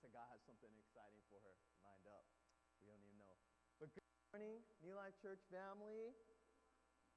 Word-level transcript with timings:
us 0.00 0.08
that 0.08 0.16
God 0.16 0.28
has 0.32 0.40
something 0.48 0.72
exciting 0.80 1.20
for 1.28 1.36
her 1.44 1.52
lined 1.84 2.08
up. 2.08 2.24
We 2.80 2.88
don't 2.88 2.96
even 3.04 3.20
know. 3.20 3.36
But 3.76 3.92
good 3.92 4.08
morning, 4.32 4.64
New 4.80 4.96
Life 4.96 5.12
Church 5.20 5.44
family. 5.52 6.16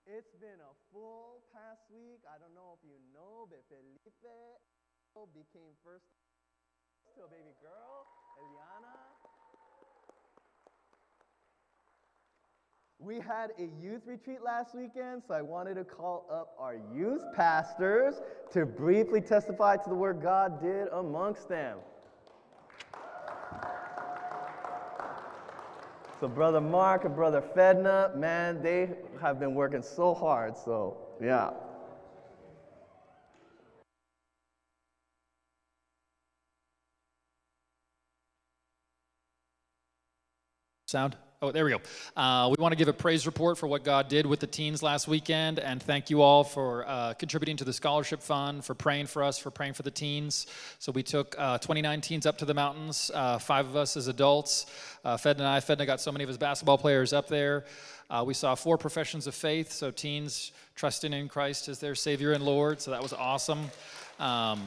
It's 0.03 0.35
been 0.35 0.59
a 0.59 0.75
full 0.91 1.47
past 1.55 1.87
week. 1.87 2.27
I 2.27 2.35
don't 2.35 2.51
know 2.51 2.75
if 2.75 2.83
you 2.83 2.99
know, 3.15 3.47
but 3.47 3.63
Felipe 3.71 4.03
became 5.31 5.71
first 5.79 6.11
to 7.15 7.23
a 7.23 7.29
baby 7.31 7.55
girl, 7.63 8.03
Eliana. 8.35 8.99
We 12.99 13.23
had 13.23 13.55
a 13.59 13.71
youth 13.79 14.03
retreat 14.07 14.43
last 14.43 14.75
weekend, 14.75 15.23
so 15.27 15.33
I 15.33 15.41
wanted 15.41 15.75
to 15.75 15.83
call 15.83 16.27
up 16.27 16.55
our 16.59 16.75
youth 16.91 17.23
pastors 17.35 18.19
to 18.51 18.65
briefly 18.65 19.21
testify 19.21 19.77
to 19.77 19.89
the 19.89 19.95
work 19.95 20.21
God 20.21 20.59
did 20.59 20.87
amongst 20.91 21.47
them. 21.47 21.79
So, 26.23 26.29
Brother 26.29 26.61
Mark 26.61 27.03
and 27.03 27.13
Brother 27.13 27.41
Fedna, 27.41 28.13
man, 28.15 28.63
they 28.63 28.91
have 29.19 29.41
been 29.41 29.53
working 29.55 29.81
so 29.81 30.13
hard, 30.13 30.55
so 30.55 30.95
yeah. 31.21 31.49
Sound? 40.87 41.17
Oh, 41.43 41.51
there 41.51 41.65
we 41.65 41.71
go. 41.71 41.81
Uh, 42.15 42.47
we 42.47 42.61
want 42.61 42.71
to 42.71 42.77
give 42.77 42.87
a 42.87 42.93
praise 42.93 43.25
report 43.25 43.57
for 43.57 43.67
what 43.67 43.83
God 43.83 44.07
did 44.07 44.25
with 44.25 44.39
the 44.39 44.47
teens 44.47 44.81
last 44.81 45.09
weekend, 45.09 45.59
and 45.59 45.83
thank 45.83 46.09
you 46.09 46.21
all 46.21 46.45
for 46.45 46.87
uh, 46.87 47.15
contributing 47.15 47.57
to 47.57 47.65
the 47.65 47.73
scholarship 47.73 48.21
fund, 48.21 48.63
for 48.63 48.73
praying 48.73 49.07
for 49.07 49.21
us, 49.21 49.37
for 49.37 49.51
praying 49.51 49.73
for 49.73 49.83
the 49.83 49.91
teens. 49.91 50.47
So 50.79 50.93
we 50.93 51.03
took 51.03 51.35
uh, 51.37 51.57
29 51.57 51.99
teens 51.99 52.25
up 52.25 52.37
to 52.37 52.45
the 52.45 52.53
mountains, 52.53 53.11
uh, 53.13 53.39
five 53.39 53.67
of 53.67 53.75
us 53.75 53.97
as 53.97 54.07
adults. 54.07 54.67
Uh, 55.03 55.17
Fed 55.17 55.37
and 55.37 55.45
I, 55.45 55.59
Fedna 55.59 55.85
got 55.85 55.99
so 55.99 56.13
many 56.13 56.23
of 56.23 56.29
his 56.29 56.37
basketball 56.37 56.77
players 56.77 57.11
up 57.11 57.27
there. 57.27 57.65
Uh, 58.09 58.23
we 58.25 58.33
saw 58.33 58.55
four 58.55 58.77
professions 58.77 59.27
of 59.27 59.35
faith, 59.35 59.69
so 59.69 59.91
teens 59.91 60.53
trusting 60.77 61.11
in 61.11 61.27
Christ 61.27 61.67
as 61.67 61.77
their 61.77 61.93
Savior 61.93 62.31
and 62.31 62.45
Lord. 62.45 62.79
So 62.79 62.91
that 62.91 63.03
was 63.03 63.11
awesome. 63.11 63.69
Um, 64.17 64.61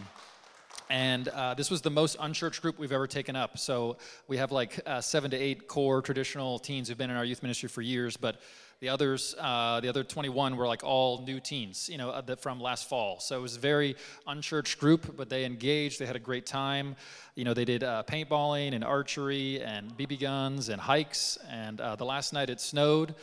and 0.88 1.28
uh, 1.28 1.54
this 1.54 1.70
was 1.70 1.82
the 1.82 1.90
most 1.90 2.16
unchurched 2.20 2.62
group 2.62 2.78
we've 2.78 2.92
ever 2.92 3.06
taken 3.06 3.34
up. 3.34 3.58
So 3.58 3.96
we 4.28 4.36
have 4.36 4.52
like 4.52 4.80
uh, 4.86 5.00
seven 5.00 5.30
to 5.32 5.36
eight 5.36 5.66
core 5.66 6.00
traditional 6.00 6.58
teens 6.58 6.88
who've 6.88 6.98
been 6.98 7.10
in 7.10 7.16
our 7.16 7.24
youth 7.24 7.42
ministry 7.42 7.68
for 7.68 7.82
years, 7.82 8.16
but 8.16 8.40
the 8.80 8.90
others, 8.90 9.34
uh, 9.38 9.80
the 9.80 9.88
other 9.88 10.04
21 10.04 10.56
were 10.56 10.66
like 10.66 10.84
all 10.84 11.22
new 11.22 11.40
teens, 11.40 11.88
you 11.88 11.96
know, 11.96 12.10
uh, 12.10 12.36
from 12.36 12.60
last 12.60 12.88
fall. 12.88 13.18
So 13.20 13.38
it 13.38 13.42
was 13.42 13.56
a 13.56 13.60
very 13.60 13.96
unchurched 14.26 14.78
group, 14.78 15.16
but 15.16 15.30
they 15.30 15.44
engaged. 15.44 15.98
They 15.98 16.06
had 16.06 16.16
a 16.16 16.20
great 16.20 16.44
time. 16.44 16.94
You 17.34 17.44
know, 17.44 17.54
they 17.54 17.64
did 17.64 17.82
uh, 17.82 18.02
paintballing 18.06 18.74
and 18.74 18.84
archery 18.84 19.62
and 19.62 19.96
BB 19.96 20.20
guns 20.20 20.68
and 20.68 20.80
hikes. 20.80 21.38
And 21.50 21.80
uh, 21.80 21.96
the 21.96 22.04
last 22.04 22.34
night 22.34 22.50
it 22.50 22.60
snowed. 22.60 23.14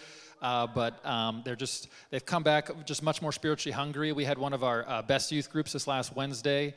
Uh, 0.41 0.67
but 0.67 1.05
um, 1.05 1.41
they're 1.45 1.55
just 1.55 1.87
they've 2.09 2.25
come 2.25 2.43
back 2.43 2.69
just 2.85 3.01
much 3.01 3.21
more 3.21 3.31
spiritually 3.31 3.71
hungry. 3.71 4.11
We 4.11 4.25
had 4.25 4.37
one 4.37 4.51
of 4.51 4.63
our 4.63 4.85
uh, 4.89 5.01
best 5.01 5.31
youth 5.31 5.49
groups 5.49 5.71
this 5.71 5.87
last 5.87 6.15
Wednesday. 6.15 6.73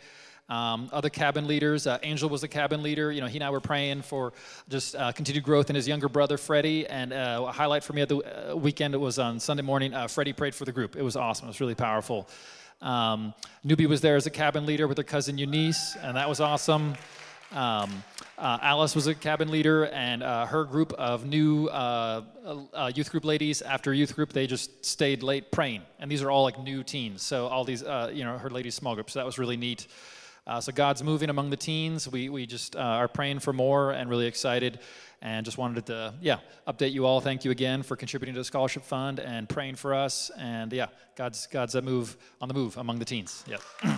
Um, 0.48 0.88
other 0.92 1.10
cabin 1.10 1.48
leaders, 1.48 1.88
uh, 1.88 1.98
Angel 2.04 2.28
was 2.28 2.44
a 2.44 2.48
cabin 2.48 2.82
leader. 2.82 3.10
You 3.10 3.20
know, 3.20 3.26
he 3.26 3.38
and 3.38 3.44
I 3.44 3.50
were 3.50 3.60
praying 3.60 4.02
for 4.02 4.32
just 4.68 4.94
uh, 4.94 5.10
continued 5.10 5.42
growth 5.42 5.70
in 5.70 5.76
his 5.76 5.88
younger 5.88 6.08
brother, 6.08 6.38
Freddie. 6.38 6.86
And 6.86 7.12
uh, 7.12 7.46
a 7.48 7.52
highlight 7.52 7.82
for 7.82 7.94
me 7.94 8.02
at 8.02 8.08
the 8.08 8.52
uh, 8.52 8.54
weekend 8.54 8.94
it 8.94 8.98
was 8.98 9.18
on 9.18 9.40
Sunday 9.40 9.64
morning. 9.64 9.92
Uh, 9.92 10.06
Freddie 10.06 10.32
prayed 10.32 10.54
for 10.54 10.64
the 10.64 10.72
group. 10.72 10.94
It 10.94 11.02
was 11.02 11.16
awesome. 11.16 11.46
It 11.46 11.50
was 11.50 11.60
really 11.60 11.74
powerful. 11.74 12.28
Um, 12.80 13.34
Newbie 13.64 13.86
was 13.86 14.00
there 14.00 14.14
as 14.14 14.26
a 14.26 14.30
cabin 14.30 14.66
leader 14.66 14.86
with 14.86 14.98
her 14.98 15.04
cousin 15.04 15.36
Eunice, 15.36 15.96
and 15.96 16.16
that 16.16 16.28
was 16.28 16.40
awesome. 16.40 16.94
Um, 17.52 18.04
uh, 18.38 18.58
Alice 18.60 18.94
was 18.94 19.06
a 19.06 19.14
cabin 19.14 19.50
leader, 19.50 19.86
and 19.86 20.22
uh, 20.22 20.46
her 20.46 20.64
group 20.64 20.92
of 20.92 21.26
new 21.26 21.68
uh, 21.68 22.22
youth 22.94 23.10
group 23.10 23.24
ladies, 23.24 23.62
after 23.62 23.94
youth 23.94 24.14
group, 24.14 24.32
they 24.32 24.46
just 24.46 24.84
stayed 24.84 25.22
late 25.22 25.50
praying. 25.50 25.82
And 25.98 26.10
these 26.10 26.22
are 26.22 26.30
all 26.30 26.42
like 26.42 26.62
new 26.62 26.84
teens. 26.84 27.22
So 27.22 27.46
all 27.46 27.64
these, 27.64 27.82
you 28.12 28.24
know, 28.24 28.36
her 28.38 28.50
ladies' 28.50 28.74
small 28.74 28.94
group. 28.94 29.10
So 29.10 29.18
that 29.18 29.26
was 29.26 29.38
really 29.38 29.56
neat. 29.56 29.86
Uh, 30.46 30.60
so 30.60 30.70
God's 30.70 31.02
moving 31.02 31.28
among 31.28 31.50
the 31.50 31.56
teens. 31.56 32.08
We, 32.08 32.28
we 32.28 32.46
just 32.46 32.76
uh, 32.76 32.78
are 32.78 33.08
praying 33.08 33.40
for 33.40 33.52
more 33.52 33.90
and 33.90 34.08
really 34.08 34.26
excited. 34.26 34.78
And 35.20 35.44
just 35.44 35.58
wanted 35.58 35.86
to, 35.86 36.14
yeah, 36.20 36.38
update 36.68 36.92
you 36.92 37.04
all. 37.04 37.20
Thank 37.20 37.44
you 37.44 37.50
again 37.50 37.82
for 37.82 37.96
contributing 37.96 38.34
to 38.34 38.40
the 38.40 38.44
scholarship 38.44 38.84
fund 38.84 39.18
and 39.18 39.48
praying 39.48 39.74
for 39.74 39.92
us. 39.92 40.30
And 40.38 40.72
yeah, 40.72 40.86
God's 41.16 41.48
God's 41.48 41.74
a 41.74 41.82
move 41.82 42.16
on 42.40 42.46
the 42.48 42.54
move 42.54 42.76
among 42.76 43.00
the 43.00 43.04
teens. 43.04 43.42
Yeah. 43.48 43.56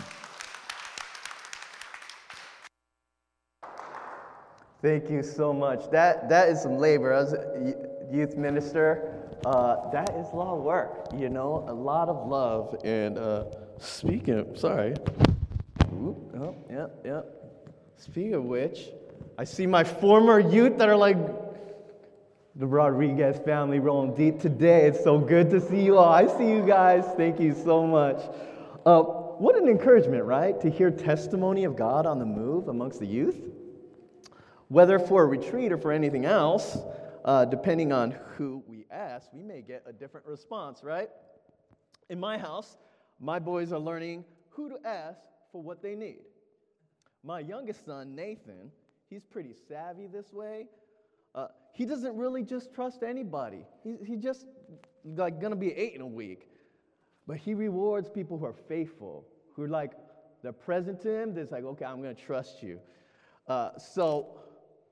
Thank 4.80 5.10
you 5.10 5.24
so 5.24 5.52
much. 5.52 5.90
That 5.90 6.28
that 6.30 6.48
is 6.48 6.62
some 6.62 6.78
labor. 6.78 7.12
As 7.12 7.32
a 7.32 7.74
youth 8.10 8.36
minister, 8.36 9.12
uh, 9.44 9.90
that 9.90 10.10
is 10.10 10.28
a 10.32 10.36
lot 10.36 10.56
of 10.56 10.62
work. 10.62 11.08
You 11.14 11.28
know, 11.28 11.64
a 11.68 11.74
lot 11.74 12.08
of 12.08 12.28
love. 12.28 12.76
And 12.84 13.18
uh, 13.18 13.44
speaking, 13.80 14.56
sorry. 14.56 14.94
Oh, 16.00 16.54
yep, 16.70 17.00
yep. 17.04 17.26
Speaking 17.96 18.34
of 18.34 18.44
which, 18.44 18.88
I 19.36 19.44
see 19.44 19.66
my 19.66 19.82
former 19.82 20.38
youth 20.38 20.78
that 20.78 20.88
are 20.88 20.96
like 20.96 21.16
the 22.54 22.66
Rodriguez 22.66 23.38
family 23.44 23.80
rolling 23.80 24.14
deep 24.14 24.40
today. 24.40 24.86
It's 24.86 25.02
so 25.02 25.18
good 25.18 25.50
to 25.50 25.60
see 25.60 25.80
you 25.80 25.98
all. 25.98 26.12
I 26.12 26.26
see 26.38 26.48
you 26.48 26.64
guys. 26.64 27.04
Thank 27.16 27.40
you 27.40 27.52
so 27.52 27.84
much. 27.84 28.20
Uh, 28.86 29.02
what 29.02 29.56
an 29.56 29.68
encouragement, 29.68 30.24
right? 30.24 30.60
To 30.60 30.70
hear 30.70 30.90
testimony 30.90 31.64
of 31.64 31.74
God 31.74 32.06
on 32.06 32.20
the 32.20 32.26
move 32.26 32.68
amongst 32.68 33.00
the 33.00 33.06
youth. 33.06 33.40
Whether 34.68 34.98
for 34.98 35.24
a 35.24 35.26
retreat 35.26 35.72
or 35.72 35.78
for 35.78 35.90
anything 35.90 36.24
else, 36.26 36.78
uh, 37.24 37.44
depending 37.44 37.92
on 37.92 38.12
who 38.36 38.62
we 38.68 38.86
ask, 38.90 39.32
we 39.32 39.42
may 39.42 39.62
get 39.62 39.82
a 39.86 39.92
different 39.92 40.26
response, 40.26 40.84
right? 40.84 41.08
In 42.08 42.20
my 42.20 42.38
house, 42.38 42.76
my 43.18 43.40
boys 43.40 43.72
are 43.72 43.80
learning 43.80 44.24
who 44.50 44.68
to 44.68 44.78
ask 44.86 45.20
for 45.50 45.62
what 45.62 45.82
they 45.82 45.94
need. 45.94 46.24
My 47.24 47.40
youngest 47.40 47.84
son, 47.84 48.14
Nathan, 48.14 48.70
he's 49.08 49.24
pretty 49.24 49.54
savvy 49.68 50.06
this 50.06 50.32
way. 50.32 50.66
Uh, 51.34 51.48
he 51.72 51.84
doesn't 51.84 52.16
really 52.16 52.42
just 52.42 52.72
trust 52.72 53.02
anybody. 53.02 53.64
He, 53.82 53.96
he 54.04 54.16
just 54.16 54.46
like 55.04 55.40
gonna 55.40 55.56
be 55.56 55.72
eight 55.72 55.94
in 55.94 56.00
a 56.00 56.06
week. 56.06 56.48
But 57.26 57.36
he 57.36 57.54
rewards 57.54 58.08
people 58.08 58.38
who 58.38 58.46
are 58.46 58.54
faithful, 58.68 59.26
who 59.54 59.64
are 59.64 59.68
like, 59.68 59.92
they're 60.42 60.52
present 60.52 61.00
to 61.02 61.10
him. 61.10 61.34
They're 61.34 61.46
like, 61.50 61.64
okay, 61.64 61.84
I'm 61.84 62.00
gonna 62.00 62.14
trust 62.14 62.62
you. 62.62 62.80
Uh, 63.46 63.76
so 63.78 64.40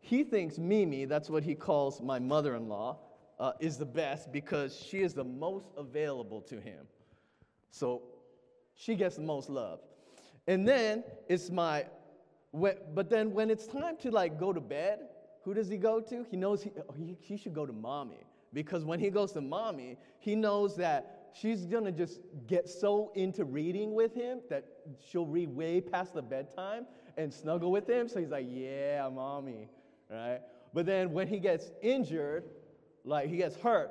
he 0.01 0.23
thinks 0.23 0.59
Mimi, 0.59 1.05
that's 1.05 1.31
what 1.31 1.43
he 1.43 1.55
calls 1.55 2.01
my 2.01 2.19
mother 2.19 2.55
in 2.55 2.69
law, 2.69 2.99
uh, 3.39 3.53
is 3.61 3.77
the 3.77 3.87
best 3.87 4.33
because 4.33 4.77
she 4.77 5.01
is 5.01 5.15
the 5.15 5.25
most 5.25 5.69
available 5.77 6.41
to 6.43 6.61
him. 6.61 6.87
So 7.71 8.03
she 8.75 8.95
gets 8.95 9.17
the 9.17 9.23
most 9.23 9.49
love. 9.49 9.81
And 10.47 10.67
then 10.67 11.05
it's 11.29 11.51
my, 11.51 11.87
but 12.53 13.11
then 13.11 13.33
when 13.33 13.51
it's 13.51 13.67
time 13.67 13.97
to 13.99 14.11
like 14.11 14.39
go 14.39 14.53
to 14.53 14.61
bed, 14.61 15.01
who 15.45 15.55
does 15.55 15.69
he 15.69 15.77
go 15.77 16.01
to? 16.01 16.27
He 16.31 16.37
knows 16.37 16.63
he, 16.63 16.73
oh, 16.77 16.93
he, 16.97 17.17
he 17.21 17.37
should 17.37 17.55
go 17.55 17.67
to 17.67 17.73
mommy. 17.73 18.25
Because 18.53 18.85
when 18.85 18.99
he 18.99 19.11
goes 19.11 19.33
to 19.33 19.41
mommy, 19.41 19.99
he 20.19 20.35
knows 20.35 20.77
that 20.77 21.31
she's 21.35 21.67
gonna 21.67 21.93
just 21.93 22.21
get 22.47 22.69
so 22.69 23.13
into 23.15 23.45
reading 23.45 23.95
with 23.95 24.15
him 24.15 24.41
that 24.49 24.65
she'll 25.09 25.27
read 25.27 25.49
way 25.49 25.81
past 25.81 26.15
the 26.15 26.23
bedtime 26.23 26.87
and 27.17 27.33
snuggle 27.33 27.71
with 27.71 27.89
him. 27.89 28.09
So 28.09 28.21
he's 28.21 28.31
like, 28.31 28.47
yeah, 28.49 29.09
mommy, 29.13 29.69
right? 30.11 30.41
But 30.73 30.87
then 30.87 31.13
when 31.13 31.29
he 31.29 31.39
gets 31.39 31.71
injured, 31.83 32.45
like 33.05 33.29
he 33.29 33.37
gets 33.37 33.57
hurt, 33.57 33.91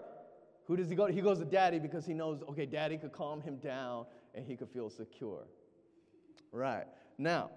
who 0.66 0.76
does 0.76 0.90
he 0.90 0.96
go 0.96 1.08
to? 1.08 1.14
He 1.14 1.22
goes 1.22 1.40
to 1.40 1.46
daddy 1.46 1.80
because 1.80 2.06
he 2.06 2.14
knows, 2.14 2.42
okay, 2.50 2.66
daddy 2.66 2.98
could 2.98 3.12
calm 3.12 3.42
him 3.42 3.58
down 3.58 4.06
and 4.34 4.46
he 4.46 4.56
could 4.56 4.70
feel 4.70 4.90
secure. 4.90 5.44
Right. 6.52 6.86
Now, 7.18 7.52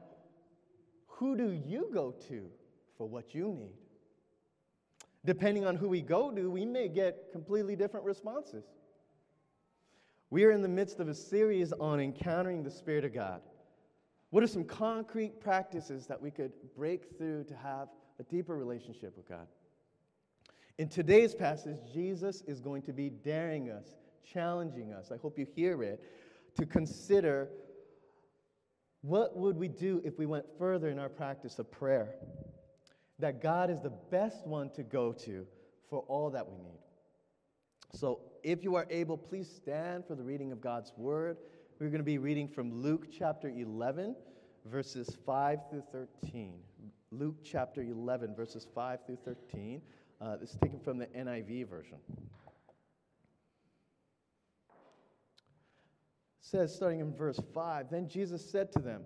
who 1.07 1.37
do 1.37 1.51
you 1.51 1.91
go 1.93 2.13
to 2.29 2.49
for 2.97 3.07
what 3.07 3.35
you 3.35 3.53
need? 3.53 3.77
Depending 5.25 5.67
on 5.67 5.77
who 5.77 5.89
we 5.89 6.01
go 6.01 6.31
to, 6.31 6.51
we 6.51 6.65
may 6.65 6.89
get 6.89 7.31
completely 7.33 7.77
different 7.77 8.07
responses. 8.07 8.65
We 10.31 10.45
are 10.45 10.53
in 10.53 10.63
the 10.63 10.69
midst 10.69 11.01
of 11.01 11.09
a 11.09 11.15
series 11.15 11.73
on 11.73 12.01
encountering 12.01 12.63
the 12.63 12.71
Spirit 12.71 13.05
of 13.05 13.15
God. 13.15 13.41
What 14.31 14.43
are 14.43 14.47
some 14.47 14.65
concrete 14.65 15.41
practices 15.41 16.07
that 16.07 16.21
we 16.21 16.31
could 16.31 16.53
break 16.77 17.17
through 17.17 17.45
to 17.45 17.57
have 17.57 17.89
a 18.21 18.23
deeper 18.25 18.57
relationship 18.57 19.17
with 19.17 19.29
God? 19.29 19.47
In 20.77 20.89
today's 20.89 21.35
passage, 21.35 21.79
Jesus 21.93 22.43
is 22.47 22.61
going 22.61 22.83
to 22.83 22.93
be 22.93 23.11
daring 23.11 23.71
us, 23.71 23.97
challenging 24.23 24.93
us. 24.93 25.11
I 25.11 25.17
hope 25.17 25.39
you 25.39 25.47
hear 25.57 25.83
it, 25.83 26.01
to 26.57 26.67
consider 26.67 27.49
what 29.03 29.37
would 29.37 29.57
we 29.57 29.69
do 29.69 30.01
if 30.05 30.19
we 30.19 30.27
went 30.27 30.45
further 30.59 30.89
in 30.89 30.99
our 30.99 31.09
practice 31.09 31.59
of 31.59 31.71
prayer? 31.71 32.15
That 33.19 33.43
God 33.43 33.71
is 33.71 33.81
the 33.81 33.93
best 34.11 34.47
one 34.47 34.71
to 34.71 34.83
go 34.83 35.13
to 35.25 35.47
for 35.89 36.01
all 36.09 36.31
that 36.31 36.49
we 36.49 36.57
need. 36.57 36.81
So, 37.95 38.21
if 38.43 38.63
you 38.63 38.75
are 38.77 38.87
able, 38.91 39.17
please 39.17 39.49
stand 39.51 40.05
for 40.07 40.15
the 40.15 40.23
reading 40.23 40.53
of 40.53 40.61
God's 40.61 40.93
word. 40.97 41.39
We're 41.81 41.89
going 41.89 41.99
to 41.99 42.05
be 42.05 42.19
reading 42.19 42.49
from 42.49 42.73
Luke 42.73 43.07
chapter 43.17 43.49
11, 43.49 44.15
verses 44.67 45.17
5 45.25 45.59
through 45.71 45.85
13. 45.93 46.55
Luke 47.11 47.37
chapter 47.43 47.83
11, 47.83 48.35
verses 48.35 48.67
5 48.75 49.07
through 49.07 49.19
13. 49.25 49.81
Uh, 50.21 50.37
this 50.37 50.51
is 50.51 50.59
taken 50.63 50.79
from 50.81 50.99
the 50.99 51.07
NIV 51.07 51.69
version. 51.69 51.99
Says, 56.51 56.75
starting 56.75 57.01
in 57.01 57.15
verse 57.15 57.41
5, 57.55 57.91
Then 57.91 58.09
Jesus 58.09 58.45
said 58.49 58.73
to 58.73 58.79
them, 58.79 59.03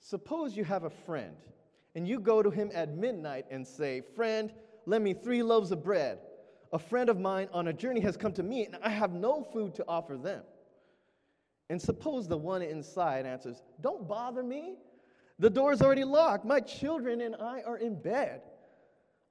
Suppose 0.00 0.56
you 0.56 0.64
have 0.64 0.84
a 0.84 0.90
friend, 0.90 1.34
and 1.94 2.06
you 2.06 2.20
go 2.20 2.42
to 2.42 2.50
him 2.50 2.70
at 2.74 2.96
midnight 2.96 3.46
and 3.50 3.66
say, 3.66 4.02
Friend, 4.14 4.52
lend 4.86 5.04
me 5.04 5.14
three 5.14 5.42
loaves 5.42 5.72
of 5.72 5.82
bread. 5.82 6.18
A 6.72 6.78
friend 6.78 7.08
of 7.08 7.18
mine 7.18 7.48
on 7.52 7.68
a 7.68 7.72
journey 7.72 8.00
has 8.00 8.16
come 8.16 8.32
to 8.32 8.42
me, 8.42 8.66
and 8.66 8.76
I 8.82 8.90
have 8.90 9.12
no 9.12 9.42
food 9.52 9.74
to 9.76 9.84
offer 9.88 10.16
them. 10.16 10.42
And 11.70 11.80
suppose 11.80 12.28
the 12.28 12.38
one 12.38 12.62
inside 12.62 13.26
answers, 13.26 13.62
Don't 13.80 14.06
bother 14.06 14.42
me. 14.42 14.76
The 15.38 15.50
door 15.50 15.72
is 15.72 15.82
already 15.82 16.04
locked. 16.04 16.44
My 16.44 16.60
children 16.60 17.20
and 17.20 17.36
I 17.36 17.62
are 17.62 17.76
in 17.76 18.00
bed. 18.00 18.42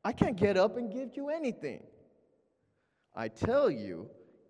I 0.03 0.13
can't 0.13 0.37
get 0.37 0.55
up 0.57 0.77
and 0.77 0.91
give 0.91 1.15
you 1.15 1.29
anything. 1.29 1.83
I 3.15 3.27
tell 3.27 3.69
you, 3.69 4.09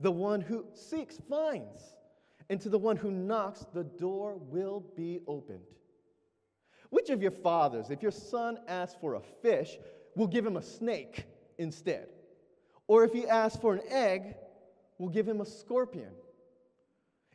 the 0.00 0.12
one 0.12 0.40
who 0.40 0.64
seeks 0.74 1.18
finds, 1.28 1.94
and 2.48 2.60
to 2.60 2.68
the 2.68 2.78
one 2.78 2.96
who 2.96 3.10
knocks, 3.10 3.64
the 3.72 3.84
door 3.84 4.36
will 4.36 4.84
be 4.96 5.20
opened. 5.26 5.60
Which 6.90 7.10
of 7.10 7.22
your 7.22 7.32
fathers, 7.32 7.90
if 7.90 8.02
your 8.02 8.12
son 8.12 8.58
asks 8.68 8.96
for 9.00 9.14
a 9.14 9.20
fish, 9.42 9.78
will 10.14 10.26
give 10.26 10.46
him 10.46 10.56
a 10.56 10.62
snake 10.62 11.26
instead? 11.58 12.08
Or 12.86 13.04
if 13.04 13.12
he 13.12 13.26
asks 13.26 13.58
for 13.58 13.74
an 13.74 13.82
egg, 13.90 14.36
will 14.98 15.08
give 15.08 15.26
him 15.26 15.40
a 15.40 15.46
scorpion? 15.46 16.12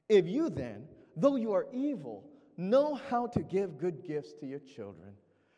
If 0.08 0.28
you 0.28 0.50
then, 0.50 0.88
though 1.16 1.36
you 1.36 1.54
are 1.54 1.68
evil, 1.74 2.24
know 2.58 2.96
how 2.96 3.28
to 3.28 3.42
give 3.42 3.78
good 3.78 4.04
gifts 4.06 4.34
to 4.40 4.46
your 4.46 4.60
children, 4.60 5.14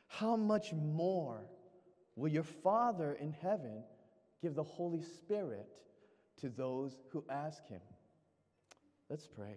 how 0.08 0.36
much 0.36 0.74
more 0.74 1.46
will 2.16 2.30
your 2.30 2.44
Father 2.44 3.14
in 3.20 3.32
heaven 3.32 3.84
give 4.42 4.56
the 4.56 4.64
Holy 4.64 5.02
Spirit 5.02 5.68
to 6.42 6.50
those 6.50 6.98
who 7.12 7.24
ask 7.30 7.66
him? 7.68 7.82
Let's 9.10 9.28
pray. 9.28 9.56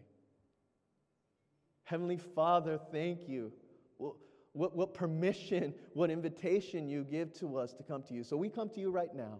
Heavenly 1.84 2.18
Father, 2.18 2.78
thank 2.90 3.28
you. 3.28 3.52
What, 3.98 4.74
what, 4.74 4.94
permission, 4.94 5.74
what 5.94 6.10
invitation 6.10 6.88
you 6.88 7.04
give 7.04 7.32
to 7.40 7.58
us 7.58 7.72
to 7.74 7.82
come 7.82 8.02
to 8.04 8.14
you. 8.14 8.24
So 8.24 8.36
we 8.36 8.48
come 8.48 8.68
to 8.70 8.80
you 8.80 8.90
right 8.90 9.14
now. 9.14 9.38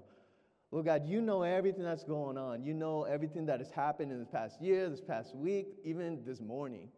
Lord 0.70 0.86
God, 0.86 1.06
you 1.06 1.20
know 1.20 1.42
everything 1.42 1.84
that's 1.84 2.04
going 2.04 2.36
on. 2.36 2.62
You 2.62 2.74
know 2.74 3.04
everything 3.04 3.46
that 3.46 3.60
has 3.60 3.70
happened 3.70 4.12
in 4.12 4.18
this 4.18 4.28
past 4.28 4.60
year, 4.60 4.88
this 4.90 5.00
past 5.00 5.34
week, 5.34 5.68
even 5.84 6.22
this 6.24 6.40
morning. 6.40 6.88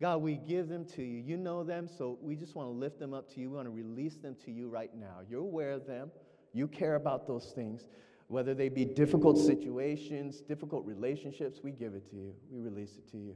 God, 0.00 0.22
we 0.22 0.36
give 0.36 0.68
them 0.68 0.84
to 0.96 1.02
you. 1.02 1.20
You 1.20 1.36
know 1.36 1.64
them, 1.64 1.88
so 1.88 2.18
we 2.22 2.36
just 2.36 2.54
want 2.54 2.68
to 2.68 2.72
lift 2.72 3.00
them 3.00 3.12
up 3.12 3.32
to 3.34 3.40
you. 3.40 3.50
We 3.50 3.56
want 3.56 3.66
to 3.66 3.72
release 3.72 4.16
them 4.16 4.36
to 4.44 4.50
you 4.50 4.68
right 4.68 4.94
now. 4.94 5.18
You're 5.28 5.40
aware 5.40 5.72
of 5.72 5.86
them. 5.86 6.10
You 6.52 6.68
care 6.68 6.94
about 6.94 7.26
those 7.26 7.52
things. 7.54 7.88
Whether 8.28 8.54
they 8.54 8.68
be 8.68 8.84
difficult 8.84 9.38
situations, 9.38 10.42
difficult 10.42 10.84
relationships, 10.84 11.60
we 11.62 11.72
give 11.72 11.94
it 11.94 12.08
to 12.10 12.16
you. 12.16 12.34
We 12.50 12.60
release 12.60 12.96
it 12.96 13.10
to 13.12 13.16
you. 13.16 13.34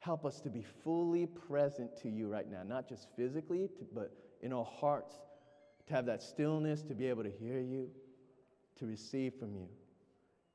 Help 0.00 0.26
us 0.26 0.40
to 0.42 0.50
be 0.50 0.64
fully 0.84 1.26
present 1.26 1.96
to 2.02 2.08
you 2.08 2.28
right 2.28 2.48
now, 2.50 2.62
not 2.62 2.88
just 2.88 3.08
physically, 3.16 3.70
but 3.94 4.12
in 4.42 4.52
our 4.52 4.64
hearts, 4.64 5.16
to 5.86 5.94
have 5.94 6.04
that 6.06 6.22
stillness, 6.22 6.82
to 6.82 6.94
be 6.94 7.06
able 7.06 7.22
to 7.22 7.30
hear 7.30 7.58
you, 7.58 7.88
to 8.78 8.86
receive 8.86 9.34
from 9.34 9.54
you, 9.54 9.66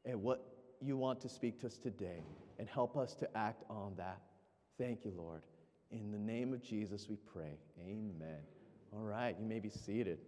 and 0.05 0.21
what 0.21 0.45
you 0.79 0.95
want 0.95 1.19
to 1.21 1.29
speak 1.29 1.59
to 1.61 1.67
us 1.67 1.77
today, 1.77 2.23
and 2.59 2.69
help 2.69 2.95
us 2.95 3.15
to 3.15 3.37
act 3.37 3.63
on 3.69 3.93
that. 3.97 4.21
Thank 4.77 5.03
you, 5.03 5.13
Lord. 5.17 5.41
In 5.89 6.11
the 6.11 6.19
name 6.19 6.53
of 6.53 6.61
Jesus, 6.61 7.07
we 7.09 7.17
pray. 7.33 7.57
Amen. 7.79 8.39
All 8.93 9.03
right, 9.03 9.35
you 9.39 9.45
may 9.45 9.59
be 9.59 9.69
seated. 9.69 10.19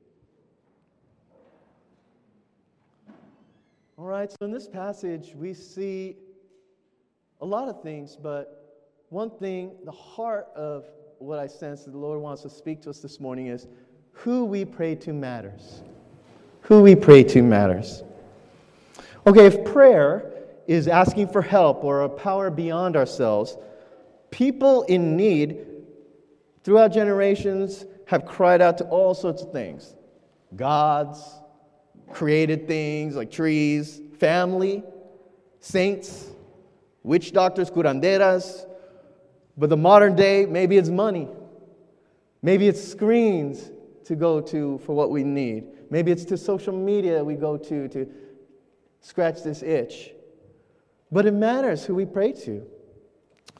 All 3.97 4.05
right, 4.05 4.29
so 4.31 4.37
in 4.41 4.51
this 4.51 4.67
passage, 4.67 5.33
we 5.35 5.53
see 5.53 6.17
a 7.41 7.45
lot 7.45 7.67
of 7.67 7.81
things, 7.83 8.15
but 8.15 8.85
one 9.09 9.29
thing, 9.29 9.71
the 9.85 9.91
heart 9.91 10.47
of 10.55 10.85
what 11.19 11.39
I 11.39 11.47
sense 11.47 11.83
that 11.83 11.91
the 11.91 11.97
Lord 11.97 12.19
wants 12.19 12.41
to 12.41 12.49
speak 12.49 12.81
to 12.83 12.89
us 12.89 12.99
this 12.99 13.19
morning 13.19 13.47
is 13.47 13.67
who 14.11 14.45
we 14.45 14.65
pray 14.65 14.95
to 14.95 15.13
matters. 15.13 15.81
Who 16.61 16.81
we 16.81 16.95
pray 16.95 17.23
to 17.25 17.41
matters. 17.41 18.03
Okay, 19.27 19.45
if 19.45 19.63
prayer 19.63 20.33
is 20.67 20.87
asking 20.87 21.27
for 21.27 21.41
help 21.41 21.83
or 21.83 22.01
a 22.01 22.09
power 22.09 22.49
beyond 22.49 22.95
ourselves, 22.95 23.57
People 24.33 24.81
in 24.85 25.15
need 25.15 25.63
throughout 26.63 26.91
generations 26.91 27.85
have 28.07 28.25
cried 28.25 28.63
out 28.63 28.79
to 28.79 28.83
all 28.85 29.13
sorts 29.13 29.43
of 29.43 29.51
things 29.51 29.93
gods, 30.55 31.39
created 32.11 32.67
things 32.67 33.15
like 33.15 33.31
trees, 33.31 34.01
family, 34.19 34.83
saints, 35.59 36.29
witch 37.03 37.31
doctors, 37.31 37.69
curanderas. 37.69 38.65
But 39.57 39.69
the 39.69 39.77
modern 39.77 40.15
day, 40.15 40.45
maybe 40.45 40.77
it's 40.77 40.89
money. 40.89 41.27
Maybe 42.41 42.67
it's 42.67 42.85
screens 42.85 43.71
to 44.05 44.15
go 44.15 44.41
to 44.41 44.79
for 44.79 44.95
what 44.95 45.11
we 45.11 45.23
need. 45.23 45.65
Maybe 45.89 46.11
it's 46.11 46.25
to 46.25 46.37
social 46.37 46.75
media 46.75 47.23
we 47.23 47.35
go 47.35 47.57
to 47.57 47.87
to 47.89 48.09
scratch 49.01 49.43
this 49.43 49.61
itch. 49.61 50.11
But 51.11 51.25
it 51.25 51.33
matters 51.33 51.85
who 51.85 51.95
we 51.95 52.05
pray 52.05 52.33
to. 52.33 52.65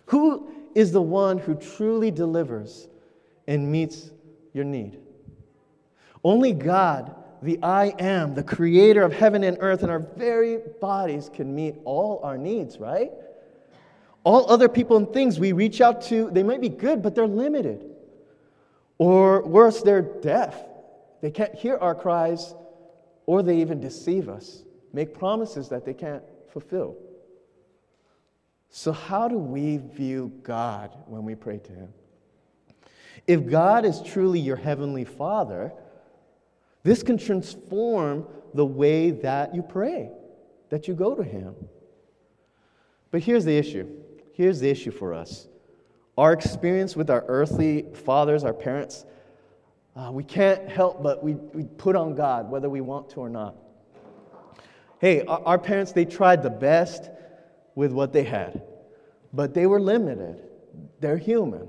Who 0.08 0.52
is 0.76 0.92
the 0.92 1.02
one 1.02 1.38
who 1.38 1.56
truly 1.56 2.12
delivers 2.12 2.88
and 3.48 3.72
meets 3.72 4.12
your 4.54 4.66
need. 4.66 5.00
Only 6.24 6.54
God, 6.54 7.16
the 7.44 7.60
I 7.62 7.88
am, 8.00 8.34
the 8.34 8.44
creator 8.44 9.04
of 9.04 9.14
heaven 9.14 9.44
and 9.44 9.58
earth 9.60 9.82
and 9.82 9.92
our 9.92 10.00
very 10.00 10.60
bodies, 10.80 11.30
can 11.34 11.54
meet 11.54 11.76
all 11.84 12.22
our 12.24 12.38
needs, 12.38 12.80
right? 12.80 13.12
All 14.24 14.50
other 14.50 14.70
people 14.70 14.98
and 14.98 15.12
things 15.12 15.40
we 15.40 15.52
reach 15.52 15.82
out 15.82 16.02
to, 16.04 16.30
they 16.32 16.44
might 16.44 16.62
be 16.62 16.70
good, 16.70 17.02
but 17.02 17.16
they're 17.16 17.28
limited. 17.28 17.84
Or 18.98 19.46
worse, 19.46 19.82
they're 19.82 20.02
deaf. 20.02 20.56
They 21.22 21.32
can't 21.32 21.54
hear 21.54 21.78
our 21.78 21.96
cries, 21.96 22.54
or 23.26 23.44
they 23.44 23.62
even 23.62 23.80
deceive 23.80 24.30
us, 24.30 24.64
make 24.94 25.14
promises 25.14 25.70
that 25.70 25.86
they 25.86 25.94
can't 25.94 26.24
fulfill. 26.52 26.98
So, 28.70 28.92
how 28.92 29.28
do 29.28 29.38
we 29.38 29.78
view 29.78 30.32
God 30.44 30.92
when 31.08 31.26
we 31.26 31.36
pray 31.36 31.60
to 31.60 31.72
Him? 31.72 31.94
If 33.28 33.48
God 33.50 33.86
is 33.86 34.02
truly 34.02 34.40
your 34.40 34.56
Heavenly 34.56 35.06
Father, 35.06 35.74
this 36.84 37.02
can 37.02 37.18
transform 37.18 38.28
the 38.54 38.66
way 38.66 39.12
that 39.12 39.56
you 39.56 39.62
pray, 39.62 40.10
that 40.70 40.88
you 40.88 40.94
go 40.94 41.16
to 41.16 41.24
Him. 41.24 41.56
But 43.12 43.24
here's 43.24 43.46
the 43.46 43.58
issue. 43.58 43.88
Here's 44.34 44.60
the 44.60 44.70
issue 44.70 44.92
for 44.92 45.14
us. 45.14 45.48
Our 46.18 46.34
experience 46.34 46.96
with 46.96 47.10
our 47.10 47.24
earthly 47.28 47.86
fathers, 47.94 48.44
our 48.44 48.54
parents, 48.54 49.06
uh, 49.96 50.10
we 50.12 50.24
can't 50.24 50.68
help 50.68 51.04
but 51.04 51.24
we, 51.24 51.34
we 51.34 51.64
put 51.64 51.96
on 51.96 52.16
God, 52.16 52.50
whether 52.50 52.70
we 52.70 52.82
want 52.82 53.10
to 53.12 53.20
or 53.20 53.30
not. 53.30 53.56
Hey, 55.00 55.24
our, 55.26 55.42
our 55.46 55.60
parents, 55.60 55.92
they 55.92 56.06
tried 56.06 56.44
the 56.44 56.50
best 56.50 57.10
with 57.76 57.92
what 57.92 58.14
they 58.14 58.24
had. 58.24 58.64
But 59.32 59.54
they 59.54 59.66
were 59.66 59.80
limited. 59.80 60.42
They're 61.00 61.18
human. 61.18 61.68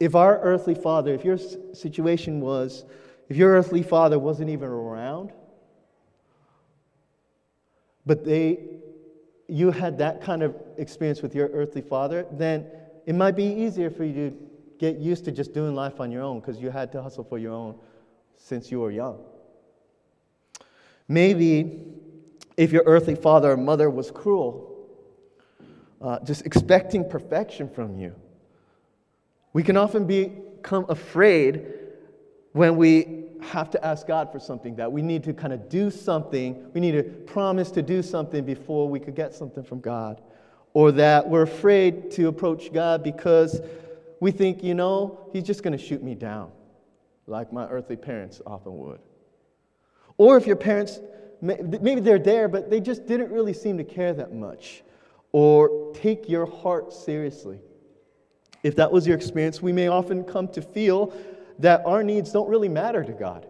If 0.00 0.14
our 0.14 0.40
earthly 0.40 0.74
father, 0.74 1.12
if 1.12 1.24
your 1.24 1.38
situation 1.72 2.40
was, 2.40 2.84
if 3.28 3.36
your 3.36 3.50
earthly 3.50 3.82
father 3.82 4.18
wasn't 4.18 4.48
even 4.50 4.68
around, 4.68 5.32
but 8.06 8.24
they, 8.24 8.60
you 9.48 9.70
had 9.70 9.98
that 9.98 10.22
kind 10.22 10.42
of 10.42 10.56
experience 10.78 11.20
with 11.20 11.34
your 11.34 11.48
earthly 11.48 11.82
father, 11.82 12.26
then 12.32 12.66
it 13.06 13.14
might 13.14 13.36
be 13.36 13.44
easier 13.44 13.90
for 13.90 14.04
you 14.04 14.30
to 14.30 14.36
get 14.78 14.96
used 14.96 15.24
to 15.26 15.32
just 15.32 15.52
doing 15.52 15.74
life 15.74 16.00
on 16.00 16.10
your 16.10 16.22
own 16.22 16.40
because 16.40 16.58
you 16.58 16.70
had 16.70 16.90
to 16.92 17.02
hustle 17.02 17.24
for 17.24 17.38
your 17.38 17.52
own 17.52 17.74
since 18.36 18.70
you 18.70 18.80
were 18.80 18.90
young. 18.90 19.18
Maybe 21.06 21.82
if 22.56 22.72
your 22.72 22.82
earthly 22.86 23.14
father 23.14 23.52
or 23.52 23.56
mother 23.56 23.90
was 23.90 24.10
cruel, 24.10 24.86
uh, 26.00 26.18
just 26.24 26.46
expecting 26.46 27.08
perfection 27.08 27.68
from 27.68 27.98
you, 27.98 28.14
we 29.52 29.62
can 29.62 29.76
often 29.76 30.06
become 30.06 30.86
afraid 30.88 31.66
when 32.52 32.76
we 32.76 33.17
have 33.42 33.70
to 33.70 33.84
ask 33.84 34.06
God 34.06 34.30
for 34.32 34.38
something, 34.38 34.76
that 34.76 34.90
we 34.90 35.02
need 35.02 35.24
to 35.24 35.32
kind 35.32 35.52
of 35.52 35.68
do 35.68 35.90
something, 35.90 36.70
we 36.72 36.80
need 36.80 36.92
to 36.92 37.02
promise 37.02 37.70
to 37.72 37.82
do 37.82 38.02
something 38.02 38.44
before 38.44 38.88
we 38.88 39.00
could 39.00 39.14
get 39.14 39.34
something 39.34 39.62
from 39.62 39.80
God. 39.80 40.20
Or 40.74 40.92
that 40.92 41.28
we're 41.28 41.42
afraid 41.42 42.10
to 42.12 42.28
approach 42.28 42.72
God 42.72 43.02
because 43.02 43.60
we 44.20 44.30
think, 44.30 44.62
you 44.62 44.74
know, 44.74 45.28
He's 45.32 45.44
just 45.44 45.62
going 45.62 45.76
to 45.76 45.82
shoot 45.82 46.02
me 46.02 46.14
down, 46.14 46.50
like 47.26 47.52
my 47.52 47.66
earthly 47.68 47.96
parents 47.96 48.40
often 48.46 48.76
would. 48.78 49.00
Or 50.18 50.36
if 50.36 50.46
your 50.46 50.56
parents, 50.56 51.00
maybe 51.40 52.00
they're 52.00 52.18
there, 52.18 52.48
but 52.48 52.70
they 52.70 52.80
just 52.80 53.06
didn't 53.06 53.30
really 53.30 53.54
seem 53.54 53.78
to 53.78 53.84
care 53.84 54.12
that 54.12 54.34
much 54.34 54.82
or 55.32 55.92
take 55.94 56.28
your 56.28 56.46
heart 56.46 56.92
seriously. 56.92 57.60
If 58.62 58.76
that 58.76 58.90
was 58.90 59.06
your 59.06 59.16
experience, 59.16 59.62
we 59.62 59.72
may 59.72 59.88
often 59.88 60.24
come 60.24 60.48
to 60.48 60.62
feel 60.62 61.12
that 61.58 61.84
our 61.84 62.02
needs 62.02 62.32
don't 62.32 62.48
really 62.48 62.68
matter 62.68 63.02
to 63.04 63.12
God. 63.12 63.46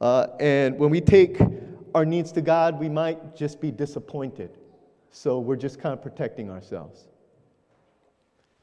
Uh, 0.00 0.28
and 0.40 0.78
when 0.78 0.90
we 0.90 1.00
take 1.00 1.38
our 1.94 2.04
needs 2.04 2.32
to 2.32 2.40
God, 2.40 2.78
we 2.80 2.88
might 2.88 3.36
just 3.36 3.60
be 3.60 3.70
disappointed. 3.70 4.56
So 5.10 5.38
we're 5.38 5.56
just 5.56 5.80
kind 5.80 5.92
of 5.92 6.02
protecting 6.02 6.50
ourselves. 6.50 7.08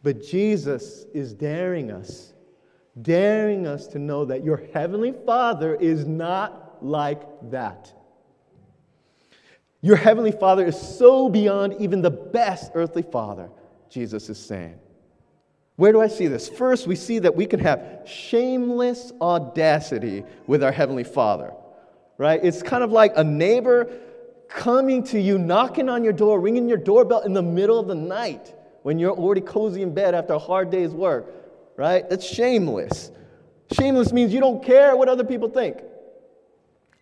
But 0.03 0.23
Jesus 0.23 1.05
is 1.13 1.33
daring 1.33 1.91
us, 1.91 2.33
daring 3.01 3.67
us 3.67 3.87
to 3.87 3.99
know 3.99 4.25
that 4.25 4.43
your 4.43 4.63
Heavenly 4.73 5.13
Father 5.25 5.75
is 5.75 6.05
not 6.05 6.77
like 6.81 7.21
that. 7.51 7.93
Your 9.81 9.97
Heavenly 9.97 10.31
Father 10.31 10.65
is 10.65 10.79
so 10.79 11.29
beyond 11.29 11.75
even 11.79 12.01
the 12.01 12.11
best 12.11 12.71
earthly 12.73 13.03
father, 13.03 13.49
Jesus 13.89 14.29
is 14.29 14.39
saying. 14.39 14.79
Where 15.77 15.91
do 15.91 16.01
I 16.01 16.07
see 16.07 16.25
this? 16.25 16.49
First, 16.49 16.87
we 16.87 16.95
see 16.95 17.19
that 17.19 17.35
we 17.35 17.45
can 17.45 17.59
have 17.59 18.01
shameless 18.05 19.13
audacity 19.21 20.25
with 20.47 20.63
our 20.63 20.71
Heavenly 20.71 21.03
Father, 21.03 21.53
right? 22.17 22.39
It's 22.43 22.63
kind 22.63 22.83
of 22.83 22.91
like 22.91 23.13
a 23.15 23.23
neighbor 23.23 23.87
coming 24.49 25.03
to 25.03 25.21
you, 25.21 25.37
knocking 25.37 25.87
on 25.87 26.03
your 26.03 26.13
door, 26.13 26.41
ringing 26.41 26.67
your 26.67 26.79
doorbell 26.79 27.21
in 27.21 27.33
the 27.33 27.43
middle 27.43 27.79
of 27.79 27.87
the 27.87 27.95
night 27.95 28.55
when 28.81 28.97
you're 28.97 29.15
already 29.15 29.41
cozy 29.41 29.83
in 29.83 29.93
bed 29.93 30.15
after 30.15 30.33
a 30.33 30.39
hard 30.39 30.71
day's 30.71 30.91
work, 30.91 31.31
right? 31.77 32.09
That's 32.09 32.25
shameless. 32.25 33.11
Shameless 33.71 34.11
means 34.11 34.33
you 34.33 34.39
don't 34.39 34.63
care 34.63 34.95
what 34.95 35.09
other 35.09 35.23
people 35.23 35.49
think. 35.49 35.83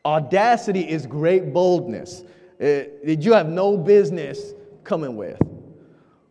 Audacity 0.04 0.82
is 0.82 1.08
great 1.08 1.54
boldness 1.54 2.24
that 2.58 2.92
eh, 3.06 3.16
you 3.20 3.32
have 3.34 3.48
no 3.48 3.78
business 3.78 4.54
coming 4.84 5.16
with. 5.16 5.40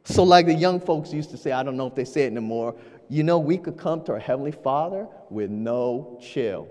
So, 0.05 0.23
like 0.23 0.47
the 0.47 0.55
young 0.55 0.81
folks 0.81 1.13
used 1.13 1.31
to 1.31 1.39
say, 1.39 1.53
I 1.53 1.63
don't 1.63 1.77
know 1.77 1.87
if 1.87 1.95
they 1.95 2.05
say 2.05 2.25
it 2.25 2.27
anymore, 2.27 2.77
you 3.09 3.23
know, 3.23 3.39
we 3.39 3.57
could 3.57 3.79
come 3.79 4.05
to 4.05 4.13
our 4.13 4.19
Heavenly 4.19 4.53
Father 4.53 5.09
with 5.31 5.51
no 5.51 6.19
chill. 6.23 6.69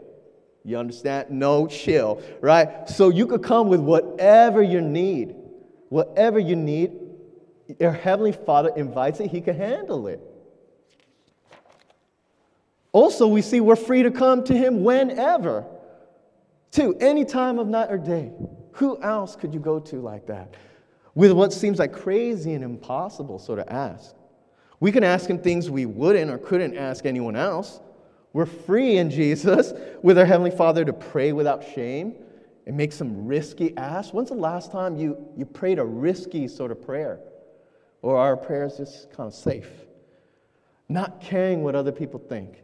You 0.64 0.78
understand? 0.78 1.32
No 1.32 1.68
chill, 1.68 2.22
right? 2.42 2.88
So 2.88 3.10
you 3.10 3.28
could 3.28 3.44
come 3.44 3.68
with 3.68 3.82
whatever 3.82 4.62
you 4.62 4.82
need. 4.82 5.36
Whatever 5.90 6.40
you 6.40 6.56
need, 6.56 6.94
your 7.80 7.92
Heavenly 7.92 8.32
Father 8.32 8.72
invites 8.76 9.20
it, 9.20 9.30
He 9.30 9.42
can 9.42 9.56
handle 9.56 10.08
it. 10.08 10.22
Also, 12.92 13.28
we 13.28 13.42
see 13.42 13.60
we're 13.60 13.76
free 13.76 14.04
to 14.04 14.12
come 14.12 14.44
to 14.44 14.56
Him 14.56 14.84
whenever, 14.84 15.66
to 16.72 16.96
any 17.00 17.26
time 17.26 17.58
of 17.58 17.68
night 17.68 17.92
or 17.92 17.98
day. 17.98 18.32
Who 18.74 19.02
else 19.02 19.36
could 19.36 19.54
you 19.54 19.60
go 19.60 19.80
to 19.80 19.98
like 19.98 20.28
that? 20.28 20.56
With 21.16 21.32
what 21.32 21.54
seems 21.54 21.80
like 21.80 21.94
crazy 21.94 22.54
and 22.54 22.64
impossible 22.64 23.40
sort 23.40 23.60
of 23.60 23.68
ask. 23.68 24.16
We 24.80 24.92
can 24.92 25.04
ask 25.04 25.30
him 25.30 25.38
things 25.38 25.70
we 25.70 25.86
wouldn't 25.86 26.30
or 26.30 26.38
couldn't 26.38 26.76
ask 26.76 27.06
anyone 27.06 27.36
else. 27.36 27.80
We're 28.34 28.48
free 28.48 28.98
in 28.98 29.12
Jesus 29.12 29.74
with 30.02 30.18
our 30.18 30.26
Heavenly 30.26 30.52
Father 30.52 30.84
to 30.84 30.94
pray 30.94 31.34
without 31.34 31.64
shame 31.74 32.16
and 32.66 32.76
make 32.76 32.92
some 32.92 33.28
risky 33.28 33.78
asks. 33.78 34.14
When's 34.14 34.30
the 34.30 34.36
last 34.36 34.72
time 34.72 34.96
you, 34.98 35.18
you 35.38 35.46
prayed 35.46 35.80
a 35.80 35.86
risky 35.86 36.48
sort 36.48 36.72
of 36.72 36.82
prayer? 36.82 37.20
Or 38.02 38.18
our 38.18 38.36
prayers 38.36 38.78
just 38.78 39.12
kind 39.12 39.28
of 39.28 39.34
safe? 39.34 39.70
Not 40.90 41.22
caring 41.22 41.64
what 41.64 41.76
other 41.76 41.92
people 41.92 42.20
think. 42.20 42.62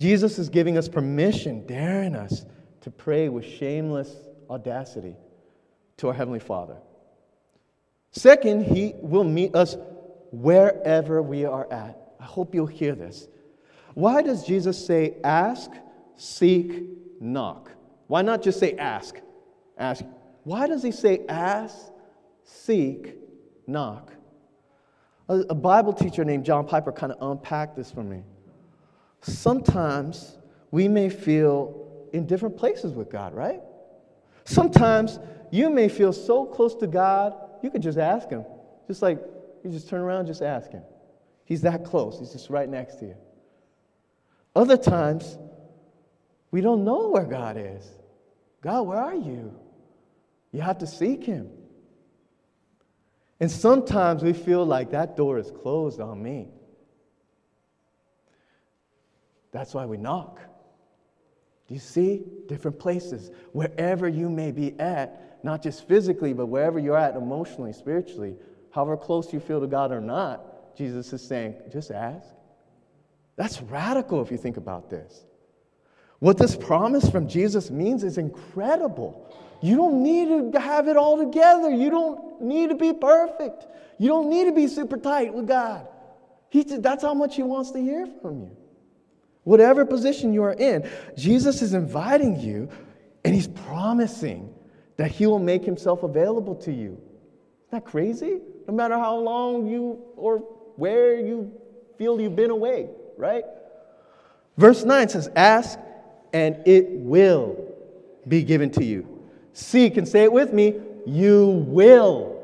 Jesus 0.00 0.38
is 0.38 0.48
giving 0.48 0.76
us 0.76 0.88
permission, 0.88 1.64
daring 1.66 2.16
us 2.16 2.44
to 2.80 2.90
pray 2.90 3.28
with 3.28 3.44
shameless 3.44 4.12
audacity 4.50 5.14
to 5.98 6.08
our 6.08 6.14
Heavenly 6.14 6.40
Father. 6.40 6.76
Second, 8.12 8.64
He 8.64 8.94
will 9.00 9.24
meet 9.24 9.54
us 9.54 9.76
wherever 10.30 11.22
we 11.22 11.44
are 11.44 11.70
at. 11.72 11.98
I 12.20 12.24
hope 12.24 12.54
you'll 12.54 12.66
hear 12.66 12.94
this. 12.94 13.28
Why 13.94 14.22
does 14.22 14.46
Jesus 14.46 14.86
say, 14.86 15.16
ask, 15.24 15.70
seek, 16.16 16.84
knock? 17.20 17.70
Why 18.06 18.22
not 18.22 18.42
just 18.42 18.60
say 18.60 18.74
ask? 18.76 19.16
Ask. 19.76 20.04
Why 20.44 20.66
does 20.66 20.82
He 20.82 20.92
say 20.92 21.22
ask, 21.28 21.76
seek, 22.44 23.16
knock? 23.66 24.12
A, 25.28 25.38
a 25.50 25.54
Bible 25.54 25.92
teacher 25.92 26.24
named 26.24 26.44
John 26.44 26.66
Piper 26.66 26.92
kind 26.92 27.12
of 27.12 27.30
unpacked 27.30 27.76
this 27.76 27.90
for 27.90 28.02
me. 28.02 28.22
Sometimes 29.22 30.36
we 30.70 30.88
may 30.88 31.08
feel 31.08 32.08
in 32.12 32.26
different 32.26 32.56
places 32.56 32.92
with 32.92 33.10
God, 33.10 33.34
right? 33.34 33.60
Sometimes 34.44 35.18
you 35.50 35.70
may 35.70 35.88
feel 35.88 36.12
so 36.12 36.44
close 36.44 36.74
to 36.76 36.86
God 36.86 37.34
you 37.62 37.70
could 37.70 37.82
just 37.82 37.98
ask 37.98 38.28
him. 38.28 38.44
Just 38.86 39.02
like 39.02 39.18
you 39.64 39.70
just 39.70 39.88
turn 39.88 40.00
around, 40.00 40.26
just 40.26 40.42
ask 40.42 40.70
him. 40.70 40.82
He's 41.44 41.62
that 41.62 41.84
close, 41.84 42.18
he's 42.18 42.32
just 42.32 42.50
right 42.50 42.68
next 42.68 42.96
to 42.96 43.06
you. 43.06 43.16
Other 44.54 44.76
times, 44.76 45.38
we 46.50 46.60
don't 46.60 46.84
know 46.84 47.08
where 47.08 47.24
God 47.24 47.56
is. 47.58 47.88
God, 48.62 48.82
where 48.82 48.98
are 48.98 49.14
you? 49.14 49.54
You 50.52 50.60
have 50.60 50.78
to 50.78 50.86
seek 50.86 51.24
him. 51.24 51.50
And 53.40 53.50
sometimes 53.50 54.22
we 54.22 54.34
feel 54.34 54.64
like 54.64 54.90
that 54.90 55.16
door 55.16 55.38
is 55.38 55.50
closed 55.50 56.00
on 56.00 56.22
me. 56.22 56.48
That's 59.50 59.74
why 59.74 59.86
we 59.86 59.96
knock. 59.96 60.38
Do 61.66 61.74
you 61.74 61.80
see? 61.80 62.22
Different 62.46 62.78
places. 62.78 63.30
Wherever 63.52 64.08
you 64.08 64.28
may 64.28 64.52
be 64.52 64.78
at, 64.78 65.31
not 65.42 65.62
just 65.62 65.86
physically, 65.88 66.32
but 66.32 66.46
wherever 66.46 66.78
you're 66.78 66.96
at 66.96 67.16
emotionally, 67.16 67.72
spiritually, 67.72 68.36
however 68.70 68.96
close 68.96 69.32
you 69.32 69.40
feel 69.40 69.60
to 69.60 69.66
God 69.66 69.92
or 69.92 70.00
not, 70.00 70.76
Jesus 70.76 71.12
is 71.12 71.22
saying, 71.22 71.56
just 71.70 71.90
ask. 71.90 72.26
That's 73.36 73.60
radical 73.62 74.22
if 74.22 74.30
you 74.30 74.36
think 74.36 74.56
about 74.56 74.90
this. 74.90 75.24
What 76.18 76.38
this 76.38 76.54
promise 76.54 77.08
from 77.10 77.28
Jesus 77.28 77.70
means 77.70 78.04
is 78.04 78.18
incredible. 78.18 79.36
You 79.60 79.76
don't 79.76 80.02
need 80.02 80.52
to 80.52 80.60
have 80.60 80.88
it 80.88 80.96
all 80.96 81.18
together. 81.18 81.70
You 81.70 81.90
don't 81.90 82.42
need 82.42 82.68
to 82.70 82.76
be 82.76 82.92
perfect. 82.92 83.66
You 83.98 84.08
don't 84.08 84.30
need 84.30 84.44
to 84.44 84.52
be 84.52 84.68
super 84.68 84.96
tight 84.96 85.34
with 85.34 85.48
God. 85.48 85.86
He, 86.50 86.62
that's 86.62 87.02
how 87.02 87.14
much 87.14 87.36
He 87.36 87.42
wants 87.42 87.70
to 87.72 87.80
hear 87.80 88.06
from 88.20 88.40
you. 88.40 88.56
Whatever 89.44 89.84
position 89.84 90.32
you 90.32 90.44
are 90.44 90.52
in, 90.52 90.88
Jesus 91.16 91.62
is 91.62 91.74
inviting 91.74 92.38
you 92.38 92.68
and 93.24 93.34
He's 93.34 93.48
promising 93.48 94.51
that 95.02 95.10
He 95.10 95.26
will 95.26 95.40
make 95.40 95.64
Himself 95.64 96.04
available 96.04 96.54
to 96.54 96.70
you. 96.70 96.92
Isn't 96.92 97.70
that 97.72 97.84
crazy? 97.84 98.38
No 98.68 98.72
matter 98.72 98.94
how 98.96 99.16
long 99.16 99.66
you 99.66 100.00
or 100.14 100.38
where 100.76 101.18
you 101.18 101.50
feel 101.98 102.20
you've 102.20 102.36
been 102.36 102.52
away, 102.52 102.88
right? 103.16 103.42
Verse 104.56 104.84
9 104.84 105.08
says, 105.08 105.28
Ask 105.34 105.76
and 106.32 106.56
it 106.68 106.88
will 106.88 107.74
be 108.28 108.44
given 108.44 108.70
to 108.70 108.84
you. 108.84 109.24
Seek 109.54 109.96
and 109.96 110.06
say 110.06 110.22
it 110.22 110.32
with 110.32 110.52
me, 110.52 110.76
you 111.04 111.64
will 111.66 112.40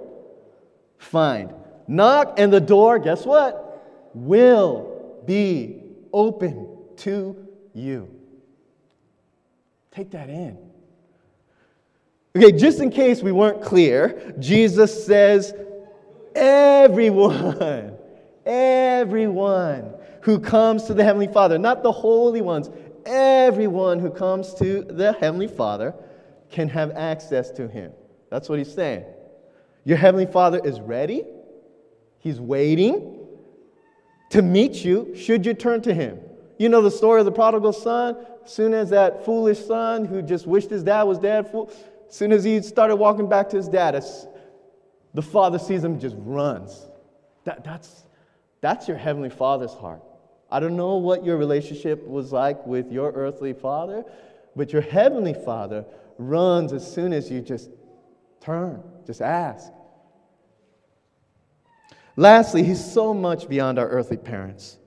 find. 0.98 1.54
Knock 1.86 2.40
and 2.40 2.52
the 2.52 2.60
door, 2.60 2.98
guess 2.98 3.24
what? 3.24 4.10
Will 4.14 5.22
be 5.26 5.80
open 6.12 6.66
to 6.96 7.36
you. 7.72 8.12
Take 9.92 10.10
that 10.10 10.28
in. 10.28 10.67
Okay, 12.36 12.52
just 12.52 12.80
in 12.80 12.90
case 12.90 13.22
we 13.22 13.32
weren't 13.32 13.62
clear, 13.62 14.34
Jesus 14.38 15.06
says, 15.06 15.54
everyone, 16.34 17.96
everyone 18.44 19.94
who 20.22 20.38
comes 20.38 20.84
to 20.84 20.94
the 20.94 21.02
Heavenly 21.02 21.28
Father, 21.28 21.58
not 21.58 21.82
the 21.82 21.92
holy 21.92 22.42
ones, 22.42 22.70
everyone 23.06 23.98
who 23.98 24.10
comes 24.10 24.54
to 24.54 24.82
the 24.82 25.14
Heavenly 25.14 25.48
Father 25.48 25.94
can 26.50 26.68
have 26.68 26.90
access 26.92 27.50
to 27.52 27.66
Him. 27.66 27.92
That's 28.30 28.48
what 28.48 28.58
He's 28.58 28.72
saying. 28.72 29.04
Your 29.84 29.96
Heavenly 29.96 30.26
Father 30.26 30.60
is 30.62 30.80
ready, 30.80 31.24
He's 32.18 32.40
waiting 32.40 33.26
to 34.30 34.42
meet 34.42 34.84
you 34.84 35.14
should 35.16 35.46
you 35.46 35.54
turn 35.54 35.80
to 35.82 35.94
Him. 35.94 36.20
You 36.58 36.68
know 36.68 36.82
the 36.82 36.90
story 36.90 37.20
of 37.20 37.24
the 37.24 37.32
prodigal 37.32 37.72
son? 37.72 38.16
As 38.44 38.52
soon 38.52 38.74
as 38.74 38.90
that 38.90 39.24
foolish 39.24 39.64
son 39.64 40.04
who 40.04 40.22
just 40.22 40.46
wished 40.46 40.70
his 40.70 40.82
dad 40.82 41.04
was 41.04 41.18
dead, 41.18 41.50
as 42.08 42.14
soon 42.16 42.32
as 42.32 42.44
he 42.44 42.60
started 42.62 42.96
walking 42.96 43.28
back 43.28 43.50
to 43.50 43.56
his 43.56 43.68
dad, 43.68 44.02
the 45.14 45.22
father 45.22 45.58
sees 45.58 45.84
him 45.84 46.00
just 46.00 46.16
runs. 46.18 46.88
That, 47.44 47.64
that's, 47.64 48.06
that's 48.60 48.88
your 48.88 48.96
heavenly 48.96 49.30
father's 49.30 49.74
heart. 49.74 50.02
I 50.50 50.60
don't 50.60 50.76
know 50.76 50.96
what 50.96 51.24
your 51.24 51.36
relationship 51.36 52.06
was 52.06 52.32
like 52.32 52.66
with 52.66 52.90
your 52.90 53.12
earthly 53.12 53.52
father, 53.52 54.04
but 54.56 54.72
your 54.72 54.82
heavenly 54.82 55.34
father 55.34 55.84
runs 56.16 56.72
as 56.72 56.90
soon 56.90 57.12
as 57.12 57.30
you 57.30 57.40
just 57.40 57.70
turn, 58.40 58.82
just 59.06 59.20
ask. 59.20 59.70
Lastly, 62.16 62.64
he's 62.64 62.84
so 62.84 63.12
much 63.14 63.48
beyond 63.48 63.78
our 63.78 63.88
earthly 63.88 64.16
parents. 64.16 64.78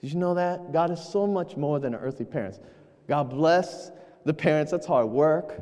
Did 0.00 0.12
you 0.12 0.18
know 0.18 0.34
that? 0.34 0.72
God 0.72 0.90
is 0.90 1.00
so 1.00 1.26
much 1.26 1.56
more 1.56 1.78
than 1.78 1.94
our 1.94 2.00
earthly 2.00 2.24
parents. 2.26 2.58
God 3.06 3.30
bless 3.30 3.90
the 4.24 4.34
parents, 4.34 4.72
that's 4.72 4.86
hard 4.86 5.08
work. 5.08 5.60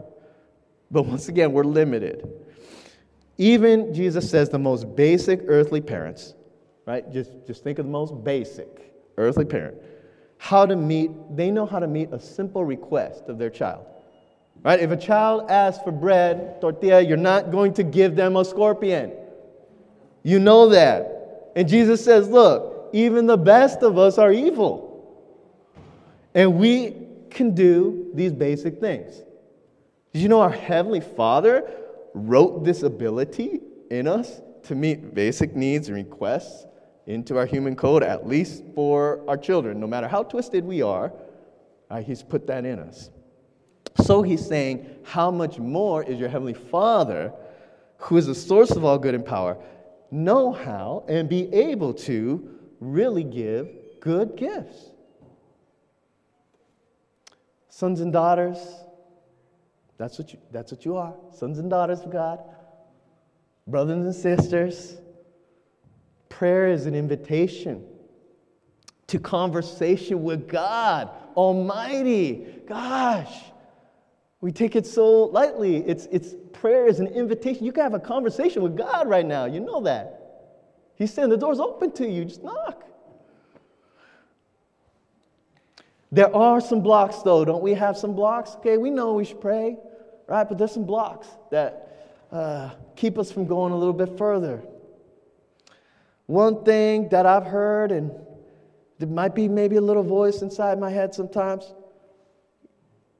But 0.92 1.06
once 1.06 1.28
again, 1.28 1.52
we're 1.52 1.64
limited. 1.64 2.28
Even 3.38 3.94
Jesus 3.94 4.30
says 4.30 4.50
the 4.50 4.58
most 4.58 4.94
basic 4.94 5.40
earthly 5.48 5.80
parents, 5.80 6.34
right? 6.86 7.10
Just, 7.10 7.32
just 7.46 7.64
think 7.64 7.78
of 7.78 7.86
the 7.86 7.90
most 7.90 8.22
basic 8.22 8.92
earthly 9.16 9.46
parent. 9.46 9.78
How 10.36 10.66
to 10.66 10.76
meet, 10.76 11.10
they 11.34 11.50
know 11.50 11.64
how 11.64 11.78
to 11.78 11.88
meet 11.88 12.12
a 12.12 12.20
simple 12.20 12.64
request 12.64 13.24
of 13.28 13.38
their 13.38 13.50
child. 13.50 13.86
Right? 14.62 14.80
If 14.80 14.90
a 14.90 14.96
child 14.96 15.50
asks 15.50 15.82
for 15.82 15.92
bread, 15.92 16.60
tortilla, 16.60 17.00
you're 17.00 17.16
not 17.16 17.50
going 17.50 17.72
to 17.74 17.82
give 17.82 18.14
them 18.14 18.36
a 18.36 18.44
scorpion. 18.44 19.12
You 20.22 20.38
know 20.38 20.68
that. 20.68 21.52
And 21.56 21.68
Jesus 21.68 22.04
says, 22.04 22.28
look, 22.28 22.90
even 22.92 23.26
the 23.26 23.36
best 23.38 23.82
of 23.82 23.98
us 23.98 24.18
are 24.18 24.30
evil. 24.30 24.90
And 26.34 26.58
we 26.58 26.96
can 27.30 27.54
do 27.54 28.10
these 28.14 28.32
basic 28.32 28.78
things. 28.78 29.20
Did 30.12 30.20
you 30.20 30.28
know 30.28 30.42
our 30.42 30.50
Heavenly 30.50 31.00
Father 31.00 31.70
wrote 32.12 32.64
this 32.64 32.82
ability 32.82 33.60
in 33.90 34.06
us 34.06 34.42
to 34.64 34.74
meet 34.74 35.14
basic 35.14 35.56
needs 35.56 35.88
and 35.88 35.96
requests 35.96 36.66
into 37.06 37.38
our 37.38 37.46
human 37.46 37.74
code, 37.74 38.02
at 38.02 38.26
least 38.26 38.62
for 38.74 39.24
our 39.26 39.38
children? 39.38 39.80
No 39.80 39.86
matter 39.86 40.08
how 40.08 40.22
twisted 40.22 40.64
we 40.64 40.82
are, 40.82 41.14
uh, 41.90 42.02
He's 42.02 42.22
put 42.22 42.46
that 42.48 42.66
in 42.66 42.78
us. 42.78 43.10
So 44.02 44.20
He's 44.20 44.44
saying, 44.44 44.86
How 45.02 45.30
much 45.30 45.58
more 45.58 46.02
is 46.02 46.18
your 46.18 46.28
Heavenly 46.28 46.54
Father, 46.54 47.32
who 47.96 48.18
is 48.18 48.26
the 48.26 48.34
source 48.34 48.72
of 48.72 48.84
all 48.84 48.98
good 48.98 49.14
and 49.14 49.24
power, 49.24 49.56
know 50.10 50.52
how 50.52 51.06
and 51.08 51.26
be 51.26 51.50
able 51.54 51.94
to 51.94 52.50
really 52.80 53.24
give 53.24 53.70
good 54.00 54.36
gifts? 54.36 54.90
Sons 57.70 58.00
and 58.02 58.12
daughters, 58.12 58.58
that's 60.02 60.18
what 60.18 60.32
you, 60.32 60.38
that's 60.50 60.72
what 60.72 60.84
you 60.84 60.96
are 60.96 61.14
sons 61.32 61.60
and 61.60 61.70
daughters 61.70 62.00
of 62.00 62.10
God, 62.10 62.40
brothers 63.68 64.04
and 64.04 64.12
sisters. 64.12 64.96
Prayer 66.28 66.66
is 66.72 66.86
an 66.86 66.94
invitation 66.96 67.84
to 69.06 69.20
conversation 69.20 70.24
with 70.24 70.48
God 70.48 71.08
Almighty. 71.36 72.46
Gosh, 72.66 73.32
we 74.40 74.50
take 74.50 74.74
it 74.74 74.88
so 74.88 75.26
lightly. 75.26 75.76
It's, 75.76 76.08
it's 76.10 76.34
prayer 76.52 76.88
is 76.88 76.98
an 76.98 77.06
invitation. 77.06 77.64
You 77.64 77.70
can 77.70 77.84
have 77.84 77.94
a 77.94 78.00
conversation 78.00 78.60
with 78.62 78.76
God 78.76 79.08
right 79.08 79.24
now. 79.24 79.44
You 79.44 79.60
know 79.60 79.82
that. 79.82 80.18
He's 80.96 81.14
saying 81.14 81.28
the 81.28 81.36
door's 81.36 81.60
open 81.60 81.92
to 81.92 82.08
you. 82.08 82.24
Just 82.24 82.42
knock. 82.42 82.82
There 86.10 86.34
are 86.36 86.60
some 86.60 86.82
blocks, 86.82 87.22
though. 87.22 87.44
Don't 87.44 87.62
we 87.62 87.72
have 87.72 87.96
some 87.96 88.14
blocks? 88.14 88.56
Okay, 88.56 88.76
we 88.76 88.90
know 88.90 89.14
we 89.14 89.24
should 89.24 89.40
pray, 89.40 89.78
right? 90.26 90.48
But 90.48 90.58
there's 90.58 90.72
some 90.72 90.84
blocks 90.84 91.28
that 91.50 91.92
uh, 92.32 92.70
keep 92.96 93.18
us 93.18 93.30
from 93.30 93.46
going 93.46 93.72
a 93.72 93.76
little 93.76 93.92
bit 93.92 94.16
further. 94.16 94.62
One 96.26 96.64
thing 96.64 97.08
that 97.10 97.26
I've 97.26 97.44
heard, 97.44 97.92
and 97.92 98.10
there 98.98 99.08
might 99.08 99.34
be 99.34 99.48
maybe 99.48 99.76
a 99.76 99.80
little 99.80 100.02
voice 100.02 100.42
inside 100.42 100.78
my 100.78 100.90
head 100.90 101.14
sometimes 101.14 101.74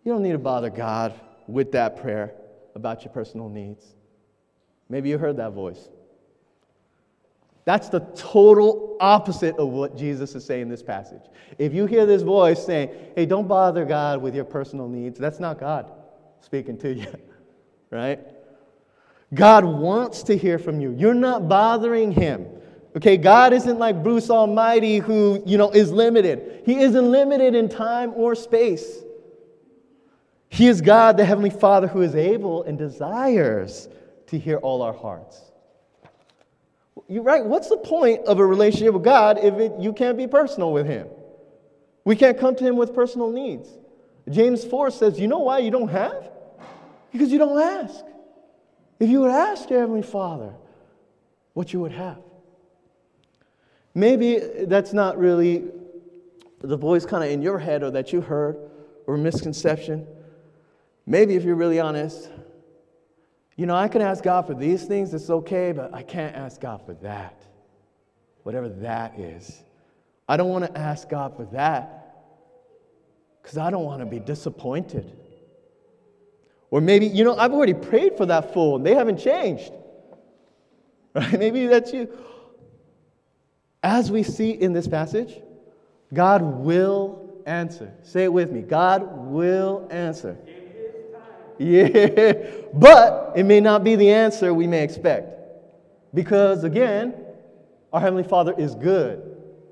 you 0.05 0.13
don't 0.13 0.23
need 0.23 0.33
to 0.33 0.39
bother 0.39 0.71
God 0.71 1.15
with 1.47 1.73
that 1.73 2.01
prayer 2.01 2.33
about 2.75 3.05
your 3.05 3.13
personal 3.13 3.49
needs. 3.49 3.85
Maybe 4.89 5.11
you 5.11 5.19
heard 5.19 5.37
that 5.37 5.53
voice. 5.53 5.89
That's 7.65 7.89
the 7.89 8.01
total 8.17 8.97
opposite 9.01 9.57
of 9.59 9.69
what 9.69 9.97
Jesus 9.97 10.35
is 10.35 10.45
saying 10.45 10.63
in 10.63 10.69
this 10.69 10.83
passage. 10.83 11.23
If 11.59 11.73
you 11.73 11.87
hear 11.87 12.05
this 12.05 12.23
voice 12.23 12.65
saying, 12.65 12.91
hey, 13.15 13.27
don't 13.27 13.47
bother 13.47 13.85
God 13.85 14.21
with 14.21 14.35
your 14.35 14.45
personal 14.45 14.89
needs, 14.89 15.21
that's 15.21 15.39
not 15.39 15.61
God 15.61 15.93
speaking 16.43 16.77
to 16.79 16.93
you, 16.93 17.07
right? 17.91 18.21
God 19.33 19.65
wants 19.65 20.23
to 20.25 20.37
hear 20.37 20.59
from 20.59 20.81
you. 20.81 20.95
You're 20.97 21.15
not 21.15 21.49
bothering 21.49 22.13
him. 22.13 22.47
Okay, 22.95 23.17
God 23.17 23.55
isn't 23.55 23.79
like 23.79 24.03
Bruce 24.03 24.29
Almighty 24.29 24.99
who, 24.99 25.43
you 25.47 25.57
know, 25.57 25.71
is 25.71 25.91
limited. 25.91 26.63
He 26.67 26.81
isn't 26.81 27.11
limited 27.11 27.55
in 27.55 27.71
time 27.71 28.13
or 28.15 28.35
space. 28.35 29.03
He 30.51 30.69
is 30.69 30.83
God, 30.83 31.17
the 31.17 31.25
Heavenly 31.25 31.49
Father, 31.49 31.87
who 31.87 32.03
is 32.03 32.15
able 32.15 32.65
and 32.65 32.77
desires 32.77 33.89
to 34.27 34.39
hear 34.39 34.59
all 34.59 34.83
our 34.83 34.93
hearts. 34.93 35.41
You're 37.09 37.23
right. 37.23 37.45
What's 37.45 37.71
the 37.71 37.79
point 37.79 38.21
of 38.27 38.39
a 38.39 38.47
relationship 38.47 38.93
with 38.93 39.03
God 39.03 39.39
if 39.39 39.55
it, 39.55 39.73
you 39.79 39.95
can't 39.95 40.19
be 40.19 40.27
personal 40.27 40.73
with 40.73 40.87
Him? 40.87 41.09
We 42.05 42.17
can't 42.17 42.39
come 42.39 42.55
to 42.57 42.65
Him 42.65 42.77
with 42.77 42.95
personal 42.95 43.31
needs. 43.31 43.69
James 44.29 44.65
4 44.65 44.91
says, 44.91 45.19
You 45.19 45.29
know 45.29 45.39
why 45.39 45.59
you 45.59 45.71
don't 45.71 45.89
have? 45.89 46.32
Because 47.13 47.31
you 47.31 47.39
don't 47.39 47.61
ask. 47.61 48.05
If 48.99 49.09
you 49.09 49.21
would 49.21 49.31
ask 49.31 49.69
your 49.69 49.81
Heavenly 49.81 50.03
Father 50.03 50.55
what 51.53 51.73
you 51.73 51.81
would 51.81 51.93
have. 51.93 52.19
Maybe 53.95 54.39
that's 54.39 54.93
not 54.93 55.19
really 55.19 55.65
the 56.61 56.77
voice 56.77 57.05
kind 57.05 57.23
of 57.23 57.31
in 57.31 57.43
your 57.43 57.59
head 57.59 57.83
or 57.83 57.91
that 57.91 58.13
you 58.13 58.21
heard 58.21 58.57
or 59.07 59.17
misconception. 59.17 60.07
Maybe 61.05 61.35
if 61.35 61.45
you're 61.45 61.57
really 61.57 61.81
honest, 61.81 62.31
you 63.57 63.67
know, 63.67 63.75
I 63.75 63.89
can 63.89 64.01
ask 64.01 64.25
God 64.25 64.47
for 64.47 64.55
these 64.55 64.85
things, 64.85 65.13
it's 65.13 65.29
okay, 65.29 65.73
but 65.73 65.93
I 65.93 66.03
can't 66.03 66.35
ask 66.35 66.61
God 66.61 66.87
for 66.87 66.95
that. 66.95 67.43
Whatever 68.45 68.69
that 68.69 69.19
is. 69.19 69.63
I 70.29 70.37
don't 70.37 70.49
want 70.49 70.65
to 70.65 70.79
ask 70.79 71.09
God 71.09 71.37
for 71.37 71.45
that 71.47 71.99
because 73.43 73.59
I 73.59 73.71
don't 73.71 73.85
want 73.85 74.01
to 74.01 74.07
be 74.07 74.21
disappointed. 74.21 75.19
Or 76.73 76.81
maybe, 76.81 77.07
you 77.07 77.23
know, 77.23 77.37
I've 77.37 77.53
already 77.53 77.75
prayed 77.75 78.17
for 78.17 78.25
that 78.27 78.55
fool 78.55 78.77
and 78.77 78.87
they 78.87 78.95
haven't 78.95 79.19
changed. 79.19 79.73
Right? 81.15 81.39
Maybe 81.39 81.67
that's 81.67 81.93
you. 81.93 82.09
As 83.83 84.11
we 84.11 84.23
see 84.23 84.53
in 84.53 84.73
this 84.73 84.89
passage, 84.89 85.43
God 86.15 86.41
will 86.41 87.43
answer. 87.45 87.93
Say 88.03 88.25
it 88.25 88.33
with 88.33 88.51
me 88.51 88.63
God 88.63 89.03
will 89.27 89.87
answer. 89.91 90.39
Yeah, 91.59 92.33
but 92.73 93.33
it 93.37 93.45
may 93.45 93.61
not 93.61 93.85
be 93.85 93.95
the 93.95 94.09
answer 94.09 94.55
we 94.55 94.67
may 94.67 94.83
expect. 94.83 95.29
Because 96.15 96.65
again, 96.65 97.15
our 97.93 98.01
Heavenly 98.01 98.25
Father 98.25 98.55
is 98.57 98.75
good. 98.75 99.23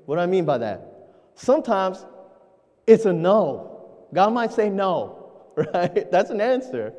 What 0.05 0.17
do 0.17 0.21
I 0.21 0.27
mean 0.27 0.45
by 0.45 0.59
that? 0.59 1.09
Sometimes 1.33 2.05
it's 2.85 3.05
a 3.05 3.13
no. 3.13 3.87
God 4.13 4.31
might 4.31 4.53
say 4.53 4.69
no, 4.69 5.20
right? 5.73 6.09
That's 6.11 6.29
an 6.29 6.41
answer. 6.41 6.93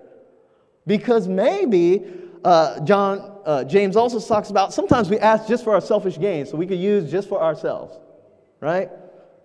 Because 0.87 1.29
maybe 1.29 2.05
uh, 2.45 2.81
John, 2.81 3.41
uh, 3.45 3.65
James 3.65 3.97
also 3.97 4.21
talks 4.21 4.51
about 4.51 4.73
sometimes 4.73 5.09
we 5.09 5.19
ask 5.19 5.47
just 5.47 5.65
for 5.65 5.75
our 5.75 5.81
selfish 5.81 6.19
gain, 6.19 6.47
so 6.47 6.57
we 6.57 6.67
could 6.67 6.79
use 6.79 7.11
just 7.11 7.29
for 7.29 7.41
ourselves, 7.43 7.97
right? 8.61 8.91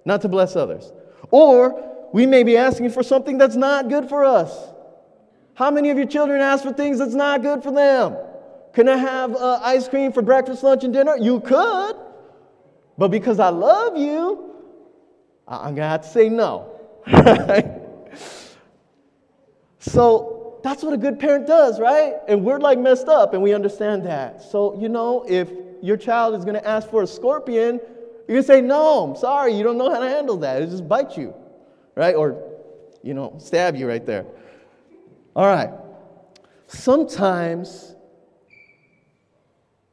Not 0.06 0.22
to 0.22 0.30
bless 0.30 0.56
others. 0.56 0.91
Or 1.30 2.10
we 2.13 2.26
may 2.26 2.43
be 2.43 2.58
asking 2.58 2.89
for 2.91 3.04
something 3.04 3.38
that's 3.38 3.56
not 3.56 3.89
good 3.89 4.10
for 4.10 4.26
us. 4.26 4.56
How 5.54 5.72
many 5.72 5.89
of 5.89 5.98
your 5.98 6.08
children 6.08 6.41
ask 6.41 6.63
for 6.63 6.74
things 6.74 7.00
that's 7.00 7.15
not 7.15 7.41
good 7.41 7.63
for 7.63 7.72
them? 7.72 8.15
Can 8.74 8.88
I 8.88 8.98
have 8.98 9.36
uh, 9.36 9.60
ice 9.63 9.88
cream 9.88 10.12
for 10.12 10.22
breakfast, 10.22 10.63
lunch, 10.63 10.84
and 10.84 10.93
dinner? 10.93 11.17
You 11.17 11.39
could. 11.39 11.96
But 12.98 13.10
because 13.10 13.39
I 13.39 13.50
love 13.50 13.98
you, 13.98 14.54
I'm 15.48 15.76
to 15.76 15.84
have 15.84 16.02
to 16.02 16.08
say 16.08 16.30
no. 16.30 16.74
so 19.88 20.60
that's 20.63 20.84
what 20.84 20.93
a 20.93 20.97
good 20.97 21.19
parent 21.19 21.47
does, 21.47 21.80
right? 21.80 22.15
And 22.28 22.43
we're 22.43 22.60
like 22.60 22.80
messed 22.80 23.08
up 23.08 23.34
and 23.34 23.41
we 23.41 23.54
understand 23.54 24.06
that. 24.06 24.41
So, 24.41 24.80
you 24.80 24.89
know, 24.89 25.26
if 25.28 25.50
your 25.82 25.97
child 25.97 26.36
is 26.36 26.43
going 26.43 26.56
to 26.56 26.67
ask 26.67 26.89
for 26.89 27.04
a 27.04 27.08
scorpion, 27.08 27.80
you're 28.28 28.36
going 28.36 28.41
to 28.41 28.47
say, 28.47 28.62
no, 28.62 29.04
I'm 29.04 29.15
sorry, 29.15 29.54
you 29.54 29.63
don't 29.63 29.78
know 29.78 29.89
how 29.89 30.00
to 30.00 30.10
handle 30.10 30.38
that. 30.38 30.62
It 30.62 30.69
just 30.69 30.88
bite 30.88 31.17
you, 31.17 31.34
right? 31.95 32.15
Or, 32.15 32.43
you 33.04 33.13
know, 33.13 33.36
stab 33.39 33.76
you 33.76 33.88
right 33.88 34.06
there. 34.06 34.26
All 35.36 35.45
right. 35.45 35.69
Sometimes 36.67 37.95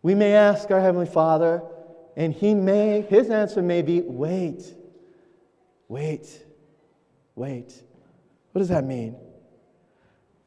we 0.03 0.15
may 0.15 0.33
ask 0.33 0.71
our 0.71 0.81
Heavenly 0.81 1.07
Father, 1.07 1.63
and 2.17 2.33
He 2.33 2.55
may, 2.55 3.03
His 3.03 3.31
answer 3.31 3.63
may 3.63 3.83
be, 3.83 4.01
wait, 4.01 4.75
wait, 5.89 6.45
wait. 7.37 7.83
What 8.53 8.59
does 8.59 8.69
that 8.69 8.85
mean? 8.85 9.17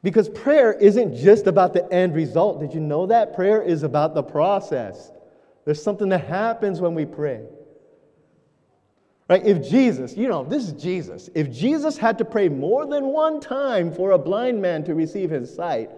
Because 0.08 0.30
prayer 0.30 0.72
isn't 0.72 1.18
just 1.18 1.48
about 1.48 1.74
the 1.74 1.86
end 1.92 2.16
result. 2.16 2.62
Did 2.62 2.74
you 2.74 2.80
know 2.80 3.08
that? 3.08 3.36
Prayer 3.36 3.62
is 3.62 3.84
about 3.84 4.16
the 4.16 4.24
process. 4.24 5.12
There's 5.66 5.84
something 5.84 6.08
that 6.08 6.24
happens 6.24 6.80
when 6.80 6.96
we 6.96 7.04
pray. 7.04 7.44
Right? 9.30 9.46
If 9.46 9.70
Jesus, 9.70 10.16
you 10.16 10.30
know, 10.30 10.46
this 10.46 10.64
is 10.64 10.82
Jesus. 10.82 11.30
If 11.36 11.52
Jesus 11.52 11.98
had 11.98 12.20
to 12.20 12.24
pray 12.24 12.48
more 12.48 12.86
than 12.86 13.08
one 13.08 13.42
time 13.42 13.92
for 13.92 14.12
a 14.12 14.18
blind 14.18 14.62
man 14.62 14.86
to 14.86 14.96
receive 14.96 15.30
his 15.30 15.54
sight, 15.54 15.90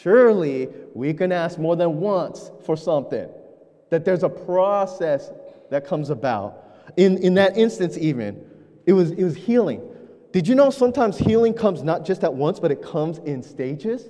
surely 0.00 0.70
we 0.94 1.12
can 1.12 1.30
ask 1.30 1.58
more 1.58 1.76
than 1.76 2.00
once 2.00 2.50
for 2.64 2.78
something. 2.78 3.28
That 3.90 4.06
there's 4.06 4.22
a 4.22 4.30
process 4.30 5.30
that 5.68 5.86
comes 5.86 6.08
about. 6.08 6.64
In, 6.96 7.18
in 7.18 7.34
that 7.34 7.58
instance, 7.58 7.98
even, 7.98 8.42
it 8.86 8.94
was, 8.94 9.10
it 9.10 9.22
was 9.22 9.36
healing. 9.36 9.82
Did 10.32 10.46
you 10.46 10.54
know 10.54 10.70
sometimes 10.70 11.18
healing 11.18 11.54
comes 11.54 11.82
not 11.82 12.04
just 12.04 12.22
at 12.22 12.32
once, 12.32 12.60
but 12.60 12.70
it 12.70 12.82
comes 12.82 13.18
in 13.18 13.42
stages? 13.42 14.08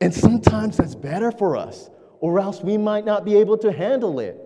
And 0.00 0.14
sometimes 0.14 0.76
that's 0.76 0.94
better 0.94 1.30
for 1.30 1.56
us, 1.56 1.90
or 2.20 2.38
else 2.38 2.60
we 2.60 2.76
might 2.76 3.04
not 3.04 3.24
be 3.24 3.36
able 3.36 3.58
to 3.58 3.72
handle 3.72 4.20
it. 4.20 4.38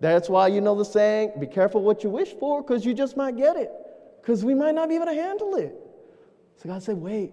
That's 0.00 0.28
why 0.28 0.48
you 0.48 0.60
know 0.60 0.74
the 0.74 0.84
saying 0.84 1.32
be 1.38 1.46
careful 1.46 1.82
what 1.82 2.02
you 2.02 2.10
wish 2.10 2.30
for, 2.34 2.62
because 2.62 2.86
you 2.86 2.94
just 2.94 3.16
might 3.16 3.36
get 3.36 3.56
it, 3.56 3.70
because 4.20 4.44
we 4.44 4.54
might 4.54 4.74
not 4.74 4.88
be 4.88 4.96
able 4.96 5.06
to 5.06 5.14
handle 5.14 5.54
it. 5.56 5.74
So 6.56 6.68
God 6.68 6.82
said, 6.82 6.96
wait. 6.96 7.32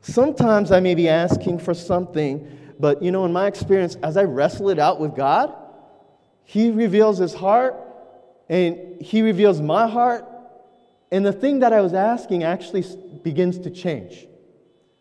Sometimes 0.00 0.70
I 0.70 0.80
may 0.80 0.94
be 0.94 1.08
asking 1.08 1.58
for 1.58 1.74
something, 1.74 2.46
but 2.78 3.02
you 3.02 3.10
know, 3.10 3.24
in 3.24 3.32
my 3.32 3.46
experience, 3.46 3.96
as 4.02 4.16
I 4.16 4.24
wrestle 4.24 4.70
it 4.70 4.78
out 4.78 5.00
with 5.00 5.16
God, 5.16 5.54
He 6.44 6.70
reveals 6.70 7.18
His 7.18 7.34
heart 7.34 7.74
and 8.48 9.00
He 9.00 9.22
reveals 9.22 9.60
my 9.60 9.88
heart, 9.88 10.24
and 11.10 11.24
the 11.24 11.32
thing 11.32 11.60
that 11.60 11.72
I 11.72 11.80
was 11.80 11.94
asking 11.94 12.44
actually 12.44 12.84
begins 13.22 13.58
to 13.60 13.70
change. 13.70 14.26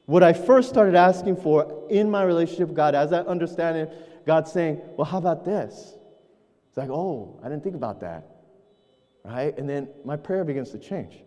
What 0.06 0.24
I 0.24 0.34
first 0.34 0.70
started 0.70 0.96
asking 0.96 1.38
for 1.38 1.86
in 1.90 2.10
my 2.10 2.24
relationship 2.24 2.70
with 2.70 2.78
God, 2.78 2.96
as 2.96 3.12
I 3.12 3.20
understand 3.20 3.78
it, 3.78 4.26
God's 4.26 4.52
saying, 4.52 4.82
Well, 4.96 5.06
how 5.06 5.18
about 5.18 5.44
this? 5.44 5.96
It's 6.70 6.78
like, 6.78 6.90
Oh, 6.90 7.40
I 7.44 7.50
didn't 7.50 7.64
think 7.64 7.76
about 7.76 8.00
that. 8.02 8.26
Right? 9.26 9.58
And 9.58 9.70
then 9.70 9.90
my 10.06 10.16
prayer 10.16 10.46
begins 10.46 10.72
to 10.72 10.80
change. 10.80 11.18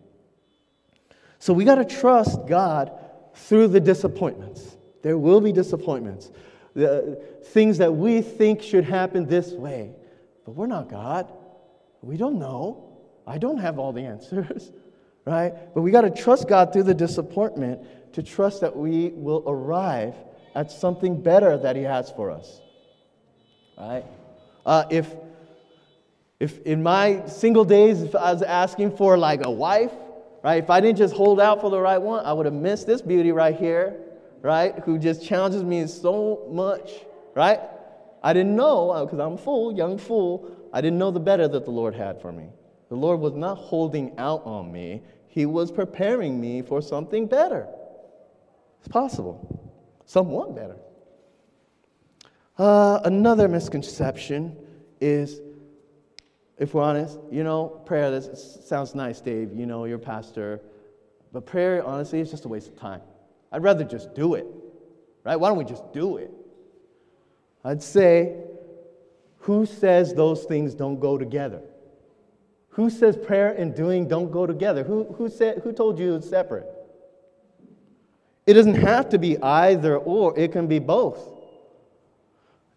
So 1.37 1.53
we 1.53 1.63
got 1.63 1.75
to 1.75 1.85
trust 1.85 2.47
God 2.47 2.91
through 3.35 3.67
the 3.67 3.79
disappointments. 3.79 4.77
There 5.03 5.17
will 5.17 5.41
be 5.41 5.51
disappointments. 5.51 6.31
The 6.73 7.21
things 7.45 7.77
that 7.79 7.93
we 7.93 8.21
think 8.21 8.61
should 8.61 8.83
happen 8.83 9.27
this 9.27 9.51
way. 9.51 9.93
But 10.45 10.55
we're 10.55 10.67
not 10.67 10.89
God. 10.89 11.31
We 12.01 12.17
don't 12.17 12.39
know. 12.39 12.90
I 13.31 13.37
don't 13.37 13.59
have 13.59 13.79
all 13.79 13.93
the 13.93 14.01
answers, 14.01 14.73
right? 15.25 15.53
But 15.73 15.83
we 15.83 15.91
got 15.91 16.01
to 16.01 16.09
trust 16.09 16.49
God 16.49 16.73
through 16.73 16.83
the 16.83 16.93
disappointment 16.93 18.13
to 18.13 18.21
trust 18.21 18.59
that 18.59 18.75
we 18.75 19.13
will 19.15 19.45
arrive 19.47 20.15
at 20.53 20.69
something 20.69 21.21
better 21.21 21.57
that 21.57 21.77
He 21.77 21.83
has 21.83 22.11
for 22.11 22.29
us. 22.29 22.59
Right? 23.77 24.03
Uh, 24.65 24.83
if, 24.89 25.15
if 26.41 26.61
in 26.63 26.83
my 26.83 27.25
single 27.25 27.63
days, 27.63 28.01
if 28.01 28.15
I 28.15 28.33
was 28.33 28.41
asking 28.41 28.97
for 28.97 29.17
like 29.17 29.45
a 29.45 29.51
wife, 29.51 29.93
right? 30.43 30.61
If 30.61 30.69
I 30.69 30.81
didn't 30.81 30.97
just 30.97 31.15
hold 31.15 31.39
out 31.39 31.61
for 31.61 31.69
the 31.69 31.79
right 31.79 32.01
one, 32.01 32.25
I 32.25 32.33
would 32.33 32.45
have 32.45 32.53
missed 32.53 32.85
this 32.85 33.01
beauty 33.01 33.31
right 33.31 33.55
here, 33.55 33.95
right? 34.41 34.77
Who 34.79 34.99
just 34.99 35.25
challenges 35.25 35.63
me 35.63 35.87
so 35.87 36.47
much, 36.51 36.91
right? 37.33 37.61
I 38.21 38.33
didn't 38.33 38.57
know, 38.57 39.05
because 39.05 39.19
uh, 39.19 39.25
I'm 39.25 39.33
a 39.33 39.37
fool, 39.37 39.71
young 39.71 39.97
fool, 39.97 40.51
I 40.73 40.81
didn't 40.81 40.99
know 40.99 41.11
the 41.11 41.21
better 41.21 41.47
that 41.47 41.63
the 41.63 41.71
Lord 41.71 41.95
had 41.95 42.21
for 42.21 42.33
me. 42.33 42.49
The 42.91 42.97
Lord 42.97 43.21
was 43.21 43.35
not 43.35 43.55
holding 43.55 44.19
out 44.19 44.41
on 44.43 44.69
me, 44.69 45.01
He 45.29 45.45
was 45.45 45.71
preparing 45.71 46.41
me 46.41 46.61
for 46.61 46.81
something 46.81 47.25
better. 47.25 47.65
It's 48.79 48.89
possible. 48.89 49.71
Somewhat 50.05 50.53
better. 50.53 50.75
Uh, 52.57 52.99
another 53.05 53.47
misconception 53.47 54.57
is, 54.99 55.39
if 56.57 56.73
we're 56.73 56.83
honest, 56.83 57.17
you 57.31 57.45
know, 57.45 57.81
prayer, 57.85 58.11
this 58.11 58.59
sounds 58.65 58.93
nice, 58.93 59.21
Dave, 59.21 59.53
you 59.53 59.65
know, 59.65 59.85
you're 59.85 59.95
a 59.95 59.99
pastor, 59.99 60.59
but 61.31 61.45
prayer, 61.45 61.85
honestly, 61.85 62.19
is 62.19 62.29
just 62.29 62.43
a 62.43 62.49
waste 62.49 62.67
of 62.67 62.77
time. 62.77 62.99
I'd 63.53 63.63
rather 63.63 63.85
just 63.85 64.13
do 64.13 64.33
it, 64.33 64.47
right? 65.23 65.37
Why 65.37 65.47
don't 65.47 65.57
we 65.57 65.63
just 65.63 65.93
do 65.93 66.17
it? 66.17 66.29
I'd 67.63 67.81
say, 67.81 68.35
who 69.37 69.65
says 69.65 70.13
those 70.13 70.43
things 70.43 70.73
don't 70.73 70.99
go 70.99 71.17
together? 71.17 71.61
Who 72.71 72.89
says 72.89 73.17
prayer 73.17 73.51
and 73.51 73.75
doing 73.75 74.07
don't 74.07 74.31
go 74.31 74.45
together? 74.45 74.83
Who, 74.83 75.03
who, 75.17 75.29
said, 75.29 75.59
who 75.63 75.73
told 75.73 75.99
you 75.99 76.15
it's 76.15 76.29
separate? 76.29 76.65
It 78.47 78.53
doesn't 78.53 78.75
have 78.75 79.09
to 79.09 79.19
be 79.19 79.37
either 79.41 79.97
or, 79.97 80.37
it 80.37 80.51
can 80.51 80.67
be 80.67 80.79
both. 80.79 81.19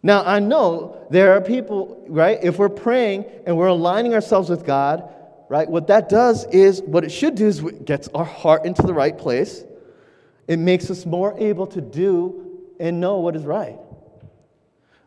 Now, 0.02 0.22
I 0.24 0.38
know 0.38 1.06
there 1.10 1.32
are 1.32 1.40
people, 1.40 2.04
right? 2.08 2.38
If 2.42 2.58
we're 2.58 2.68
praying 2.68 3.24
and 3.46 3.56
we're 3.56 3.68
aligning 3.68 4.14
ourselves 4.14 4.50
with 4.50 4.66
God, 4.66 5.08
right? 5.48 5.68
What 5.68 5.86
that 5.86 6.08
does 6.08 6.44
is, 6.46 6.82
what 6.82 7.04
it 7.04 7.10
should 7.10 7.36
do 7.36 7.46
is 7.46 7.60
it 7.60 7.84
gets 7.86 8.08
our 8.08 8.24
heart 8.24 8.66
into 8.66 8.82
the 8.82 8.92
right 8.92 9.16
place. 9.16 9.64
It 10.46 10.58
makes 10.58 10.90
us 10.90 11.06
more 11.06 11.34
able 11.38 11.66
to 11.68 11.80
do 11.80 12.60
and 12.78 13.00
know 13.00 13.18
what 13.20 13.34
is 13.36 13.44
right. 13.44 13.78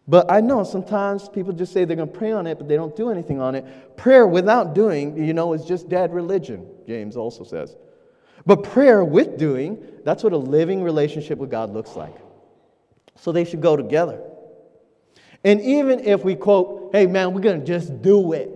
But 0.07 0.31
I 0.31 0.39
know 0.39 0.63
sometimes 0.63 1.27
people 1.27 1.51
just 1.51 1.73
say 1.73 1.83
they're 1.83 1.97
going 1.97 2.09
to 2.09 2.17
pray 2.17 2.31
on 2.31 2.47
it, 2.47 2.57
but 2.57 2.67
they 2.67 2.75
don't 2.75 2.95
do 2.95 3.11
anything 3.11 3.41
on 3.41 3.55
it. 3.55 3.97
Prayer 3.97 4.25
without 4.25 4.73
doing, 4.73 5.21
you 5.21 5.33
know, 5.33 5.51
is 5.53 5.65
just 5.65 5.89
dead 5.89 6.13
religion, 6.13 6.65
James 6.87 7.17
also 7.17 7.43
says. 7.43 7.75
But 8.45 8.63
prayer 8.63 9.03
with 9.03 9.37
doing, 9.37 9.85
that's 10.05 10.23
what 10.23 10.31
a 10.31 10.37
living 10.37 10.81
relationship 10.81 11.37
with 11.37 11.51
God 11.51 11.73
looks 11.73 11.97
like. 11.97 12.15
So 13.15 13.33
they 13.33 13.43
should 13.43 13.61
go 13.61 13.75
together. 13.75 14.21
And 15.43 15.59
even 15.61 15.99
if 15.99 16.23
we 16.23 16.35
quote, 16.35 16.91
hey 16.93 17.05
man, 17.05 17.33
we're 17.33 17.41
going 17.41 17.59
to 17.59 17.65
just 17.65 18.01
do 18.01 18.31
it, 18.31 18.49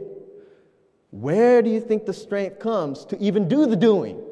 where 1.09 1.61
do 1.61 1.69
you 1.69 1.81
think 1.81 2.05
the 2.05 2.13
strength 2.13 2.59
comes 2.59 3.03
to 3.05 3.19
even 3.19 3.49
do 3.49 3.65
the 3.65 3.75
doing? 3.75 4.23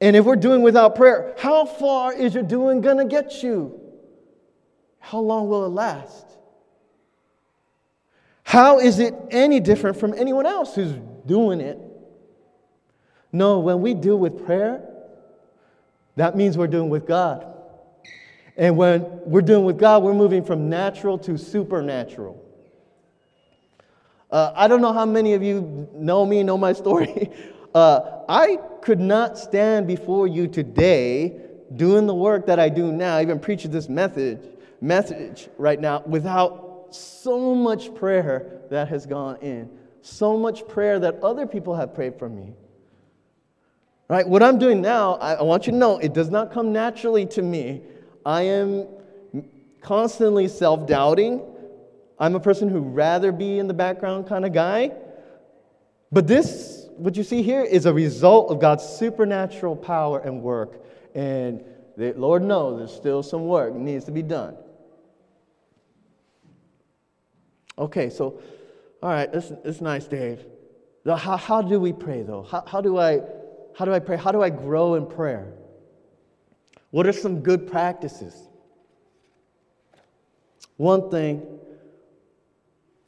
And 0.00 0.16
if 0.16 0.24
we're 0.24 0.34
doing 0.36 0.62
without 0.62 0.96
prayer, 0.96 1.34
how 1.38 1.64
far 1.64 2.12
is 2.12 2.34
your 2.34 2.42
doing 2.42 2.80
going 2.80 2.98
to 2.98 3.04
get 3.04 3.44
you? 3.44 3.80
How 4.98 5.20
long 5.20 5.48
will 5.48 5.64
it 5.64 5.70
last? 5.70 6.26
How 8.42 8.78
is 8.78 8.98
it 8.98 9.14
any 9.30 9.60
different 9.60 9.98
from 9.98 10.14
anyone 10.14 10.46
else 10.46 10.74
who's 10.74 10.94
doing 11.26 11.60
it 11.60 11.78
no, 13.36 13.58
when 13.58 13.82
we 13.82 13.92
do 13.92 14.16
with 14.16 14.46
prayer, 14.46 14.80
that 16.16 16.36
means 16.36 16.56
we're 16.56 16.68
doing 16.68 16.88
with 16.88 17.06
God. 17.06 17.46
And 18.56 18.78
when 18.78 19.04
we're 19.26 19.42
doing 19.42 19.66
with 19.66 19.78
God, 19.78 20.02
we're 20.02 20.14
moving 20.14 20.42
from 20.42 20.70
natural 20.70 21.18
to 21.18 21.36
supernatural. 21.36 22.42
Uh, 24.30 24.52
I 24.56 24.68
don't 24.68 24.80
know 24.80 24.94
how 24.94 25.04
many 25.04 25.34
of 25.34 25.42
you 25.42 25.86
know 25.92 26.24
me, 26.24 26.42
know 26.42 26.58
my 26.58 26.72
story. 26.72 27.30
Uh, 27.74 28.22
I 28.26 28.56
could 28.80 29.00
not 29.00 29.36
stand 29.36 29.86
before 29.86 30.26
you 30.26 30.48
today 30.48 31.38
doing 31.74 32.06
the 32.06 32.14
work 32.14 32.46
that 32.46 32.58
I 32.58 32.70
do 32.70 32.90
now, 32.90 33.20
even 33.20 33.38
preaching 33.38 33.70
this 33.70 33.86
message, 33.86 34.38
message 34.80 35.48
right 35.58 35.80
now, 35.80 36.02
without 36.06 36.88
so 36.90 37.54
much 37.54 37.94
prayer 37.94 38.62
that 38.70 38.88
has 38.88 39.06
gone 39.06 39.36
in, 39.36 39.70
so 40.02 40.36
much 40.36 40.66
prayer 40.68 40.98
that 41.00 41.22
other 41.22 41.46
people 41.46 41.74
have 41.74 41.94
prayed 41.94 42.18
for 42.18 42.28
me. 42.28 42.54
Right? 44.08 44.26
What 44.26 44.42
I'm 44.42 44.58
doing 44.58 44.80
now, 44.80 45.14
I, 45.14 45.42
want 45.42 45.66
you 45.66 45.72
to 45.72 45.78
know, 45.78 45.98
it 45.98 46.12
does 46.12 46.30
not 46.30 46.52
come 46.52 46.72
naturally 46.72 47.26
to 47.26 47.42
me. 47.42 47.82
I 48.24 48.42
am 48.42 48.86
constantly 49.80 50.46
self 50.48 50.86
doubting. 50.86 51.42
I'm 52.18 52.34
a 52.34 52.40
person 52.40 52.68
who'd 52.68 52.94
rather 52.94 53.32
be 53.32 53.58
in 53.58 53.66
the 53.66 53.74
background 53.74 54.28
kind 54.28 54.44
of 54.44 54.52
guy. 54.52 54.92
But 56.12 56.28
this, 56.28 56.86
what 56.96 57.16
you 57.16 57.24
see 57.24 57.42
here, 57.42 57.62
is 57.62 57.84
a 57.84 57.92
result 57.92 58.50
of 58.50 58.60
God's 58.60 58.84
supernatural 58.84 59.74
power 59.74 60.20
and 60.20 60.40
work. 60.40 60.84
And 61.14 61.64
the 61.96 62.12
Lord 62.12 62.42
knows 62.42 62.78
there's 62.78 62.94
still 62.94 63.22
some 63.22 63.46
work 63.46 63.74
needs 63.74 64.04
to 64.04 64.12
be 64.12 64.22
done. 64.22 64.56
Okay, 67.78 68.10
so, 68.10 68.40
all 69.02 69.10
right, 69.10 69.28
it's, 69.32 69.52
it's 69.64 69.80
nice, 69.80 70.06
Dave. 70.06 70.44
How, 71.06 71.36
how 71.36 71.62
do 71.62 71.78
we 71.78 71.92
pray, 71.92 72.22
though? 72.22 72.42
How, 72.42 72.64
how 72.66 72.80
do 72.80 72.98
I 72.98 73.20
how 73.76 73.84
do 73.84 73.92
I 73.92 73.98
pray? 73.98 74.16
How 74.16 74.32
do 74.32 74.42
I 74.42 74.48
grow 74.48 74.94
in 74.94 75.06
prayer? 75.06 75.52
What 76.90 77.06
are 77.06 77.12
some 77.12 77.40
good 77.40 77.70
practices? 77.70 78.34
One 80.78 81.10
thing 81.10 81.42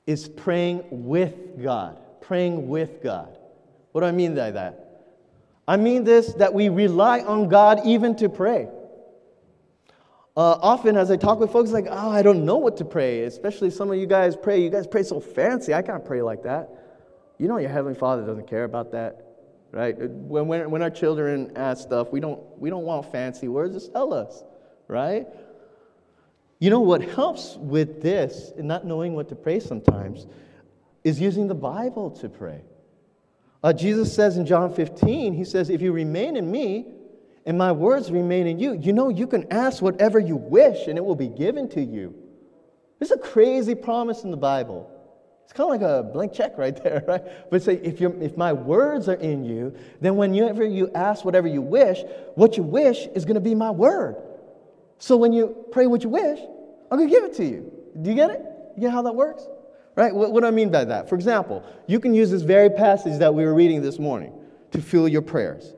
is 0.07 0.29
praying 0.29 0.85
with 0.91 1.63
God. 1.63 1.99
Praying 2.21 2.69
with 2.69 3.03
God. 3.03 3.39
What 3.93 4.03
do 4.03 4.07
I 4.07 4.13
mean 4.13 4.35
by 4.35 4.51
that? 4.51 5.07
I 5.67 5.79
mean 5.79 6.05
this 6.05 6.35
that 6.35 6.53
we 6.53 6.69
rely 6.69 7.21
on 7.21 7.49
God 7.49 7.81
even 7.87 8.15
to 8.17 8.29
pray. 8.29 8.69
Uh, 10.39 10.57
often, 10.63 10.97
as 10.97 11.11
I 11.11 11.17
talk 11.17 11.41
with 11.41 11.51
folks, 11.51 11.71
like, 11.71 11.89
oh, 11.91 12.11
I 12.11 12.23
don't 12.23 12.47
know 12.47 12.57
what 12.57 12.77
to 12.77 12.85
pray. 12.85 13.25
Especially 13.25 13.71
some 13.71 13.91
of 13.91 13.99
you 13.99 14.07
guys 14.07 14.37
pray. 14.37 14.63
You 14.63 14.71
guys 14.71 14.87
pray 14.87 15.03
so 15.03 15.19
fancy. 15.19 15.75
I 15.75 15.83
can't 15.83 16.05
pray 16.05 16.23
like 16.23 16.45
that. 16.45 16.71
You 17.39 17.49
know, 17.49 17.59
your 17.59 17.71
heavenly 17.71 17.99
Father 17.99 18.25
doesn't 18.25 18.49
care 18.49 18.65
about 18.65 18.93
that 18.93 19.25
right? 19.71 19.97
When, 19.99 20.47
when, 20.47 20.71
when 20.71 20.83
our 20.83 20.91
children 20.91 21.53
ask 21.57 21.83
stuff, 21.83 22.11
we 22.11 22.21
don't, 22.21 22.41
we 22.59 22.71
don't 22.71 22.85
want 22.85 23.11
fancy 23.13 23.49
words, 23.49 23.75
just 23.75 23.93
tell 23.93 24.15
us, 24.15 24.43
right? 24.87 25.27
You 26.59 26.71
know 26.71 26.81
what 26.81 27.03
helps 27.03 27.57
with 27.57 28.03
this 28.03 28.53
and 28.57 28.67
not 28.67 28.87
knowing 28.87 29.15
what 29.15 29.29
to 29.29 29.35
pray 29.35 29.61
sometimes? 29.61 30.27
is 31.05 31.21
using 31.21 31.47
the 31.47 31.55
Bible 31.55 32.11
to 32.11 32.29
pray. 32.29 32.61
Uh, 33.63 33.73
Jesus 33.73 34.15
says 34.15 34.37
in 34.37 34.45
John 34.45 34.75
15, 34.75 35.33
He 35.33 35.45
says, 35.45 35.71
If 35.71 35.81
you 35.81 35.93
remain 35.93 36.37
in 36.37 36.51
me 36.51 36.87
and 37.49 37.57
my 37.57 37.73
words 37.73 38.11
remain 38.11 38.47
in 38.47 38.59
you, 38.59 38.75
you 38.75 38.93
know 38.93 39.09
you 39.09 39.27
can 39.27 39.51
ask 39.51 39.81
whatever 39.81 40.19
you 40.19 40.37
wish 40.37 40.87
and 40.87 40.99
it 40.99 41.01
will 41.05 41.17
be 41.17 41.29
given 41.29 41.67
to 41.71 41.81
you. 41.81 42.15
This 42.99 43.11
is 43.11 43.17
a 43.17 43.21
crazy 43.21 43.75
promise 43.75 44.23
in 44.23 44.31
the 44.31 44.37
Bible. 44.37 44.93
It's 45.45 45.55
kind 45.55 45.75
of 45.75 45.81
like 45.81 45.91
a 45.91 46.03
blank 46.03 46.35
check 46.35 46.59
right 46.59 46.77
there, 46.85 47.03
right? 47.09 47.51
But 47.51 47.63
say, 47.63 47.77
if, 47.77 48.03
if 48.03 48.37
my 48.37 48.53
words 48.53 49.09
are 49.09 49.15
in 49.15 49.47
you, 49.47 49.75
then 50.03 50.17
whenever 50.17 50.63
you 50.63 50.91
ask 50.95 51.25
whatever 51.25 51.49
you 51.49 51.63
wish, 51.63 52.05
what 52.35 52.59
you 52.59 52.63
wish 52.63 53.07
is 53.15 53.25
going 53.25 53.37
to 53.37 53.41
be 53.41 53.55
my 53.55 53.71
word. 53.71 54.17
So 54.99 55.17
when 55.17 55.33
you 55.33 55.65
pray 55.73 55.87
what 55.87 56.05
you 56.05 56.11
wish, 56.11 56.39
I'm 56.91 56.99
going 56.99 57.09
to 57.09 57.15
give 57.15 57.25
it 57.25 57.35
to 57.37 57.47
you. 57.47 57.73
Do 58.03 58.11
you 58.11 58.17
get 58.17 58.29
it? 58.29 58.43
You 58.77 58.83
get 58.83 58.91
how 58.91 59.01
that 59.01 59.15
works? 59.15 59.49
Right? 59.97 60.15
What, 60.15 60.33
what 60.33 60.43
do 60.43 60.49
I 60.49 60.51
mean 60.51 60.71
by 60.71 60.85
that? 60.85 61.09
For 61.09 61.15
example, 61.15 61.65
you 61.87 61.99
can 61.99 62.13
use 62.13 62.31
this 62.31 62.43
very 62.43 62.69
passage 62.69 63.19
that 63.21 63.35
we 63.35 63.43
were 63.47 63.55
reading 63.55 63.81
this 63.81 63.99
morning 63.99 64.35
to 64.73 64.83
fill 64.83 65.09
your 65.09 65.23
prayers. 65.23 65.73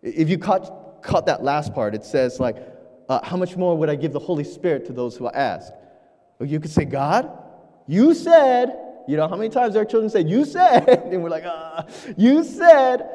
If 0.00 0.30
you 0.30 0.38
caught, 0.38 0.83
caught 1.04 1.26
that 1.26 1.44
last 1.44 1.74
part, 1.74 1.94
it 1.94 2.04
says, 2.04 2.40
like, 2.40 2.56
uh, 3.08 3.20
how 3.22 3.36
much 3.36 3.56
more 3.56 3.76
would 3.76 3.90
I 3.90 3.94
give 3.94 4.12
the 4.12 4.18
Holy 4.18 4.44
Spirit 4.44 4.86
to 4.86 4.92
those 4.92 5.16
who 5.16 5.28
ask? 5.28 5.72
You 6.40 6.58
could 6.58 6.70
say, 6.70 6.84
God, 6.84 7.30
you 7.86 8.14
said, 8.14 8.76
you 9.06 9.16
know, 9.16 9.28
how 9.28 9.36
many 9.36 9.50
times 9.50 9.76
our 9.76 9.84
children 9.84 10.10
say, 10.10 10.22
You 10.22 10.44
said, 10.44 10.88
and 11.12 11.22
we're 11.22 11.28
like, 11.28 11.44
Ah, 11.46 11.86
you 12.16 12.42
said 12.42 13.06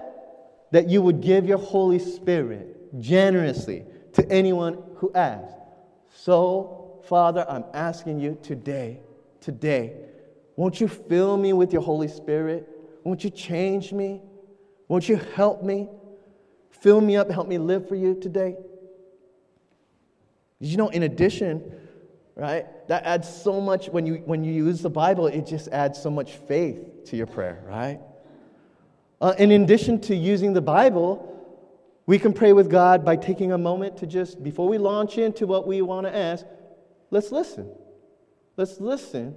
that 0.71 0.87
you 0.87 1.01
would 1.01 1.21
give 1.21 1.45
your 1.45 1.57
Holy 1.57 1.99
Spirit 1.99 2.99
generously 3.01 3.85
to 4.13 4.31
anyone 4.31 4.81
who 4.97 5.11
asks. 5.13 5.51
So, 6.13 7.01
Father, 7.07 7.45
I'm 7.49 7.65
asking 7.73 8.19
you 8.19 8.37
today, 8.43 8.99
today, 9.41 9.95
won't 10.55 10.79
you 10.79 10.87
fill 10.87 11.37
me 11.37 11.53
with 11.53 11.73
your 11.73 11.81
Holy 11.81 12.07
Spirit? 12.07 12.69
Won't 13.03 13.23
you 13.23 13.31
change 13.31 13.91
me? 13.91 14.21
Won't 14.87 15.09
you 15.09 15.17
help 15.35 15.63
me? 15.63 15.87
Fill 16.79 17.01
me 17.01 17.17
up, 17.17 17.29
help 17.29 17.47
me 17.47 17.57
live 17.57 17.87
for 17.87 17.95
you 17.95 18.15
today. 18.15 18.55
Did 20.61 20.67
you 20.67 20.77
know, 20.77 20.89
in 20.89 21.03
addition, 21.03 21.71
right? 22.35 22.65
That 22.87 23.03
adds 23.05 23.27
so 23.27 23.59
much, 23.61 23.89
when 23.89 24.05
you, 24.05 24.15
when 24.25 24.43
you 24.43 24.51
use 24.51 24.81
the 24.81 24.89
Bible, 24.89 25.27
it 25.27 25.45
just 25.45 25.67
adds 25.69 26.01
so 26.01 26.09
much 26.09 26.33
faith 26.33 27.05
to 27.05 27.17
your 27.17 27.27
prayer, 27.27 27.63
right? 27.67 27.99
Uh, 29.21 29.33
in 29.37 29.51
addition 29.51 29.99
to 30.01 30.15
using 30.15 30.53
the 30.53 30.61
Bible, 30.61 31.25
we 32.05 32.17
can 32.17 32.33
pray 32.33 32.53
with 32.53 32.69
God 32.69 33.03
by 33.03 33.17
taking 33.17 33.51
a 33.51 33.57
moment 33.57 33.97
to 33.97 34.07
just, 34.07 34.41
before 34.43 34.67
we 34.67 34.77
launch 34.77 35.17
into 35.17 35.45
what 35.45 35.67
we 35.67 35.81
want 35.81 36.07
to 36.07 36.15
ask, 36.15 36.45
let's 37.11 37.31
listen. 37.31 37.69
Let's 38.57 38.79
listen 38.79 39.35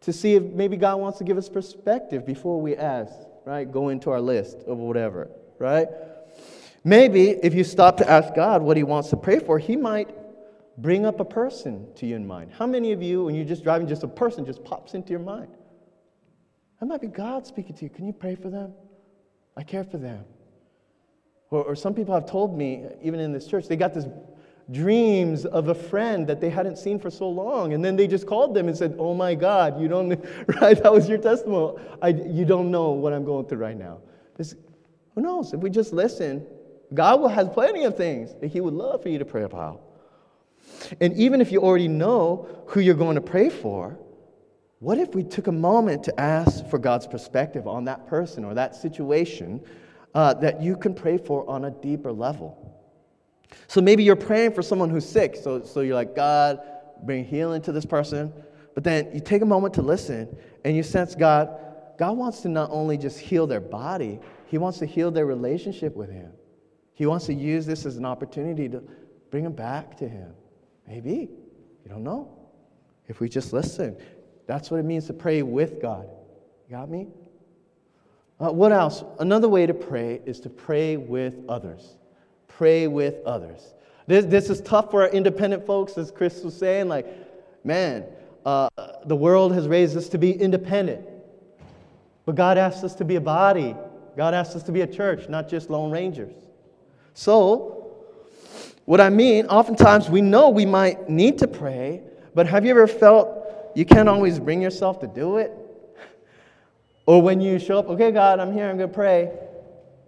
to 0.00 0.12
see 0.12 0.34
if 0.34 0.42
maybe 0.42 0.76
God 0.76 0.96
wants 0.96 1.18
to 1.18 1.24
give 1.24 1.38
us 1.38 1.48
perspective 1.48 2.26
before 2.26 2.60
we 2.60 2.76
ask, 2.76 3.12
right? 3.44 3.70
Go 3.70 3.90
into 3.90 4.10
our 4.10 4.20
list 4.20 4.58
of 4.66 4.78
whatever, 4.78 5.30
right? 5.58 5.88
Maybe 6.84 7.30
if 7.30 7.54
you 7.54 7.64
stop 7.64 7.96
to 7.96 8.10
ask 8.10 8.34
God 8.34 8.62
what 8.62 8.76
He 8.76 8.82
wants 8.82 9.08
to 9.10 9.16
pray 9.16 9.38
for, 9.38 9.58
He 9.58 9.74
might 9.74 10.14
bring 10.76 11.06
up 11.06 11.18
a 11.18 11.24
person 11.24 11.86
to 11.96 12.06
you 12.06 12.16
in 12.16 12.26
mind. 12.26 12.52
How 12.52 12.66
many 12.66 12.92
of 12.92 13.02
you, 13.02 13.24
when 13.24 13.34
you're 13.34 13.44
just 13.44 13.64
driving, 13.64 13.88
just 13.88 14.02
a 14.02 14.08
person 14.08 14.44
just 14.44 14.62
pops 14.64 14.94
into 14.94 15.10
your 15.10 15.20
mind? 15.20 15.48
That 16.80 16.86
might 16.86 17.00
be 17.00 17.06
God 17.06 17.46
speaking 17.46 17.74
to 17.76 17.84
you. 17.84 17.90
Can 17.90 18.06
you 18.06 18.12
pray 18.12 18.34
for 18.34 18.50
them? 18.50 18.74
I 19.56 19.62
care 19.62 19.84
for 19.84 19.96
them. 19.96 20.24
Or, 21.50 21.62
or 21.62 21.76
some 21.76 21.94
people 21.94 22.12
have 22.14 22.26
told 22.26 22.58
me, 22.58 22.84
even 23.02 23.20
in 23.20 23.32
this 23.32 23.46
church, 23.46 23.68
they 23.68 23.76
got 23.76 23.94
this 23.94 24.06
dreams 24.70 25.44
of 25.44 25.68
a 25.68 25.74
friend 25.74 26.26
that 26.26 26.40
they 26.40 26.50
hadn't 26.50 26.76
seen 26.76 26.98
for 26.98 27.10
so 27.10 27.28
long. 27.28 27.72
And 27.72 27.84
then 27.84 27.96
they 27.96 28.06
just 28.06 28.26
called 28.26 28.54
them 28.54 28.68
and 28.68 28.76
said, 28.76 28.96
Oh 28.98 29.14
my 29.14 29.34
God, 29.34 29.80
you 29.80 29.88
don't, 29.88 30.08
right? 30.60 30.82
That 30.82 30.92
was 30.92 31.08
your 31.08 31.18
testimony. 31.18 31.78
I, 32.02 32.08
you 32.08 32.44
don't 32.44 32.70
know 32.70 32.90
what 32.90 33.12
I'm 33.12 33.24
going 33.24 33.46
through 33.46 33.58
right 33.58 33.76
now. 33.76 33.98
This, 34.36 34.54
who 35.14 35.20
knows? 35.20 35.52
If 35.52 35.60
we 35.60 35.70
just 35.70 35.92
listen, 35.92 36.44
God 36.92 37.26
have 37.28 37.52
plenty 37.52 37.84
of 37.84 37.96
things 37.96 38.34
that 38.40 38.48
He 38.48 38.60
would 38.60 38.74
love 38.74 39.02
for 39.02 39.08
you 39.08 39.18
to 39.18 39.24
pray 39.24 39.44
about. 39.44 39.82
And 41.00 41.14
even 41.16 41.40
if 41.40 41.52
you 41.52 41.60
already 41.60 41.88
know 41.88 42.48
who 42.66 42.80
you're 42.80 42.94
going 42.94 43.14
to 43.14 43.20
pray 43.20 43.48
for, 43.48 43.98
what 44.80 44.98
if 44.98 45.14
we 45.14 45.22
took 45.22 45.46
a 45.46 45.52
moment 45.52 46.04
to 46.04 46.20
ask 46.20 46.66
for 46.66 46.78
God's 46.78 47.06
perspective 47.06 47.66
on 47.66 47.84
that 47.84 48.06
person 48.06 48.44
or 48.44 48.54
that 48.54 48.74
situation 48.74 49.62
uh, 50.14 50.34
that 50.34 50.62
you 50.62 50.76
can 50.76 50.94
pray 50.94 51.16
for 51.16 51.48
on 51.48 51.64
a 51.64 51.70
deeper 51.70 52.12
level? 52.12 52.60
So 53.66 53.80
maybe 53.80 54.02
you're 54.02 54.16
praying 54.16 54.52
for 54.52 54.62
someone 54.62 54.90
who's 54.90 55.08
sick, 55.08 55.36
so, 55.36 55.62
so 55.62 55.80
you're 55.80 55.94
like, 55.94 56.14
God, 56.14 56.60
bring 57.04 57.24
healing 57.24 57.62
to 57.62 57.72
this 57.72 57.86
person. 57.86 58.32
But 58.74 58.84
then 58.84 59.10
you 59.14 59.20
take 59.20 59.42
a 59.42 59.46
moment 59.46 59.74
to 59.74 59.82
listen 59.82 60.36
and 60.64 60.76
you 60.76 60.82
sense 60.82 61.14
God, 61.14 61.50
God 61.98 62.16
wants 62.16 62.40
to 62.40 62.48
not 62.48 62.70
only 62.70 62.98
just 62.98 63.18
heal 63.18 63.46
their 63.46 63.60
body, 63.60 64.18
He 64.46 64.58
wants 64.58 64.78
to 64.78 64.86
heal 64.86 65.10
their 65.10 65.26
relationship 65.26 65.94
with 65.94 66.10
Him. 66.10 66.32
He 66.94 67.06
wants 67.06 67.26
to 67.26 67.34
use 67.34 67.66
this 67.66 67.84
as 67.86 67.96
an 67.96 68.04
opportunity 68.04 68.68
to 68.68 68.82
bring 69.30 69.44
them 69.44 69.52
back 69.52 69.96
to 69.98 70.08
Him. 70.08 70.32
Maybe. 70.86 71.28
You 71.84 71.90
don't 71.90 72.04
know. 72.04 72.30
If 73.08 73.20
we 73.20 73.28
just 73.28 73.52
listen, 73.52 73.96
that's 74.46 74.70
what 74.70 74.78
it 74.78 74.84
means 74.84 75.06
to 75.08 75.12
pray 75.12 75.42
with 75.42 75.82
God. 75.82 76.08
You 76.68 76.76
got 76.76 76.88
me? 76.88 77.08
Uh, 78.40 78.50
what 78.50 78.72
else? 78.72 79.04
Another 79.18 79.48
way 79.48 79.66
to 79.66 79.74
pray 79.74 80.20
is 80.24 80.40
to 80.40 80.50
pray 80.50 80.96
with 80.96 81.36
others. 81.48 81.96
Pray 82.48 82.86
with 82.86 83.16
others. 83.26 83.74
This, 84.06 84.24
this 84.26 84.50
is 84.50 84.60
tough 84.60 84.90
for 84.90 85.02
our 85.02 85.08
independent 85.08 85.66
folks, 85.66 85.96
as 85.98 86.10
Chris 86.10 86.42
was 86.42 86.56
saying. 86.56 86.88
Like, 86.88 87.06
man, 87.64 88.04
uh, 88.44 88.68
the 89.04 89.16
world 89.16 89.52
has 89.54 89.66
raised 89.66 89.96
us 89.96 90.08
to 90.10 90.18
be 90.18 90.32
independent. 90.32 91.06
But 92.26 92.34
God 92.34 92.58
asks 92.58 92.84
us 92.84 92.94
to 92.96 93.04
be 93.04 93.16
a 93.16 93.20
body. 93.20 93.74
God 94.16 94.34
asks 94.34 94.56
us 94.56 94.62
to 94.64 94.72
be 94.72 94.82
a 94.82 94.86
church, 94.86 95.28
not 95.28 95.48
just 95.48 95.70
lone 95.70 95.90
rangers. 95.90 96.34
So, 97.14 98.04
what 98.84 99.00
I 99.00 99.08
mean, 99.08 99.46
oftentimes 99.46 100.10
we 100.10 100.20
know 100.20 100.50
we 100.50 100.66
might 100.66 101.08
need 101.08 101.38
to 101.38 101.48
pray, 101.48 102.02
but 102.34 102.46
have 102.48 102.64
you 102.64 102.72
ever 102.72 102.86
felt 102.86 103.72
you 103.74 103.84
can't 103.84 104.08
always 104.08 104.38
bring 104.38 104.60
yourself 104.60 105.00
to 105.00 105.06
do 105.06 105.38
it? 105.38 105.52
Or 107.06 107.22
when 107.22 107.40
you 107.40 107.58
show 107.58 107.78
up, 107.78 107.88
okay, 107.90 108.10
God, 108.10 108.40
I'm 108.40 108.52
here, 108.52 108.68
I'm 108.68 108.78
to 108.78 108.88
pray. 108.88 109.30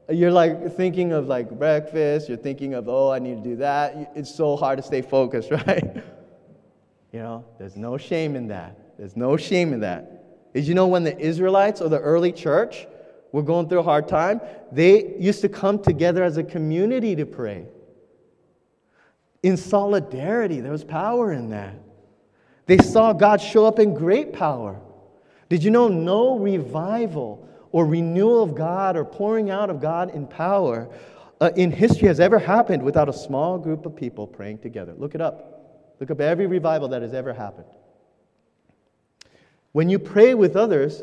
You're 0.09 0.33
like 0.33 0.75
thinking 0.77 1.13
of 1.13 1.27
like 1.27 1.51
breakfast, 1.51 2.29
you're 2.29 2.39
thinking 2.39 2.75
of, 2.75 2.89
oh, 2.89 3.11
I 3.11 3.19
need 3.19 3.43
to 3.43 3.51
do 3.51 3.57
that. 3.57 4.13
It's 4.15 4.35
so 4.35 4.57
hard 4.57 4.79
to 4.79 4.83
stay 4.83 5.03
focused, 5.03 5.51
right? 5.67 6.03
You 7.13 7.21
know, 7.21 7.45
there's 7.59 7.77
no 7.77 7.97
shame 7.97 8.35
in 8.35 8.49
that. 8.49 8.99
There's 8.99 9.17
no 9.17 9.37
shame 9.37 9.73
in 9.73 9.81
that. 9.81 10.53
Did 10.55 10.67
you 10.67 10.75
know 10.75 10.87
when 10.87 11.05
the 11.05 11.17
Israelites 11.19 11.81
or 11.81 11.89
the 11.89 12.01
early 12.01 12.33
church 12.33 12.87
were 13.37 13.43
going 13.43 13.69
through 13.69 13.81
a 13.81 13.83
hard 13.83 14.09
time, 14.09 14.41
they 14.73 15.15
used 15.19 15.43
to 15.43 15.49
come 15.51 15.79
together 15.79 16.25
as 16.25 16.39
a 16.39 16.43
community 16.43 17.15
to 17.15 17.27
pray 17.27 17.67
in 19.43 19.59
solidarity. 19.59 20.61
There 20.61 20.73
was 20.73 20.85
power 20.85 21.35
in 21.35 21.51
that. 21.51 21.75
They 22.65 22.79
saw 22.79 23.13
God 23.13 23.43
show 23.43 23.67
up 23.67 23.79
in 23.79 23.93
great 23.93 24.33
power. 24.33 24.81
Did 25.51 25.63
you 25.63 25.71
know 25.71 25.87
no 25.87 26.39
revival 26.39 27.47
or 27.73 27.85
renewal 27.85 28.43
of 28.43 28.55
God 28.55 28.97
or 28.97 29.05
pouring 29.05 29.51
out 29.51 29.69
of 29.69 29.83
God 29.83 30.15
in 30.15 30.27
power 30.27 30.89
uh, 31.39 31.51
in 31.57 31.71
history 31.71 32.09
has 32.09 32.21
ever 32.21 32.39
happened 32.39 32.83
without 32.83 33.11
a 33.11 33.13
small 33.13 33.59
group 33.59 33.85
of 33.85 33.95
people 33.95 34.27
praying 34.27 34.61
together? 34.61 34.95
Look 34.97 35.15
it 35.15 35.21
up. 35.21 35.93
Look 36.01 36.11
up 36.11 36.23
every 36.23 36.47
revival 36.47 36.89
that 36.89 37.03
has 37.03 37.13
ever 37.13 37.35
happened. 37.35 37.69
When 39.73 39.91
you 39.91 39.99
pray 39.99 40.33
with 40.33 40.57
others, 40.57 41.03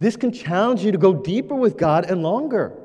this 0.00 0.16
can 0.16 0.32
challenge 0.32 0.82
you 0.82 0.90
to 0.90 0.98
go 0.98 1.14
deeper 1.14 1.54
with 1.54 1.76
God 1.76 2.10
and 2.10 2.22
longer 2.22 2.76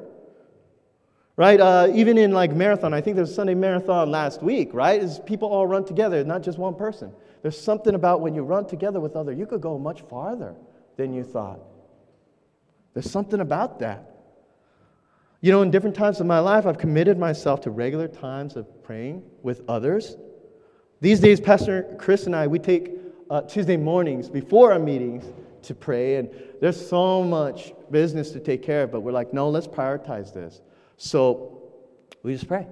right? 1.38 1.60
Uh, 1.60 1.91
even 1.93 2.17
in 2.17 2.32
like 2.32 2.54
marathon, 2.54 2.93
I 2.93 3.01
think 3.01 3.15
there's 3.15 3.32
a 3.32 3.34
Sunday 3.34 3.56
marathon 3.56 4.10
last 4.10 4.41
week, 4.41 4.69
right? 4.73 5.01
Is 5.01 5.19
people 5.19 5.49
all 5.49 5.67
run 5.67 5.86
together, 5.86 6.23
not 6.23 6.43
just 6.43 6.58
one 6.58 6.75
person. 6.75 7.12
There's 7.41 7.60
something 7.60 7.93
about 7.95 8.21
when 8.21 8.34
you 8.34 8.43
run 8.43 8.65
together 8.65 8.99
with 8.99 9.15
other, 9.15 9.32
you 9.32 9.45
could 9.45 9.62
go 9.62 9.78
much 9.78 10.01
farther 10.04 10.56
than 10.97 11.13
you 11.13 11.23
thought. 11.23 11.60
There's 12.93 13.10
something 13.12 13.41
about 13.41 13.80
that. 13.80 14.12
You 15.41 15.51
know, 15.51 15.62
in 15.62 15.69
different 15.69 15.95
times 15.95 16.19
of 16.21 16.25
my 16.25 16.39
life, 16.39 16.65
I've 16.65 16.78
committed 16.78 17.19
myself 17.19 17.62
to 17.62 17.69
regular 17.69 18.08
times 18.08 18.56
of 18.56 18.84
praying 18.84 19.21
with 19.43 19.62
others. 19.67 20.15
These 21.01 21.19
days, 21.19 21.39
Pastor 21.39 21.95
Chris 21.99 22.25
and 22.25 22.36
I, 22.36 22.47
we 22.47 22.58
take 22.58 22.93
uh, 23.30 23.41
Tuesday 23.41 23.78
mornings 23.78 24.30
before 24.30 24.71
our 24.71 24.80
meetings 24.80 25.25
to 25.65 25.75
pray, 25.75 26.15
and 26.15 26.30
there's 26.62 26.89
so 26.89 27.23
much 27.23 27.73
business 27.91 28.32
to 28.32 28.39
take 28.39 28.63
care 28.63 28.84
of, 28.84 28.91
but 28.91 29.01
we're 29.01 29.12
like, 29.12 29.34
no, 29.34 29.49
let's 29.49 29.67
prioritize 29.67 30.34
this. 30.34 30.62
So 30.97 31.63
we 32.23 32.34
just 32.34 32.47
pray. 32.47 32.67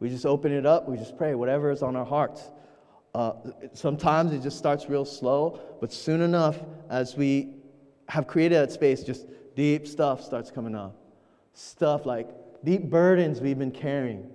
We 0.00 0.08
just 0.08 0.26
open 0.26 0.52
it 0.52 0.66
up. 0.66 0.88
We 0.88 0.96
just 0.96 1.16
pray, 1.16 1.34
whatever 1.34 1.70
is 1.70 1.82
on 1.82 1.96
our 1.96 2.04
hearts. 2.04 2.42
Uh, 3.14 3.32
sometimes 3.72 4.32
it 4.32 4.42
just 4.42 4.56
starts 4.56 4.88
real 4.88 5.04
slow, 5.04 5.60
but 5.80 5.92
soon 5.92 6.20
enough, 6.20 6.58
as 6.88 7.16
we 7.16 7.54
have 8.08 8.26
created 8.26 8.56
that 8.56 8.72
space, 8.72 9.02
just 9.02 9.26
deep 9.56 9.86
stuff 9.86 10.22
starts 10.22 10.50
coming 10.50 10.74
up. 10.74 10.96
Stuff 11.52 12.06
like 12.06 12.28
deep 12.64 12.84
burdens 12.84 13.40
we've 13.40 13.58
been 13.58 13.70
carrying. 13.70 14.30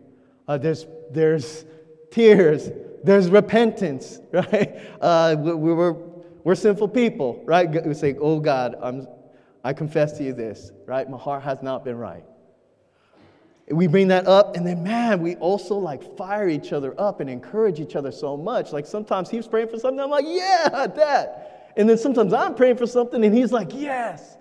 Uh, 0.47 0.57
there's, 0.57 0.85
there's 1.11 1.65
tears. 2.11 2.69
There's 3.03 3.29
repentance, 3.29 4.19
right? 4.31 4.79
Uh, 4.99 5.35
we, 5.37 5.53
we, 5.53 5.73
were, 5.73 5.93
We're 6.45 6.53
sinful 6.53 6.89
people, 6.89 7.41
right? 7.43 7.85
We 7.85 7.95
say, 7.95 8.15
Oh 8.21 8.39
God, 8.39 8.75
I'm, 8.79 9.07
I 9.63 9.73
confess 9.73 10.15
to 10.19 10.23
you 10.23 10.31
this, 10.31 10.71
right? 10.85 11.09
My 11.09 11.17
heart 11.17 11.41
has 11.41 11.63
not 11.63 11.83
been 11.83 11.97
right. 11.97 12.23
We 13.67 13.87
bring 13.87 14.09
that 14.09 14.27
up, 14.27 14.55
and 14.55 14.65
then, 14.65 14.83
man, 14.83 15.21
we 15.21 15.37
also 15.37 15.75
like 15.75 16.15
fire 16.15 16.47
each 16.47 16.71
other 16.71 16.93
up 17.01 17.19
and 17.19 17.31
encourage 17.31 17.79
each 17.79 17.95
other 17.95 18.11
so 18.11 18.37
much. 18.37 18.71
Like 18.71 18.85
sometimes 18.85 19.27
he's 19.27 19.47
praying 19.47 19.69
for 19.69 19.79
something, 19.79 19.99
I'm 19.99 20.11
like, 20.11 20.25
yeah, 20.27 20.85
that. 20.85 21.73
And 21.75 21.89
then 21.89 21.97
sometimes 21.97 22.31
I'm 22.31 22.53
praying 22.53 22.77
for 22.77 22.85
something, 22.85 23.25
and 23.25 23.35
he's 23.35 23.51
like, 23.51 23.69
yes, 23.73 24.37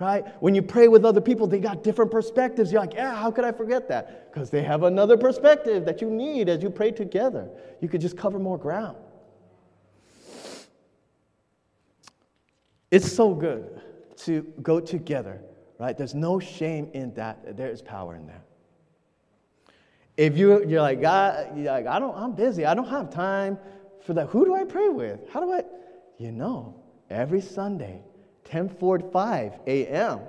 right? 0.00 0.24
When 0.42 0.56
you 0.56 0.62
pray 0.62 0.88
with 0.88 1.04
other 1.04 1.20
people, 1.20 1.46
they 1.46 1.60
got 1.60 1.84
different 1.84 2.10
perspectives. 2.10 2.72
You're 2.72 2.80
like, 2.80 2.94
yeah, 2.94 3.14
how 3.14 3.30
could 3.30 3.44
I 3.44 3.52
forget 3.52 3.86
that? 3.86 4.32
Because 4.32 4.50
they 4.50 4.64
have 4.64 4.82
another 4.82 5.16
perspective 5.16 5.84
that 5.84 6.00
you 6.00 6.10
need 6.10 6.48
as 6.48 6.60
you 6.60 6.70
pray 6.70 6.90
together. 6.90 7.48
You 7.80 7.88
could 7.88 8.00
just 8.00 8.16
cover 8.16 8.40
more 8.40 8.58
ground. 8.58 8.96
It's 12.90 13.10
so 13.10 13.34
good 13.34 13.80
to 14.18 14.42
go 14.62 14.80
together, 14.80 15.40
right? 15.78 15.96
There's 15.96 16.14
no 16.14 16.38
shame 16.38 16.88
in 16.94 17.12
that. 17.14 17.56
There 17.56 17.70
is 17.70 17.82
power 17.82 18.14
in 18.14 18.26
that. 18.28 18.42
If 20.16 20.38
you, 20.38 20.64
you're 20.66 20.80
like, 20.80 21.00
God, 21.00 21.56
you're 21.56 21.72
like, 21.72 21.86
I 21.86 21.98
don't, 21.98 22.16
I'm 22.16 22.32
busy. 22.32 22.64
I 22.64 22.74
don't 22.74 22.88
have 22.88 23.10
time 23.10 23.58
for 24.04 24.14
that. 24.14 24.28
Who 24.28 24.44
do 24.44 24.54
I 24.54 24.64
pray 24.64 24.88
with? 24.88 25.20
How 25.30 25.40
do 25.40 25.52
I? 25.52 25.62
You 26.18 26.32
know, 26.32 26.74
every 27.10 27.42
Sunday, 27.42 28.00
10:45 28.48 29.66
a.m. 29.66 30.20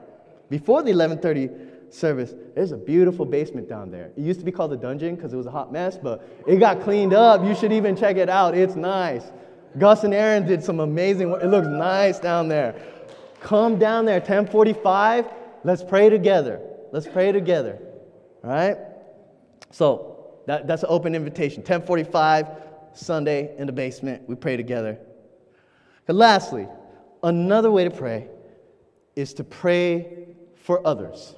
before 0.49 0.83
the 0.83 0.91
11:30 0.91 1.93
service, 1.93 2.33
there's 2.55 2.73
a 2.73 2.77
beautiful 2.77 3.25
basement 3.25 3.69
down 3.69 3.89
there. 3.91 4.11
It 4.17 4.21
used 4.21 4.39
to 4.39 4.45
be 4.45 4.51
called 4.51 4.71
the 4.71 4.77
dungeon 4.77 5.15
because 5.15 5.31
it 5.31 5.37
was 5.37 5.45
a 5.45 5.51
hot 5.51 5.71
mess, 5.71 5.97
but 5.97 6.27
it 6.45 6.57
got 6.57 6.81
cleaned 6.81 7.13
up. 7.13 7.45
You 7.45 7.55
should 7.55 7.71
even 7.71 7.95
check 7.95 8.17
it 8.17 8.29
out. 8.29 8.57
It's 8.57 8.75
nice. 8.75 9.31
Gus 9.77 10.03
and 10.03 10.13
Aaron 10.13 10.45
did 10.45 10.63
some 10.63 10.79
amazing 10.79 11.29
work. 11.29 11.43
It 11.43 11.47
looks 11.47 11.67
nice 11.67 12.19
down 12.19 12.47
there. 12.47 12.75
Come 13.41 13.77
down 13.77 14.05
there, 14.05 14.19
10:45. 14.19 15.31
Let's 15.63 15.83
pray 15.83 16.09
together. 16.09 16.59
Let's 16.91 17.07
pray 17.07 17.31
together. 17.31 17.79
All 18.43 18.49
right? 18.49 18.77
So 19.71 20.17
that, 20.47 20.67
that's 20.67 20.83
an 20.83 20.89
open 20.89 21.13
invitation. 21.13 21.61
1045, 21.61 22.47
Sunday 22.93 23.55
in 23.57 23.67
the 23.67 23.73
basement. 23.73 24.27
We 24.27 24.35
pray 24.35 24.57
together. 24.57 24.97
And 26.07 26.17
lastly, 26.17 26.67
another 27.21 27.69
way 27.69 27.83
to 27.83 27.91
pray 27.91 28.27
is 29.15 29.33
to 29.35 29.43
pray 29.43 30.27
for 30.55 30.85
others. 30.87 31.35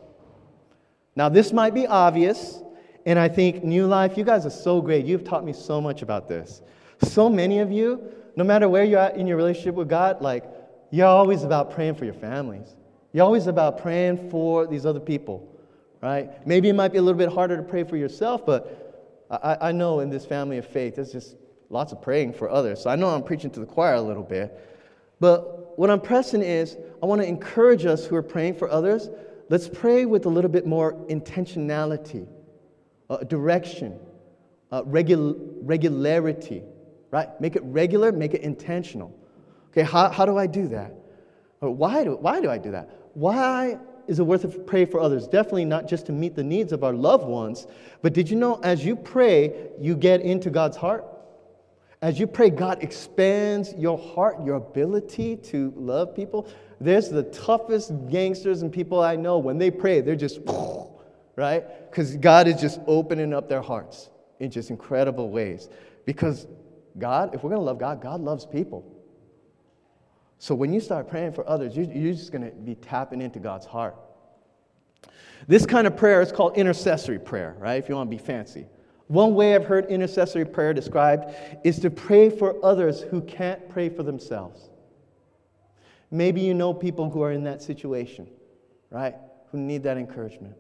Now, 1.15 1.27
this 1.27 1.51
might 1.51 1.73
be 1.73 1.87
obvious, 1.87 2.61
and 3.05 3.17
I 3.17 3.27
think 3.27 3.63
New 3.63 3.87
Life, 3.87 4.17
you 4.17 4.23
guys 4.23 4.45
are 4.45 4.51
so 4.51 4.81
great. 4.81 5.05
You've 5.05 5.23
taught 5.23 5.43
me 5.43 5.53
so 5.53 5.81
much 5.81 6.01
about 6.01 6.27
this. 6.27 6.61
So 7.01 7.29
many 7.29 7.59
of 7.59 7.71
you, 7.71 8.11
no 8.39 8.43
matter 8.43 8.67
where 8.67 8.84
you're 8.84 8.99
at 8.99 9.17
in 9.17 9.28
your 9.28 9.38
relationship 9.38 9.75
with 9.75 9.89
God, 9.89 10.21
like, 10.21 10.43
you're 10.89 11.06
always 11.06 11.43
about 11.43 11.69
praying 11.69 11.93
for 11.93 12.06
your 12.06 12.15
families. 12.15 12.75
You're 13.13 13.25
always 13.25 13.45
about 13.45 13.80
praying 13.80 14.32
for 14.32 14.65
these 14.65 14.86
other 14.88 14.99
people 14.99 15.49
right? 16.02 16.45
Maybe 16.47 16.69
it 16.69 16.73
might 16.73 16.91
be 16.91 16.97
a 16.97 17.02
little 17.02 17.17
bit 17.17 17.30
harder 17.30 17.58
to 17.58 17.63
pray 17.63 17.84
for 17.84 17.97
yourself, 17.97 18.45
but 18.45 19.25
I, 19.30 19.69
I 19.69 19.71
know 19.71 19.99
in 19.99 20.10
this 20.10 20.25
family 20.25 20.58
of 20.58 20.65
faith, 20.65 20.95
there's 20.95 21.12
just 21.12 21.36
lots 21.69 21.91
of 21.91 22.02
praying 22.02 22.34
for 22.34 22.49
others. 22.49 22.82
So 22.82 22.89
I 22.89 22.95
know 22.95 23.10
I'm 23.10 23.23
preaching 23.23 23.52
to 23.52 23.60
the 23.60 23.65
choir 23.65 23.95
a 23.95 24.02
little 24.02 24.23
bit. 24.23 24.58
But 25.19 25.78
what 25.78 25.89
I'm 25.89 26.02
pressing 26.02 26.41
is, 26.41 26.78
I 27.04 27.06
want 27.06 27.21
to 27.21 27.28
encourage 27.28 27.86
us 27.86 28.06
who 28.06 28.15
are 28.15 28.23
praying 28.23 28.56
for 28.56 28.69
others. 28.69 29.10
Let's 29.49 29.67
pray 29.67 30.06
with 30.06 30.25
a 30.25 30.30
little 30.30 30.49
bit 30.49 30.65
more 30.65 30.93
intentionality, 31.10 32.28
uh, 33.10 33.17
direction, 33.17 33.99
uh, 34.71 34.84
regu- 34.84 35.38
regularity, 35.62 36.63
right? 37.11 37.29
Make 37.41 37.55
it 37.55 37.63
regular, 37.63 38.11
make 38.11 38.33
it 38.33 38.41
intentional. 38.41 39.15
Okay, 39.71 39.83
how, 39.83 40.09
how 40.09 40.25
do 40.25 40.37
I 40.37 40.47
do 40.47 40.67
that? 40.69 40.93
Or 41.61 41.71
why 41.71 42.03
do, 42.03 42.15
why 42.15 42.41
do 42.41 42.49
I 42.49 42.57
do 42.57 42.71
that? 42.71 42.89
Why 43.13 43.77
is 44.07 44.19
it 44.19 44.23
worth 44.23 44.45
it 44.45 44.51
to 44.51 44.59
pray 44.59 44.85
for 44.85 44.99
others? 44.99 45.27
Definitely 45.27 45.65
not 45.65 45.87
just 45.87 46.05
to 46.07 46.11
meet 46.11 46.35
the 46.35 46.43
needs 46.43 46.71
of 46.71 46.83
our 46.83 46.93
loved 46.93 47.25
ones, 47.25 47.67
but 48.01 48.13
did 48.13 48.29
you 48.29 48.35
know 48.35 48.59
as 48.63 48.83
you 48.83 48.95
pray, 48.95 49.69
you 49.79 49.95
get 49.95 50.21
into 50.21 50.49
God's 50.49 50.77
heart? 50.77 51.05
As 52.01 52.17
you 52.17 52.27
pray, 52.27 52.49
God 52.49 52.81
expands 52.81 53.73
your 53.73 53.97
heart, 53.97 54.43
your 54.45 54.55
ability 54.55 55.35
to 55.35 55.73
love 55.75 56.15
people. 56.15 56.47
There's 56.79 57.09
the 57.09 57.23
toughest 57.23 57.91
gangsters 58.09 58.61
and 58.61 58.71
people 58.71 59.01
I 59.01 59.17
know. 59.17 59.37
When 59.37 59.57
they 59.57 59.69
pray, 59.69 59.99
they're 59.99 60.15
just, 60.15 60.39
right? 61.35 61.91
Because 61.91 62.15
God 62.15 62.47
is 62.47 62.61
just 62.61 62.79
opening 62.87 63.33
up 63.33 63.49
their 63.49 63.61
hearts 63.61 64.09
in 64.39 64.49
just 64.49 64.69
incredible 64.69 65.29
ways. 65.29 65.67
Because 66.05 66.47
God, 66.99 67.33
if 67.33 67.43
we're 67.43 67.49
going 67.49 67.62
to 67.62 67.65
love 67.65 67.79
God, 67.79 68.01
God 68.01 68.21
loves 68.21 68.45
people. 68.45 68.85
So 70.38 70.55
when 70.55 70.71
you 70.71 70.79
start 70.79 71.09
praying 71.09 71.33
for 71.33 71.47
others, 71.47 71.75
you're 71.75 72.13
just 72.13 72.31
going 72.31 72.43
to 72.43 72.51
be 72.51 72.75
tapping 72.75 73.21
into 73.21 73.39
God's 73.39 73.65
heart. 73.65 73.95
This 75.47 75.65
kind 75.65 75.88
of 75.88 75.97
prayer 75.97 76.21
is 76.21 76.31
called 76.31 76.57
intercessory 76.57 77.19
prayer, 77.19 77.55
right? 77.59 77.75
If 77.75 77.89
you 77.89 77.95
want 77.95 78.09
to 78.09 78.15
be 78.15 78.21
fancy. 78.21 78.67
One 79.07 79.33
way 79.33 79.55
I've 79.55 79.65
heard 79.65 79.88
intercessory 79.88 80.45
prayer 80.45 80.73
described 80.73 81.33
is 81.63 81.79
to 81.79 81.89
pray 81.89 82.29
for 82.29 82.63
others 82.63 83.01
who 83.01 83.21
can't 83.21 83.67
pray 83.67 83.89
for 83.89 84.03
themselves. 84.03 84.69
Maybe 86.12 86.41
you 86.41 86.53
know 86.53 86.73
people 86.73 87.09
who 87.09 87.21
are 87.21 87.31
in 87.31 87.43
that 87.45 87.62
situation, 87.62 88.27
right? 88.91 89.15
Who 89.51 89.57
need 89.57 89.83
that 89.83 89.97
encouragement. 89.97 90.55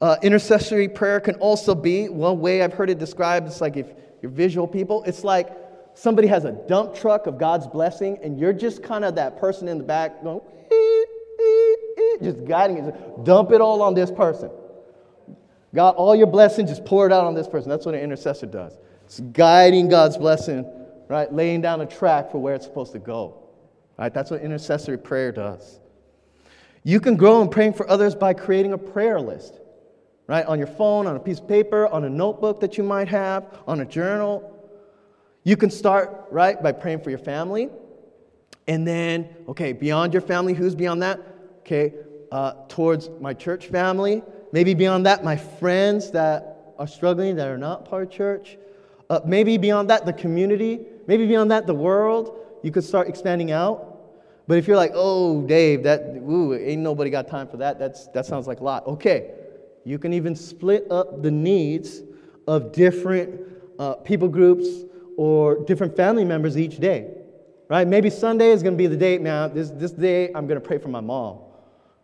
Uh, 0.00 0.16
intercessory 0.22 0.88
prayer 0.88 1.20
can 1.20 1.34
also 1.36 1.74
be 1.74 2.08
one 2.08 2.40
way 2.40 2.62
I've 2.62 2.72
heard 2.72 2.90
it 2.90 2.98
described. 2.98 3.46
It's 3.46 3.60
like 3.60 3.76
if 3.76 3.86
you're 4.24 4.30
visual 4.30 4.66
people, 4.66 5.04
it's 5.04 5.22
like 5.22 5.50
somebody 5.92 6.28
has 6.28 6.46
a 6.46 6.52
dump 6.52 6.94
truck 6.94 7.26
of 7.26 7.36
God's 7.36 7.66
blessing, 7.66 8.18
and 8.22 8.40
you're 8.40 8.54
just 8.54 8.82
kind 8.82 9.04
of 9.04 9.16
that 9.16 9.38
person 9.38 9.68
in 9.68 9.76
the 9.76 9.84
back 9.84 10.22
going, 10.22 10.40
just 12.22 12.46
guiding 12.46 12.78
it. 12.78 13.24
Dump 13.26 13.52
it 13.52 13.60
all 13.60 13.82
on 13.82 13.92
this 13.92 14.10
person. 14.10 14.50
God, 15.74 15.90
all 15.96 16.16
your 16.16 16.26
blessings, 16.26 16.70
just 16.70 16.86
pour 16.86 17.04
it 17.04 17.12
out 17.12 17.24
on 17.24 17.34
this 17.34 17.46
person. 17.46 17.68
That's 17.68 17.84
what 17.84 17.94
an 17.94 18.00
intercessor 18.00 18.46
does. 18.46 18.78
It's 19.04 19.20
guiding 19.20 19.90
God's 19.90 20.16
blessing, 20.16 20.64
right? 21.08 21.30
Laying 21.30 21.60
down 21.60 21.82
a 21.82 21.86
track 21.86 22.32
for 22.32 22.38
where 22.38 22.54
it's 22.54 22.64
supposed 22.64 22.92
to 22.92 22.98
go. 22.98 23.42
Right? 23.98 24.14
That's 24.14 24.30
what 24.30 24.40
intercessory 24.40 24.96
prayer 24.96 25.32
does. 25.32 25.80
You 26.82 26.98
can 26.98 27.16
grow 27.16 27.42
in 27.42 27.50
praying 27.50 27.74
for 27.74 27.86
others 27.90 28.14
by 28.14 28.32
creating 28.32 28.72
a 28.72 28.78
prayer 28.78 29.20
list, 29.20 29.60
right? 30.26 30.44
On 30.46 30.58
your 30.58 30.66
phone, 30.66 31.06
on 31.06 31.16
a 31.16 31.20
piece 31.20 31.38
of 31.38 31.48
paper, 31.48 31.86
on 31.88 32.04
a 32.04 32.10
notebook 32.10 32.60
that 32.60 32.78
you 32.78 32.84
might 32.84 33.08
have, 33.08 33.58
on 33.66 33.80
a 33.80 33.84
journal, 33.84 34.50
you 35.42 35.56
can 35.56 35.70
start, 35.70 36.26
right, 36.30 36.62
by 36.62 36.72
praying 36.72 37.00
for 37.00 37.10
your 37.10 37.18
family. 37.18 37.68
And 38.66 38.86
then, 38.86 39.28
okay, 39.48 39.72
beyond 39.72 40.14
your 40.14 40.22
family, 40.22 40.54
who's 40.54 40.74
beyond 40.74 41.02
that? 41.02 41.20
Okay, 41.60 41.92
uh, 42.32 42.54
towards 42.68 43.10
my 43.20 43.34
church 43.34 43.66
family. 43.66 44.22
Maybe 44.52 44.74
beyond 44.74 45.06
that, 45.06 45.22
my 45.22 45.36
friends 45.36 46.10
that 46.12 46.74
are 46.78 46.86
struggling, 46.86 47.36
that 47.36 47.48
are 47.48 47.58
not 47.58 47.84
part 47.84 48.04
of 48.04 48.10
church. 48.10 48.56
Uh, 49.10 49.20
maybe 49.26 49.58
beyond 49.58 49.90
that, 49.90 50.06
the 50.06 50.12
community. 50.12 50.80
Maybe 51.06 51.26
beyond 51.26 51.50
that, 51.50 51.66
the 51.66 51.74
world. 51.74 52.38
You 52.62 52.70
could 52.70 52.84
start 52.84 53.08
expanding 53.08 53.50
out. 53.50 53.90
But 54.46 54.58
if 54.58 54.66
you're 54.66 54.76
like, 54.76 54.92
oh, 54.94 55.42
Dave, 55.42 55.82
that, 55.84 56.00
ooh, 56.16 56.54
ain't 56.54 56.82
nobody 56.82 57.10
got 57.10 57.28
time 57.28 57.48
for 57.48 57.58
that, 57.58 57.78
That's, 57.78 58.08
that 58.08 58.26
sounds 58.26 58.46
like 58.46 58.60
a 58.60 58.64
lot. 58.64 58.86
Okay, 58.86 59.30
you 59.84 59.98
can 59.98 60.12
even 60.12 60.34
split 60.34 60.90
up 60.90 61.22
the 61.22 61.30
needs 61.30 62.02
of 62.46 62.72
different 62.72 63.40
uh, 63.78 63.94
people 63.94 64.28
groups 64.28 64.66
or 65.16 65.62
different 65.64 65.96
family 65.96 66.24
members 66.24 66.56
each 66.56 66.78
day, 66.78 67.10
right? 67.68 67.86
Maybe 67.86 68.10
Sunday 68.10 68.50
is 68.50 68.62
going 68.62 68.74
to 68.74 68.78
be 68.78 68.86
the 68.86 68.96
day, 68.96 69.18
man, 69.18 69.54
this, 69.54 69.70
this 69.70 69.92
day 69.92 70.28
I'm 70.34 70.46
going 70.46 70.60
to 70.60 70.66
pray 70.66 70.78
for 70.78 70.88
my 70.88 71.00
mom, 71.00 71.38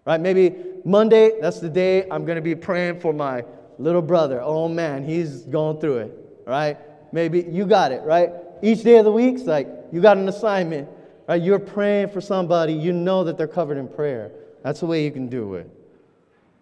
right? 0.04 0.20
Maybe 0.20 0.54
Monday, 0.84 1.40
that's 1.40 1.60
the 1.60 1.68
day 1.68 2.08
I'm 2.10 2.24
going 2.24 2.36
to 2.36 2.42
be 2.42 2.54
praying 2.54 3.00
for 3.00 3.12
my 3.12 3.44
little 3.78 4.02
brother. 4.02 4.40
Oh 4.42 4.68
man, 4.68 5.04
he's 5.04 5.42
going 5.42 5.80
through 5.80 5.98
it, 5.98 6.42
right? 6.46 6.76
Maybe 7.12 7.46
you 7.50 7.66
got 7.66 7.92
it, 7.92 8.02
right? 8.02 8.30
Each 8.62 8.82
day 8.82 8.98
of 8.98 9.04
the 9.04 9.12
week's 9.12 9.42
like 9.42 9.68
you 9.90 10.00
got 10.00 10.18
an 10.18 10.28
assignment, 10.28 10.88
right? 11.26 11.40
You're 11.40 11.58
praying 11.58 12.10
for 12.10 12.20
somebody, 12.20 12.74
you 12.74 12.92
know 12.92 13.24
that 13.24 13.38
they're 13.38 13.48
covered 13.48 13.78
in 13.78 13.88
prayer. 13.88 14.32
That's 14.62 14.80
the 14.80 14.86
way 14.86 15.02
you 15.02 15.10
can 15.10 15.28
do 15.28 15.54
it. 15.54 15.70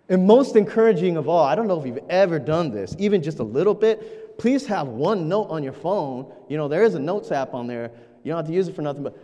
And 0.09 0.27
most 0.27 0.57
encouraging 0.57 1.17
of 1.17 1.29
all, 1.29 1.45
I 1.45 1.55
don't 1.55 1.69
know 1.69 1.79
if 1.79 1.87
you've 1.87 2.01
ever 2.09 2.39
done 2.39 2.71
this, 2.71 2.97
even 2.99 3.23
just 3.23 3.41
a 3.41 3.45
little 3.45 3.75
bit, 3.75 4.39
please 4.39 4.67
have 4.67 4.89
one 4.89 5.29
note 5.29 5.49
on 5.51 5.63
your 5.63 5.73
phone. 5.73 6.33
You 6.49 6.57
know, 6.57 6.69
there 6.69 6.83
is 6.83 6.95
a 6.95 6.99
notes 6.99 7.31
app 7.31 7.53
on 7.53 7.67
there. 7.67 7.91
You 8.23 8.33
don't 8.33 8.39
have 8.39 8.47
to 8.47 8.53
use 8.53 8.69
it 8.69 8.75
for 8.75 8.83
nothing, 8.83 9.03
but 9.03 9.19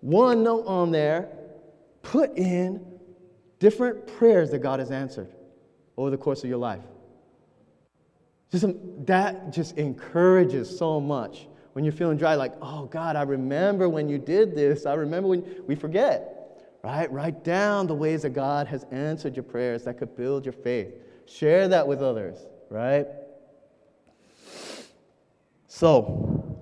one 0.00 0.44
note 0.44 0.64
on 0.66 0.92
there, 0.92 1.28
put 2.02 2.36
in 2.36 2.86
different 3.58 4.06
prayers 4.06 4.50
that 4.50 4.58
God 4.58 4.78
has 4.78 4.90
answered 4.90 5.28
over 5.96 6.10
the 6.10 6.16
course 6.16 6.44
of 6.44 6.48
your 6.48 6.58
life. 6.58 6.82
Just 8.52 8.64
that 9.06 9.52
just 9.52 9.76
encourages 9.76 10.76
so 10.78 11.00
much 11.00 11.48
when 11.72 11.84
you're 11.84 11.92
feeling 11.92 12.16
dry, 12.16 12.34
like, 12.34 12.54
oh 12.62 12.86
God, 12.86 13.14
I 13.14 13.22
remember 13.22 13.88
when 13.88 14.08
you 14.08 14.18
did 14.18 14.54
this. 14.54 14.86
I 14.86 14.94
remember 14.94 15.28
when 15.28 15.44
we 15.66 15.74
forget, 15.74 16.37
right? 16.82 17.10
Write 17.10 17.44
down 17.44 17.86
the 17.86 17.94
ways 17.94 18.22
that 18.22 18.30
God 18.30 18.66
has 18.68 18.84
answered 18.90 19.36
your 19.36 19.42
prayers 19.42 19.84
that 19.84 19.98
could 19.98 20.16
build 20.16 20.44
your 20.44 20.52
faith. 20.52 20.94
Share 21.26 21.68
that 21.68 21.86
with 21.86 22.02
others, 22.02 22.38
right? 22.70 23.06
So, 25.66 26.58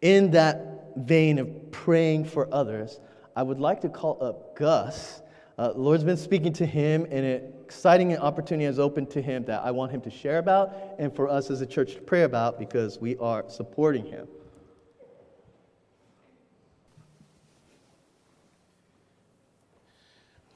in 0.00 0.30
that 0.32 0.96
vein 0.96 1.38
of 1.38 1.70
praying 1.70 2.24
for 2.24 2.48
others, 2.52 3.00
I 3.36 3.42
would 3.42 3.60
like 3.60 3.80
to 3.82 3.88
call 3.88 4.18
up 4.22 4.56
Gus. 4.56 5.22
Uh, 5.58 5.72
the 5.72 5.78
Lord's 5.78 6.04
been 6.04 6.16
speaking 6.16 6.52
to 6.54 6.66
him, 6.66 7.06
and 7.10 7.24
an 7.24 7.52
exciting 7.64 8.16
opportunity 8.16 8.64
has 8.64 8.78
opened 8.78 9.10
to 9.10 9.22
him 9.22 9.44
that 9.44 9.64
I 9.64 9.70
want 9.70 9.92
him 9.92 10.00
to 10.02 10.10
share 10.10 10.38
about 10.38 10.74
and 10.98 11.14
for 11.14 11.28
us 11.28 11.50
as 11.50 11.60
a 11.60 11.66
church 11.66 11.94
to 11.94 12.00
pray 12.00 12.22
about 12.22 12.58
because 12.58 12.98
we 12.98 13.16
are 13.18 13.44
supporting 13.48 14.06
him. 14.06 14.28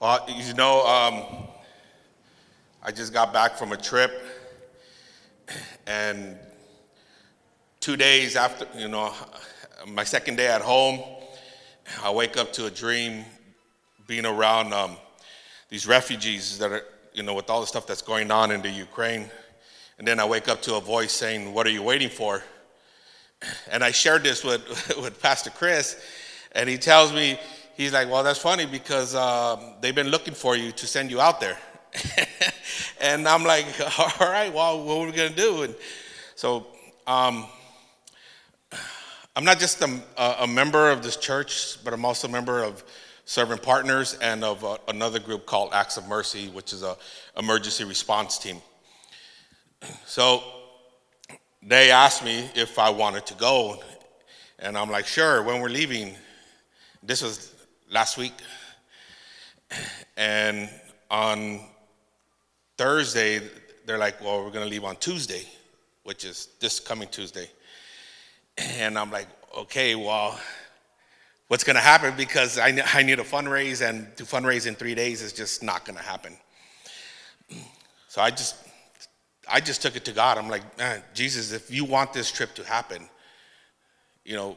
Well, 0.02 0.26
you 0.28 0.52
know, 0.54 0.84
um, 0.84 1.22
I 2.82 2.90
just 2.90 3.12
got 3.12 3.32
back 3.32 3.56
from 3.56 3.70
a 3.70 3.76
trip, 3.76 4.10
and 5.86 6.36
two 7.78 7.96
days 7.96 8.34
after, 8.34 8.66
you 8.76 8.88
know, 8.88 9.14
my 9.86 10.02
second 10.02 10.38
day 10.38 10.48
at 10.48 10.60
home, 10.60 10.98
I 12.02 12.10
wake 12.10 12.36
up 12.36 12.52
to 12.54 12.66
a 12.66 12.70
dream 12.72 13.24
being 14.08 14.26
around 14.26 14.74
um, 14.74 14.96
these 15.68 15.86
refugees 15.86 16.58
that 16.58 16.72
are, 16.72 16.82
you 17.14 17.22
know, 17.22 17.34
with 17.34 17.48
all 17.48 17.60
the 17.60 17.68
stuff 17.68 17.86
that's 17.86 18.02
going 18.02 18.32
on 18.32 18.50
in 18.50 18.60
the 18.60 18.70
Ukraine. 18.70 19.30
And 19.98 20.08
then 20.08 20.18
I 20.18 20.24
wake 20.24 20.48
up 20.48 20.62
to 20.62 20.74
a 20.74 20.80
voice 20.80 21.12
saying, 21.12 21.54
What 21.54 21.64
are 21.64 21.70
you 21.70 21.84
waiting 21.84 22.10
for? 22.10 22.42
And 23.70 23.84
I 23.84 23.92
shared 23.92 24.24
this 24.24 24.42
with, 24.42 24.96
with 25.00 25.22
Pastor 25.22 25.50
Chris, 25.50 25.96
and 26.56 26.68
he 26.68 26.76
tells 26.76 27.12
me, 27.12 27.38
he's 27.82 27.92
like, 27.92 28.08
well, 28.08 28.22
that's 28.22 28.38
funny 28.38 28.66
because 28.66 29.14
um, 29.14 29.60
they've 29.80 29.94
been 29.94 30.08
looking 30.08 30.34
for 30.34 30.56
you 30.56 30.72
to 30.72 30.86
send 30.86 31.10
you 31.10 31.20
out 31.20 31.40
there. 31.40 31.58
and 33.00 33.28
I'm 33.28 33.44
like, 33.44 33.66
all 34.20 34.28
right, 34.28 34.52
well, 34.52 34.82
what 34.82 34.94
are 34.94 35.06
we 35.06 35.12
going 35.12 35.30
to 35.30 35.36
do? 35.36 35.62
And 35.62 35.74
so 36.34 36.66
um, 37.06 37.46
I'm 39.34 39.44
not 39.44 39.58
just 39.58 39.82
a, 39.82 40.00
a, 40.42 40.46
member 40.46 40.90
of 40.90 41.02
this 41.02 41.16
church, 41.16 41.82
but 41.84 41.92
I'm 41.92 42.04
also 42.04 42.28
a 42.28 42.30
member 42.30 42.62
of 42.62 42.84
Servant 43.24 43.62
Partners 43.62 44.16
and 44.22 44.44
of 44.44 44.64
uh, 44.64 44.78
another 44.88 45.18
group 45.18 45.46
called 45.46 45.70
Acts 45.72 45.96
of 45.96 46.06
Mercy, 46.06 46.48
which 46.48 46.72
is 46.72 46.82
a 46.82 46.96
emergency 47.36 47.84
response 47.84 48.38
team. 48.38 48.58
So 50.06 50.44
they 51.60 51.90
asked 51.90 52.24
me 52.24 52.48
if 52.54 52.78
I 52.78 52.90
wanted 52.90 53.26
to 53.26 53.34
go, 53.34 53.82
and 54.58 54.78
I'm 54.78 54.90
like, 54.90 55.06
sure, 55.06 55.42
when 55.42 55.60
we're 55.60 55.68
leaving. 55.68 56.14
This 57.04 57.20
was 57.20 57.51
last 57.92 58.16
week. 58.16 58.32
And 60.16 60.68
on 61.10 61.60
Thursday, 62.78 63.40
they're 63.86 63.98
like, 63.98 64.20
well, 64.24 64.42
we're 64.42 64.50
going 64.50 64.64
to 64.64 64.70
leave 64.70 64.84
on 64.84 64.96
Tuesday, 64.96 65.46
which 66.04 66.24
is 66.24 66.48
this 66.58 66.80
coming 66.80 67.08
Tuesday. 67.08 67.48
And 68.56 68.98
I'm 68.98 69.10
like, 69.10 69.28
okay, 69.56 69.94
well, 69.94 70.40
what's 71.48 71.64
going 71.64 71.76
to 71.76 71.82
happen? 71.82 72.14
Because 72.16 72.58
I, 72.58 72.82
I 72.94 73.02
need 73.02 73.20
a 73.20 73.24
fundraise, 73.24 73.86
and 73.86 74.14
to 74.16 74.24
fundraise 74.24 74.66
in 74.66 74.74
three 74.74 74.94
days 74.94 75.20
is 75.20 75.32
just 75.32 75.62
not 75.62 75.84
going 75.84 75.98
to 75.98 76.04
happen. 76.04 76.36
So 78.08 78.22
I 78.22 78.30
just, 78.30 78.56
I 79.50 79.60
just 79.60 79.82
took 79.82 79.96
it 79.96 80.04
to 80.06 80.12
God. 80.12 80.38
I'm 80.38 80.48
like, 80.48 80.62
Jesus, 81.14 81.52
if 81.52 81.70
you 81.70 81.84
want 81.84 82.14
this 82.14 82.32
trip 82.32 82.54
to 82.54 82.64
happen, 82.64 83.08
you 84.24 84.36
know, 84.36 84.56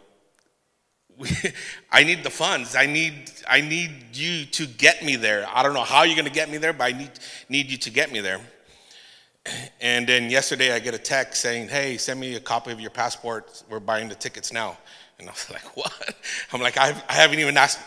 I 1.92 2.04
need 2.04 2.24
the 2.24 2.30
funds. 2.30 2.76
I 2.76 2.86
need, 2.86 3.32
I 3.48 3.62
need 3.62 3.92
you 4.14 4.46
to 4.46 4.66
get 4.66 5.04
me 5.04 5.16
there. 5.16 5.48
I 5.54 5.64
don't 5.64 5.74
know 5.74 5.84
how 5.84 6.04
you're 6.04 6.16
going 6.16 6.28
to 6.28 6.34
get 6.34 6.50
me 6.50 6.58
there, 6.58 6.74
but 6.74 6.84
I 6.86 6.98
need, 6.98 7.12
need 7.50 7.70
you 7.70 7.78
to 7.78 7.90
get 7.90 8.12
me 8.12 8.20
there. 8.22 8.42
And 9.80 10.08
then 10.08 10.32
yesterday 10.32 10.74
I 10.74 10.80
get 10.80 10.96
a 10.96 10.98
text 10.98 11.40
saying, 11.42 11.68
hey, 11.68 11.98
send 11.98 12.20
me 12.20 12.34
a 12.34 12.40
copy 12.40 12.72
of 12.72 12.80
your 12.80 12.90
passport. 12.90 13.64
We're 13.70 13.80
buying 13.80 14.10
the 14.10 14.16
tickets 14.16 14.52
now. 14.52 14.76
And 15.20 15.30
I 15.30 15.32
was 15.32 15.50
like, 15.52 15.78
what? 15.78 16.16
I'm 16.52 16.62
like, 16.62 16.78
I 16.78 16.94
haven't 17.08 17.40
even 17.40 17.56
asked, 17.56 17.80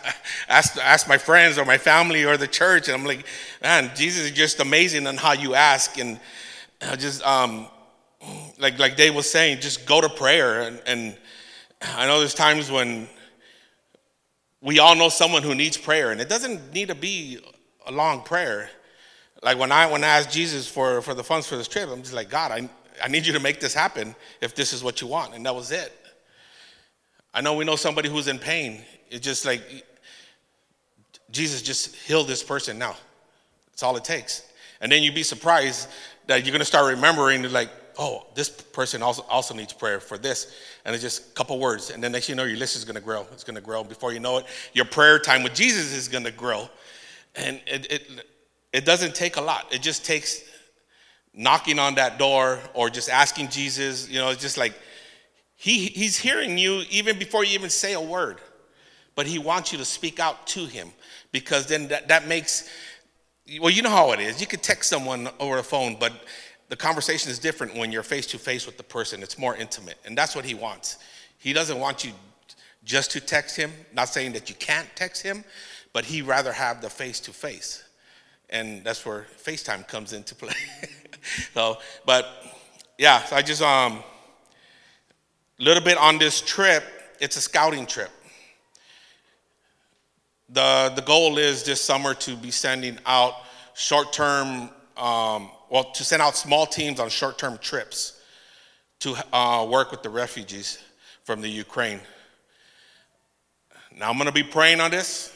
asked, 0.48 0.78
asked 0.78 1.08
my 1.08 1.18
friends 1.18 1.58
or 1.58 1.64
my 1.64 1.78
family 1.78 2.24
or 2.24 2.36
the 2.36 2.46
church. 2.46 2.88
And 2.88 2.96
I'm 2.96 3.04
like, 3.04 3.26
man, 3.60 3.90
Jesus 3.96 4.26
is 4.26 4.30
just 4.30 4.60
amazing 4.60 5.06
on 5.08 5.16
how 5.16 5.32
you 5.32 5.54
ask. 5.54 5.98
And 5.98 6.20
I 6.80 6.94
just, 6.94 7.22
um, 7.24 7.66
like, 8.58 8.78
like 8.78 8.96
Dave 8.96 9.14
was 9.14 9.28
saying, 9.28 9.60
just 9.60 9.84
go 9.84 10.00
to 10.00 10.08
prayer. 10.08 10.62
And, 10.62 10.80
and 10.86 11.16
I 11.82 12.06
know 12.06 12.20
there's 12.20 12.34
times 12.34 12.70
when 12.70 13.08
we 14.60 14.78
all 14.78 14.94
know 14.94 15.08
someone 15.08 15.42
who 15.42 15.54
needs 15.54 15.76
prayer, 15.76 16.10
and 16.10 16.20
it 16.20 16.28
doesn't 16.28 16.72
need 16.72 16.88
to 16.88 16.94
be 16.94 17.38
a 17.86 17.92
long 17.92 18.22
prayer. 18.22 18.70
Like 19.42 19.58
when 19.58 19.70
I 19.70 19.86
when 19.86 20.02
I 20.02 20.08
asked 20.08 20.30
Jesus 20.30 20.66
for, 20.66 21.00
for 21.00 21.14
the 21.14 21.22
funds 21.22 21.46
for 21.46 21.56
this 21.56 21.68
trip, 21.68 21.88
I'm 21.88 22.02
just 22.02 22.14
like, 22.14 22.28
God, 22.28 22.50
I, 22.50 22.68
I 23.02 23.08
need 23.08 23.26
you 23.26 23.32
to 23.34 23.40
make 23.40 23.60
this 23.60 23.72
happen 23.72 24.14
if 24.40 24.54
this 24.54 24.72
is 24.72 24.82
what 24.82 25.00
you 25.00 25.06
want. 25.06 25.34
And 25.34 25.46
that 25.46 25.54
was 25.54 25.70
it. 25.70 25.92
I 27.32 27.40
know 27.40 27.54
we 27.54 27.64
know 27.64 27.76
somebody 27.76 28.08
who's 28.08 28.26
in 28.26 28.38
pain. 28.38 28.82
It's 29.10 29.24
just 29.24 29.44
like 29.44 29.62
Jesus 31.30 31.62
just 31.62 31.94
healed 31.94 32.26
this 32.26 32.42
person 32.42 32.78
now. 32.78 32.96
That's 33.70 33.82
all 33.82 33.96
it 33.96 34.04
takes. 34.04 34.42
And 34.80 34.90
then 34.90 35.02
you'd 35.02 35.14
be 35.14 35.22
surprised 35.22 35.88
that 36.26 36.44
you're 36.44 36.52
gonna 36.52 36.64
start 36.64 36.92
remembering 36.92 37.50
like, 37.52 37.70
oh, 37.98 38.26
this 38.34 38.48
person 38.48 39.02
also 39.02 39.22
also 39.28 39.54
needs 39.54 39.72
prayer 39.72 40.00
for 40.00 40.16
this 40.16 40.54
and 40.84 40.94
it's 40.94 41.02
just 41.02 41.30
a 41.30 41.32
couple 41.32 41.58
words. 41.58 41.90
And 41.90 42.02
then 42.02 42.12
next 42.12 42.28
you 42.28 42.34
know, 42.34 42.44
your 42.44 42.56
list 42.56 42.76
is 42.76 42.84
going 42.84 42.94
to 42.94 43.02
grow. 43.02 43.26
It's 43.32 43.44
going 43.44 43.56
to 43.56 43.60
grow. 43.60 43.84
Before 43.84 44.12
you 44.12 44.20
know 44.20 44.38
it, 44.38 44.46
your 44.72 44.86
prayer 44.86 45.18
time 45.18 45.42
with 45.42 45.54
Jesus 45.54 45.92
is 45.92 46.08
going 46.08 46.24
to 46.24 46.30
grow. 46.30 46.68
And 47.36 47.60
it, 47.66 47.92
it, 47.92 48.24
it 48.72 48.84
doesn't 48.84 49.14
take 49.14 49.36
a 49.36 49.40
lot. 49.40 49.66
It 49.70 49.82
just 49.82 50.04
takes 50.04 50.42
knocking 51.34 51.78
on 51.78 51.96
that 51.96 52.18
door 52.18 52.58
or 52.72 52.88
just 52.88 53.10
asking 53.10 53.48
Jesus. 53.48 54.08
You 54.08 54.18
know, 54.18 54.30
it's 54.30 54.40
just 54.40 54.56
like 54.56 54.74
he, 55.56 55.86
he's 55.86 56.16
hearing 56.16 56.56
you 56.56 56.84
even 56.90 57.18
before 57.18 57.44
you 57.44 57.52
even 57.52 57.70
say 57.70 57.92
a 57.94 58.00
word. 58.00 58.38
But 59.14 59.26
he 59.26 59.38
wants 59.38 59.72
you 59.72 59.78
to 59.78 59.84
speak 59.84 60.20
out 60.20 60.46
to 60.48 60.64
him 60.64 60.88
because 61.32 61.66
then 61.66 61.88
that, 61.88 62.08
that 62.08 62.28
makes, 62.28 62.70
well, 63.60 63.70
you 63.70 63.82
know 63.82 63.90
how 63.90 64.12
it 64.12 64.20
is. 64.20 64.40
You 64.40 64.46
could 64.46 64.62
text 64.62 64.88
someone 64.88 65.28
over 65.40 65.56
the 65.56 65.62
phone, 65.62 65.96
but 65.98 66.12
the 66.68 66.76
conversation 66.76 67.30
is 67.30 67.38
different 67.38 67.74
when 67.74 67.90
you're 67.90 68.02
face 68.02 68.26
to 68.28 68.38
face 68.38 68.66
with 68.66 68.76
the 68.76 68.82
person. 68.82 69.22
It's 69.22 69.38
more 69.38 69.56
intimate. 69.56 69.96
And 70.04 70.16
that's 70.16 70.36
what 70.36 70.44
he 70.44 70.54
wants. 70.54 70.98
He 71.38 71.52
doesn't 71.52 71.78
want 71.78 72.04
you 72.04 72.12
just 72.84 73.10
to 73.12 73.20
text 73.20 73.56
him, 73.56 73.72
not 73.94 74.08
saying 74.08 74.32
that 74.32 74.48
you 74.48 74.54
can't 74.56 74.88
text 74.94 75.22
him, 75.22 75.44
but 75.92 76.04
he 76.04 76.22
rather 76.22 76.52
have 76.52 76.80
the 76.82 76.90
face 76.90 77.20
to 77.20 77.32
face. 77.32 77.84
And 78.50 78.84
that's 78.84 79.04
where 79.04 79.26
FaceTime 79.42 79.88
comes 79.88 80.12
into 80.12 80.34
play. 80.34 80.54
so, 81.54 81.78
but 82.04 82.26
yeah, 82.98 83.24
so 83.24 83.36
I 83.36 83.42
just 83.42 83.62
um 83.62 84.02
a 85.60 85.62
little 85.62 85.82
bit 85.82 85.98
on 85.98 86.18
this 86.18 86.40
trip, 86.40 86.84
it's 87.20 87.36
a 87.36 87.40
scouting 87.40 87.86
trip. 87.86 88.10
The 90.50 90.92
the 90.94 91.02
goal 91.02 91.38
is 91.38 91.62
this 91.62 91.80
summer 91.80 92.14
to 92.14 92.36
be 92.36 92.50
sending 92.50 92.98
out 93.06 93.34
short-term 93.74 94.70
um, 94.96 95.50
well, 95.70 95.84
to 95.84 96.04
send 96.04 96.22
out 96.22 96.36
small 96.36 96.66
teams 96.66 97.00
on 97.00 97.08
short 97.08 97.38
term 97.38 97.58
trips 97.58 98.20
to 99.00 99.14
uh, 99.32 99.66
work 99.68 99.90
with 99.90 100.02
the 100.02 100.10
refugees 100.10 100.78
from 101.24 101.40
the 101.40 101.48
Ukraine. 101.48 102.00
Now, 103.96 104.10
I'm 104.10 104.16
going 104.16 104.26
to 104.26 104.32
be 104.32 104.42
praying 104.42 104.80
on 104.80 104.90
this. 104.90 105.34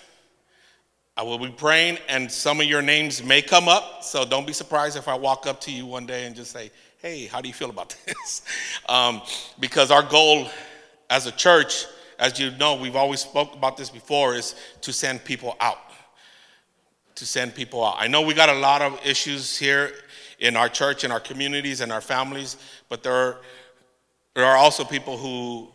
I 1.17 1.23
will 1.23 1.39
be 1.39 1.51
praying, 1.51 1.99
and 2.09 2.31
some 2.33 2.61
of 2.61 2.67
your 2.67 2.81
names 2.81 3.23
may 3.23 3.43
come 3.43 3.69
up, 3.69 4.03
so 4.03 4.25
don't 4.25 4.47
be 4.47 4.55
surprised 4.55 4.97
if 4.97 5.09
I 5.09 5.15
walk 5.15 5.47
up 5.47 5.61
to 5.63 5.71
you 5.71 5.85
one 5.85 6.07
day 6.07 6.25
and 6.25 6.35
just 6.35 6.53
say, 6.53 6.71
Hey, 6.99 7.27
how 7.27 7.41
do 7.41 7.49
you 7.49 7.55
feel 7.55 7.69
about 7.69 7.95
this? 8.07 8.43
um, 8.89 9.21
because 9.61 9.91
our 9.91 10.03
goal 10.03 10.49
as 11.11 11.27
a 11.27 11.33
church, 11.33 11.85
as 12.19 12.39
you 12.39 12.53
know, 12.53 12.77
we've 12.77 12.97
always 12.97 13.21
spoke 13.21 13.55
about 13.55 13.77
this 13.77 13.91
before, 13.91 14.35
is 14.35 14.55
to 14.81 14.93
send 14.93 15.23
people 15.25 15.57
out. 15.61 15.79
To 17.17 17.27
send 17.27 17.55
people 17.55 17.85
out. 17.85 17.97
I 17.99 18.07
know 18.07 18.23
we 18.23 18.33
got 18.33 18.49
a 18.49 18.59
lot 18.59 18.81
of 18.81 18.99
issues 19.05 19.59
here 19.59 19.93
in 20.43 20.57
our 20.57 20.69
church, 20.69 21.05
in 21.05 21.13
our 21.13 21.21
communities, 21.21 21.81
and 21.81 21.93
our 21.93 22.01
families, 22.01 22.57
but 22.89 23.05
there 23.05 23.15
are, 23.15 23.37
there 24.35 24.45
are 24.45 24.57
also 24.57 24.85
people 24.85 25.17
who 25.17 25.69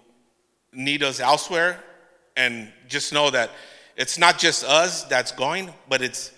need 0.73 1.01
us 1.01 1.19
elsewhere. 1.19 1.81
And 2.35 2.71
just 2.87 3.13
know 3.13 3.31
that 3.31 3.49
it's 3.95 4.19
not 4.19 4.37
just 4.37 4.63
us 4.63 5.05
that's 5.05 5.31
going, 5.31 5.73
but 5.89 6.03
it's, 6.03 6.31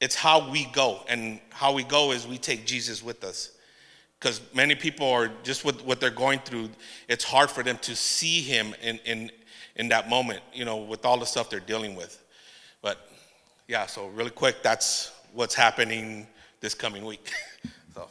it's 0.00 0.14
how 0.14 0.50
we 0.50 0.66
go. 0.66 1.00
And 1.08 1.40
how 1.48 1.72
we 1.72 1.84
go 1.84 2.12
is 2.12 2.26
we 2.26 2.36
take 2.36 2.66
Jesus 2.66 3.02
with 3.02 3.24
us. 3.24 3.52
Because 4.18 4.40
many 4.52 4.74
people 4.74 5.08
are 5.08 5.30
just 5.44 5.64
with 5.64 5.82
what 5.84 6.00
they're 6.00 6.10
going 6.10 6.40
through, 6.40 6.70
it's 7.08 7.24
hard 7.24 7.50
for 7.50 7.62
them 7.62 7.78
to 7.82 7.94
see 7.94 8.40
him 8.40 8.74
in, 8.82 8.98
in, 9.06 9.30
in 9.76 9.88
that 9.88 10.10
moment, 10.10 10.40
you 10.52 10.64
know, 10.64 10.78
with 10.78 11.06
all 11.06 11.18
the 11.18 11.24
stuff 11.24 11.48
they're 11.48 11.60
dealing 11.60 11.94
with. 11.94 12.22
But 12.82 12.98
yeah, 13.68 13.86
so 13.86 14.08
really 14.08 14.30
quick, 14.30 14.62
that's 14.62 15.12
what's 15.32 15.54
happening 15.54 16.26
this 16.64 16.74
coming 16.74 17.04
week. 17.04 17.30
so. 17.94 18.08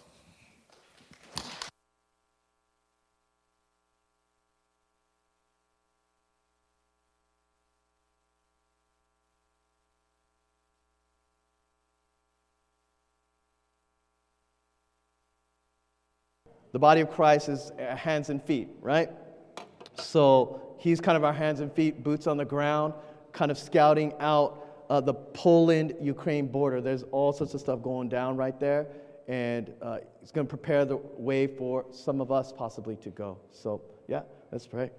The 16.73 16.77
body 16.77 17.01
of 17.01 17.09
Christ 17.09 17.49
is 17.49 17.71
uh, 17.71 17.95
hands 17.95 18.29
and 18.29 18.39
feet, 18.39 18.69
right? 18.81 19.09
So 19.95 20.75
he's 20.77 21.01
kind 21.01 21.17
of 21.17 21.23
our 21.23 21.33
hands 21.33 21.59
and 21.59 21.73
feet, 21.73 22.03
boots 22.03 22.27
on 22.27 22.37
the 22.37 22.45
ground, 22.45 22.93
kind 23.31 23.49
of 23.49 23.57
scouting 23.57 24.13
out 24.19 24.62
uh, 24.93 25.01
the 25.01 25.13
Poland 25.15 25.95
Ukraine 25.99 26.45
border. 26.45 26.79
There's 26.79 27.01
all 27.11 27.33
sorts 27.33 27.55
of 27.55 27.61
stuff 27.61 27.81
going 27.81 28.09
down 28.09 28.37
right 28.37 28.59
there, 28.59 28.85
and 29.27 29.73
uh, 29.81 29.97
he's 30.19 30.31
going 30.31 30.45
to 30.45 30.49
prepare 30.49 30.85
the 30.85 30.97
way 31.17 31.47
for 31.47 31.87
some 31.89 32.21
of 32.21 32.31
us 32.31 32.53
possibly 32.53 32.95
to 32.97 33.09
go. 33.09 33.39
So, 33.49 33.81
yeah, 34.07 34.21
let's 34.51 34.67
pray. 34.67 34.91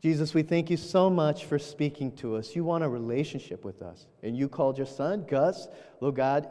Jesus, 0.00 0.32
we 0.32 0.44
thank 0.44 0.70
you 0.70 0.76
so 0.76 1.10
much 1.10 1.44
for 1.46 1.58
speaking 1.58 2.12
to 2.18 2.36
us. 2.36 2.54
You 2.54 2.62
want 2.62 2.84
a 2.84 2.88
relationship 2.88 3.64
with 3.64 3.82
us. 3.82 4.06
And 4.22 4.36
you 4.36 4.48
called 4.48 4.78
your 4.78 4.86
son, 4.86 5.26
Gus. 5.28 5.66
Lord 6.00 6.14
God, 6.14 6.48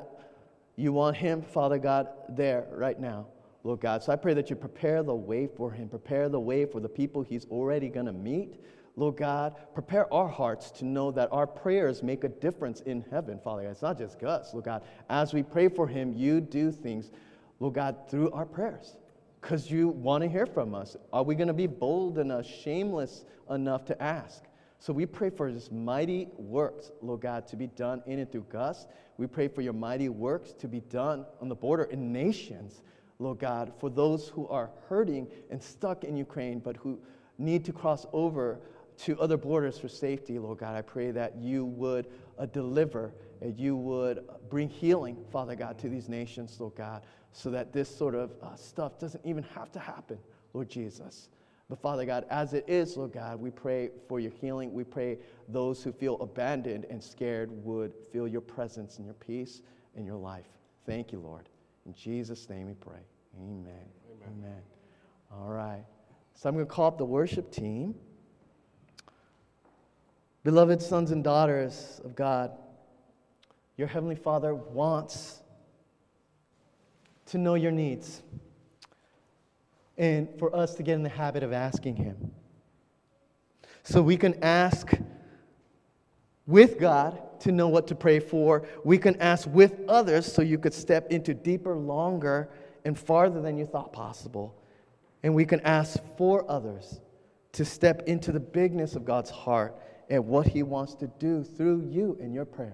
you 0.76 0.92
want 0.92 1.16
him, 1.16 1.42
Father 1.42 1.78
God, 1.78 2.10
there 2.28 2.68
right 2.74 3.00
now. 3.00 3.26
Lord 3.64 3.80
God. 3.80 4.04
So 4.04 4.12
I 4.12 4.18
pray 4.18 4.34
that 4.34 4.50
you 4.50 4.56
prepare 4.56 5.04
the 5.04 5.16
way 5.16 5.48
for 5.48 5.72
him, 5.72 5.90
prepare 5.90 6.30
the 6.30 6.40
way 6.40 6.66
for 6.66 6.80
the 6.80 6.90
people 6.90 7.22
he's 7.22 7.46
already 7.46 7.90
going 7.90 8.06
to 8.06 8.14
meet. 8.14 8.56
Lord 9.00 9.16
God, 9.16 9.56
prepare 9.74 10.14
our 10.14 10.28
hearts 10.28 10.72
to 10.72 10.86
know 10.86 11.10
that 11.12 11.30
our 11.32 11.48
prayers 11.48 12.04
make 12.04 12.26
a 12.26 12.28
difference 12.28 12.82
in 12.82 13.06
heaven, 13.10 13.40
Father 13.42 13.64
God. 13.64 13.70
It's 13.70 13.82
not 13.82 13.98
just 13.98 14.20
Gus, 14.20 14.54
Lord 14.54 14.66
God. 14.66 14.84
As 15.10 15.34
we 15.34 15.42
pray 15.42 15.70
for 15.70 15.88
him, 15.88 16.14
you 16.14 16.42
do 16.42 16.70
things, 16.70 17.10
Lord 17.62 17.76
God, 17.76 17.96
through 18.10 18.30
our 18.32 18.46
prayers 18.46 18.98
because 19.40 19.72
you 19.72 19.88
want 19.88 20.24
to 20.26 20.30
hear 20.30 20.46
from 20.46 20.76
us. 20.76 20.98
Are 21.14 21.24
we 21.24 21.36
going 21.36 21.48
to 21.48 21.54
be 21.54 21.66
bold 21.66 22.18
enough, 22.18 22.46
shameless 22.46 23.24
enough 23.50 23.86
to 23.86 24.04
ask? 24.04 24.44
So 24.80 24.92
we 24.92 25.06
pray 25.06 25.30
for 25.30 25.50
this 25.50 25.72
mighty 25.72 26.28
works, 26.38 26.92
Lord 27.02 27.22
God, 27.22 27.48
to 27.48 27.56
be 27.56 27.68
done 27.68 28.04
in 28.06 28.20
and 28.20 28.30
through 28.30 28.48
Gus. 28.52 28.86
We 29.16 29.28
pray 29.28 29.48
for 29.48 29.62
your 29.62 29.72
mighty 29.72 30.10
works 30.10 30.52
to 30.60 30.68
be 30.68 30.82
done 30.82 31.26
on 31.40 31.48
the 31.48 31.56
border 31.56 31.84
in 31.84 32.12
nations, 32.12 32.82
Lord 33.18 33.40
God, 33.40 33.72
for 33.80 33.90
those 33.90 34.28
who 34.28 34.46
are 34.50 34.72
hurting 34.90 35.30
and 35.50 35.64
stuck 35.64 36.04
in 36.04 36.18
Ukraine, 36.18 36.60
but 36.60 36.76
who 36.76 37.00
need 37.38 37.64
to 37.64 37.72
cross 37.72 38.06
over 38.12 38.60
to 39.00 39.20
other 39.20 39.38
borders 39.38 39.80
for 39.80 39.88
safety, 39.88 40.38
Lord 40.40 40.58
God. 40.58 40.76
I 40.76 40.82
pray 40.82 41.12
that 41.12 41.38
you 41.38 41.66
would 41.66 42.08
uh, 42.38 42.46
deliver 42.48 43.14
and 43.42 43.58
you 43.58 43.76
would 43.78 44.26
bring 44.50 44.68
healing, 44.70 45.18
Father 45.32 45.56
God, 45.56 45.78
to 45.80 45.90
these 45.90 46.10
nations, 46.10 46.60
Lord 46.60 46.76
God, 46.76 47.04
so 47.32 47.50
that 47.52 47.72
this 47.72 47.94
sort 47.94 48.16
of 48.16 48.32
uh, 48.42 48.56
stuff 48.56 49.00
doesn't 49.00 49.26
even 49.26 49.44
have 49.56 49.72
to 49.72 49.80
happen, 49.80 50.18
Lord 50.54 50.70
Jesus. 50.70 51.30
But 51.70 51.82
Father 51.82 52.04
God, 52.04 52.26
as 52.30 52.54
it 52.54 52.66
is, 52.68 52.98
Lord 52.98 53.14
God, 53.14 53.40
we 53.40 53.52
pray 53.52 53.92
for 54.08 54.20
your 54.20 54.32
healing. 54.32 54.74
We 54.74 54.84
pray 54.84 55.20
those 55.48 55.84
who 55.84 55.92
feel 55.92 56.20
abandoned 56.20 56.86
and 56.90 57.02
scared 57.02 57.52
would 57.64 57.94
feel 58.12 58.28
your 58.28 58.42
presence 58.42 58.98
and 58.98 59.06
your 59.06 59.14
peace 59.14 59.62
in 59.96 60.04
your 60.04 60.18
life. 60.18 60.48
Thank 60.86 61.12
you, 61.12 61.20
Lord. 61.20 61.48
In 61.86 61.94
Jesus' 61.94 62.50
name 62.50 62.66
we 62.66 62.74
pray. 62.74 63.00
Amen. 63.38 63.66
Amen. 64.12 64.30
Amen. 64.40 64.62
All 65.32 65.52
right. 65.52 65.86
So 66.34 66.50
I'm 66.50 66.56
going 66.56 66.66
to 66.66 66.72
call 66.72 66.88
up 66.88 66.98
the 66.98 67.06
worship 67.06 67.52
team. 67.52 67.94
Beloved 70.44 70.82
sons 70.82 71.12
and 71.12 71.24
daughters 71.24 72.00
of 72.06 72.16
God, 72.16 72.52
your 73.76 73.88
Heavenly 73.88 74.16
Father 74.16 74.56
wants 74.56 75.40
to 77.28 77.38
know 77.38 77.56
your 77.56 77.72
needs 77.72 78.22
and 79.98 80.30
for 80.40 80.56
us 80.56 80.76
to 80.76 80.84
get 80.84 80.96
in 80.96 81.04
the 81.04 81.10
habit 81.10 81.44
of 81.44 81.52
asking 81.52 81.98
Him. 81.98 82.32
So 83.84 84.02
we 84.02 84.16
can 84.16 84.42
ask 84.44 84.94
with 86.48 86.80
God 86.80 87.22
to 87.42 87.52
know 87.52 87.68
what 87.68 87.88
to 87.88 87.96
pray 87.96 88.20
for. 88.20 88.66
We 88.84 88.98
can 88.98 89.20
ask 89.22 89.48
with 89.50 89.80
others 89.88 90.32
so 90.32 90.42
you 90.42 90.58
could 90.58 90.74
step 90.74 91.12
into 91.12 91.34
deeper, 91.34 91.76
longer, 91.76 92.50
and 92.86 92.98
farther 92.98 93.42
than 93.42 93.58
you 93.58 93.66
thought 93.66 93.92
possible. 93.92 94.56
And 95.22 95.36
we 95.36 95.46
can 95.46 95.60
ask 95.62 96.00
for 96.18 96.50
others 96.50 97.02
to 97.52 97.66
step 97.66 98.04
into 98.08 98.32
the 98.32 98.40
bigness 98.40 98.96
of 98.96 99.04
God's 99.04 99.30
heart 99.30 99.76
and 100.10 100.26
what 100.28 100.48
He 100.48 100.64
wants 100.64 100.96
to 100.96 101.08
do 101.20 101.44
through 101.44 101.88
you 101.90 102.18
in 102.20 102.34
your 102.34 102.46
prayers. 102.46 102.74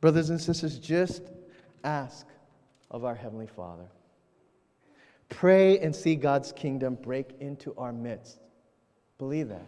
Brothers 0.00 0.30
and 0.30 0.40
sisters, 0.40 0.78
just 0.78 1.22
ask 1.84 2.26
of 2.90 3.04
our 3.04 3.14
Heavenly 3.14 3.46
Father. 3.46 3.88
Pray 5.28 5.78
and 5.78 5.94
see 5.94 6.16
God's 6.16 6.52
kingdom 6.52 6.96
break 6.96 7.30
into 7.40 7.74
our 7.76 7.92
midst. 7.92 8.38
Believe 9.18 9.48
that. 9.48 9.66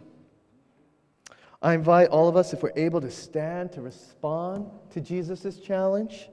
I 1.61 1.73
invite 1.73 2.09
all 2.09 2.27
of 2.27 2.35
us, 2.35 2.53
if 2.53 2.61
we're 2.61 2.71
able 2.75 3.01
to 3.01 3.09
stand 3.09 3.71
to 3.71 3.81
respond 3.81 4.69
to 4.91 5.01
Jesus' 5.01 5.57
challenge, 5.59 6.29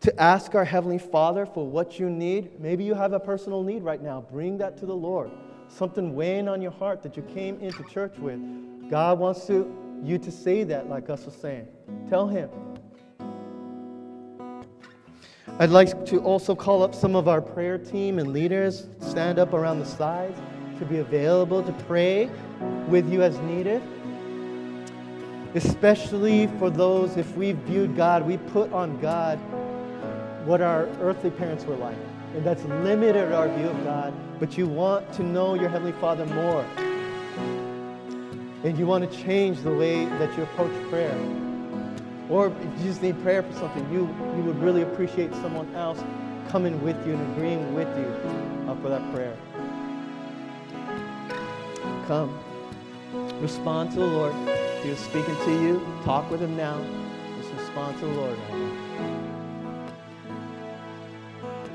to 0.00 0.20
ask 0.20 0.54
our 0.54 0.64
Heavenly 0.64 0.98
Father 0.98 1.46
for 1.46 1.66
what 1.66 1.98
you 1.98 2.10
need. 2.10 2.60
Maybe 2.60 2.84
you 2.84 2.94
have 2.94 3.12
a 3.12 3.20
personal 3.20 3.62
need 3.62 3.82
right 3.82 4.02
now. 4.02 4.20
Bring 4.30 4.58
that 4.58 4.76
to 4.78 4.86
the 4.86 4.94
Lord. 4.94 5.30
Something 5.68 6.14
weighing 6.14 6.48
on 6.48 6.62
your 6.62 6.70
heart 6.70 7.02
that 7.02 7.16
you 7.16 7.22
came 7.22 7.58
into 7.60 7.82
church 7.84 8.16
with. 8.18 8.40
God 8.90 9.18
wants 9.18 9.46
to, 9.46 9.72
you 10.02 10.18
to 10.18 10.30
say 10.30 10.64
that, 10.64 10.88
like 10.88 11.06
Gus 11.06 11.24
was 11.26 11.34
saying. 11.34 11.66
Tell 12.08 12.26
Him. 12.26 12.48
I'd 15.58 15.70
like 15.70 16.04
to 16.06 16.18
also 16.20 16.54
call 16.54 16.82
up 16.82 16.94
some 16.94 17.16
of 17.16 17.28
our 17.28 17.40
prayer 17.40 17.78
team 17.78 18.18
and 18.18 18.32
leaders, 18.32 18.88
stand 19.00 19.38
up 19.38 19.54
around 19.54 19.78
the 19.78 19.86
sides 19.86 20.38
to 20.78 20.84
be 20.84 20.98
available 20.98 21.62
to 21.62 21.72
pray 21.84 22.30
with 22.88 23.10
you 23.10 23.22
as 23.22 23.38
needed. 23.38 23.82
Especially 25.54 26.46
for 26.58 26.68
those, 26.68 27.16
if 27.16 27.34
we've 27.36 27.56
viewed 27.58 27.96
God, 27.96 28.26
we 28.26 28.36
put 28.36 28.70
on 28.72 29.00
God 29.00 29.38
what 30.44 30.60
our 30.60 30.88
earthly 31.00 31.30
parents 31.30 31.64
were 31.64 31.76
like. 31.76 31.96
And 32.36 32.44
that's 32.44 32.62
limited 32.64 33.32
our 33.32 33.48
view 33.48 33.68
of 33.68 33.82
God. 33.82 34.12
But 34.38 34.58
you 34.58 34.66
want 34.66 35.10
to 35.14 35.22
know 35.22 35.54
your 35.54 35.70
Heavenly 35.70 35.98
Father 35.98 36.26
more. 36.26 36.66
And 38.62 38.76
you 38.78 38.86
want 38.86 39.10
to 39.10 39.18
change 39.22 39.62
the 39.62 39.74
way 39.74 40.04
that 40.04 40.36
you 40.36 40.42
approach 40.42 40.72
prayer. 40.90 41.18
Or 42.28 42.48
if 42.48 42.78
you 42.80 42.84
just 42.84 43.00
need 43.00 43.20
prayer 43.22 43.42
for 43.42 43.52
something, 43.54 43.90
you, 43.90 44.00
you 44.36 44.42
would 44.42 44.60
really 44.60 44.82
appreciate 44.82 45.32
someone 45.36 45.74
else 45.74 45.98
coming 46.48 46.82
with 46.82 46.96
you 47.06 47.14
and 47.14 47.32
agreeing 47.32 47.74
with 47.74 47.88
you 47.96 48.04
uh, 48.68 48.74
for 48.82 48.90
that 48.90 49.14
prayer. 49.14 49.34
Come. 52.06 52.38
Respond 53.40 53.92
to 53.92 54.00
the 54.00 54.06
Lord. 54.06 54.34
He 54.82 54.90
is 54.90 54.98
speaking 54.98 55.36
to 55.36 55.62
you. 55.62 55.80
Talk 56.04 56.30
with 56.30 56.42
him 56.42 56.54
now. 56.54 56.78
Just 57.38 57.54
respond 57.54 57.98
to 58.00 58.06
the 58.06 58.12
Lord 58.12 58.38
right 58.38 58.50
now. 58.50 58.75